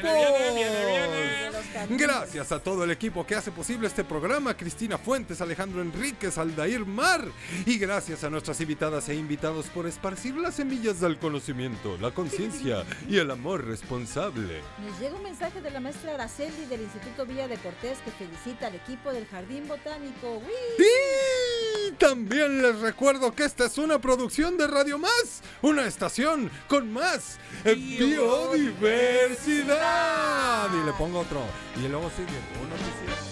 Gracias 1.91 2.53
a 2.53 2.59
todo 2.59 2.85
el 2.85 2.91
equipo 2.91 3.27
que 3.27 3.35
hace 3.35 3.51
posible 3.51 3.87
este 3.87 4.03
programa, 4.03 4.57
Cristina 4.57 4.97
Fuentes, 4.97 5.43
Alejandro 5.43 5.83
Enríquez, 5.83 6.39
Aldair 6.39 6.87
Mar. 6.87 7.23
Y 7.66 7.77
gracias 7.77 8.25
a 8.25 8.31
nuestras 8.31 8.59
invitadas 8.62 9.11
e 9.11 9.14
invitados 9.14 9.66
por 9.66 9.87
esparcir 9.87 10.37
las 10.37 10.55
semillas 10.55 11.01
del 11.01 11.18
conocimiento, 11.18 11.99
la 11.99 12.12
conciencia 12.12 12.85
y 13.11 13.18
el 13.18 13.31
amor 13.31 13.66
responsable. 13.66 14.62
Nos 14.89 14.99
llega 14.99 15.16
un 15.16 15.23
mensaje 15.23 15.61
de 15.61 15.70
la 15.70 15.81
maestra 15.81 16.14
Araceli 16.14 16.62
del 16.69 16.83
Instituto 16.83 17.25
Villa 17.27 17.49
de 17.49 17.57
Cortés 17.57 17.99
que 18.05 18.13
felicita 18.13 18.69
al 18.69 18.75
equipo 18.75 19.13
del 19.13 19.27
Jardín 19.27 19.69
Botánico. 19.69 20.41
Y 20.79 21.93
también 21.93 22.63
les 22.63 22.81
recuerdo 22.81 23.35
que 23.35 23.45
esta 23.45 23.67
es 23.67 23.77
una 23.79 23.99
producción 23.99 24.57
de 24.57 24.67
Radio 24.67 24.99
Más, 24.99 25.43
una 25.61 25.87
estación 25.87 26.51
con 26.69 26.91
más 26.93 27.39
eh, 27.65 27.75
biodiversidad. 27.75 30.69
Y 30.73 30.87
le 30.87 30.93
pongo 30.93 31.21
otro. 31.21 31.43
Y 31.77 31.89
luego 31.89 32.11
sigue 32.11 32.39
uno 32.61 32.75
que 32.77 32.83
sigue. 32.83 33.32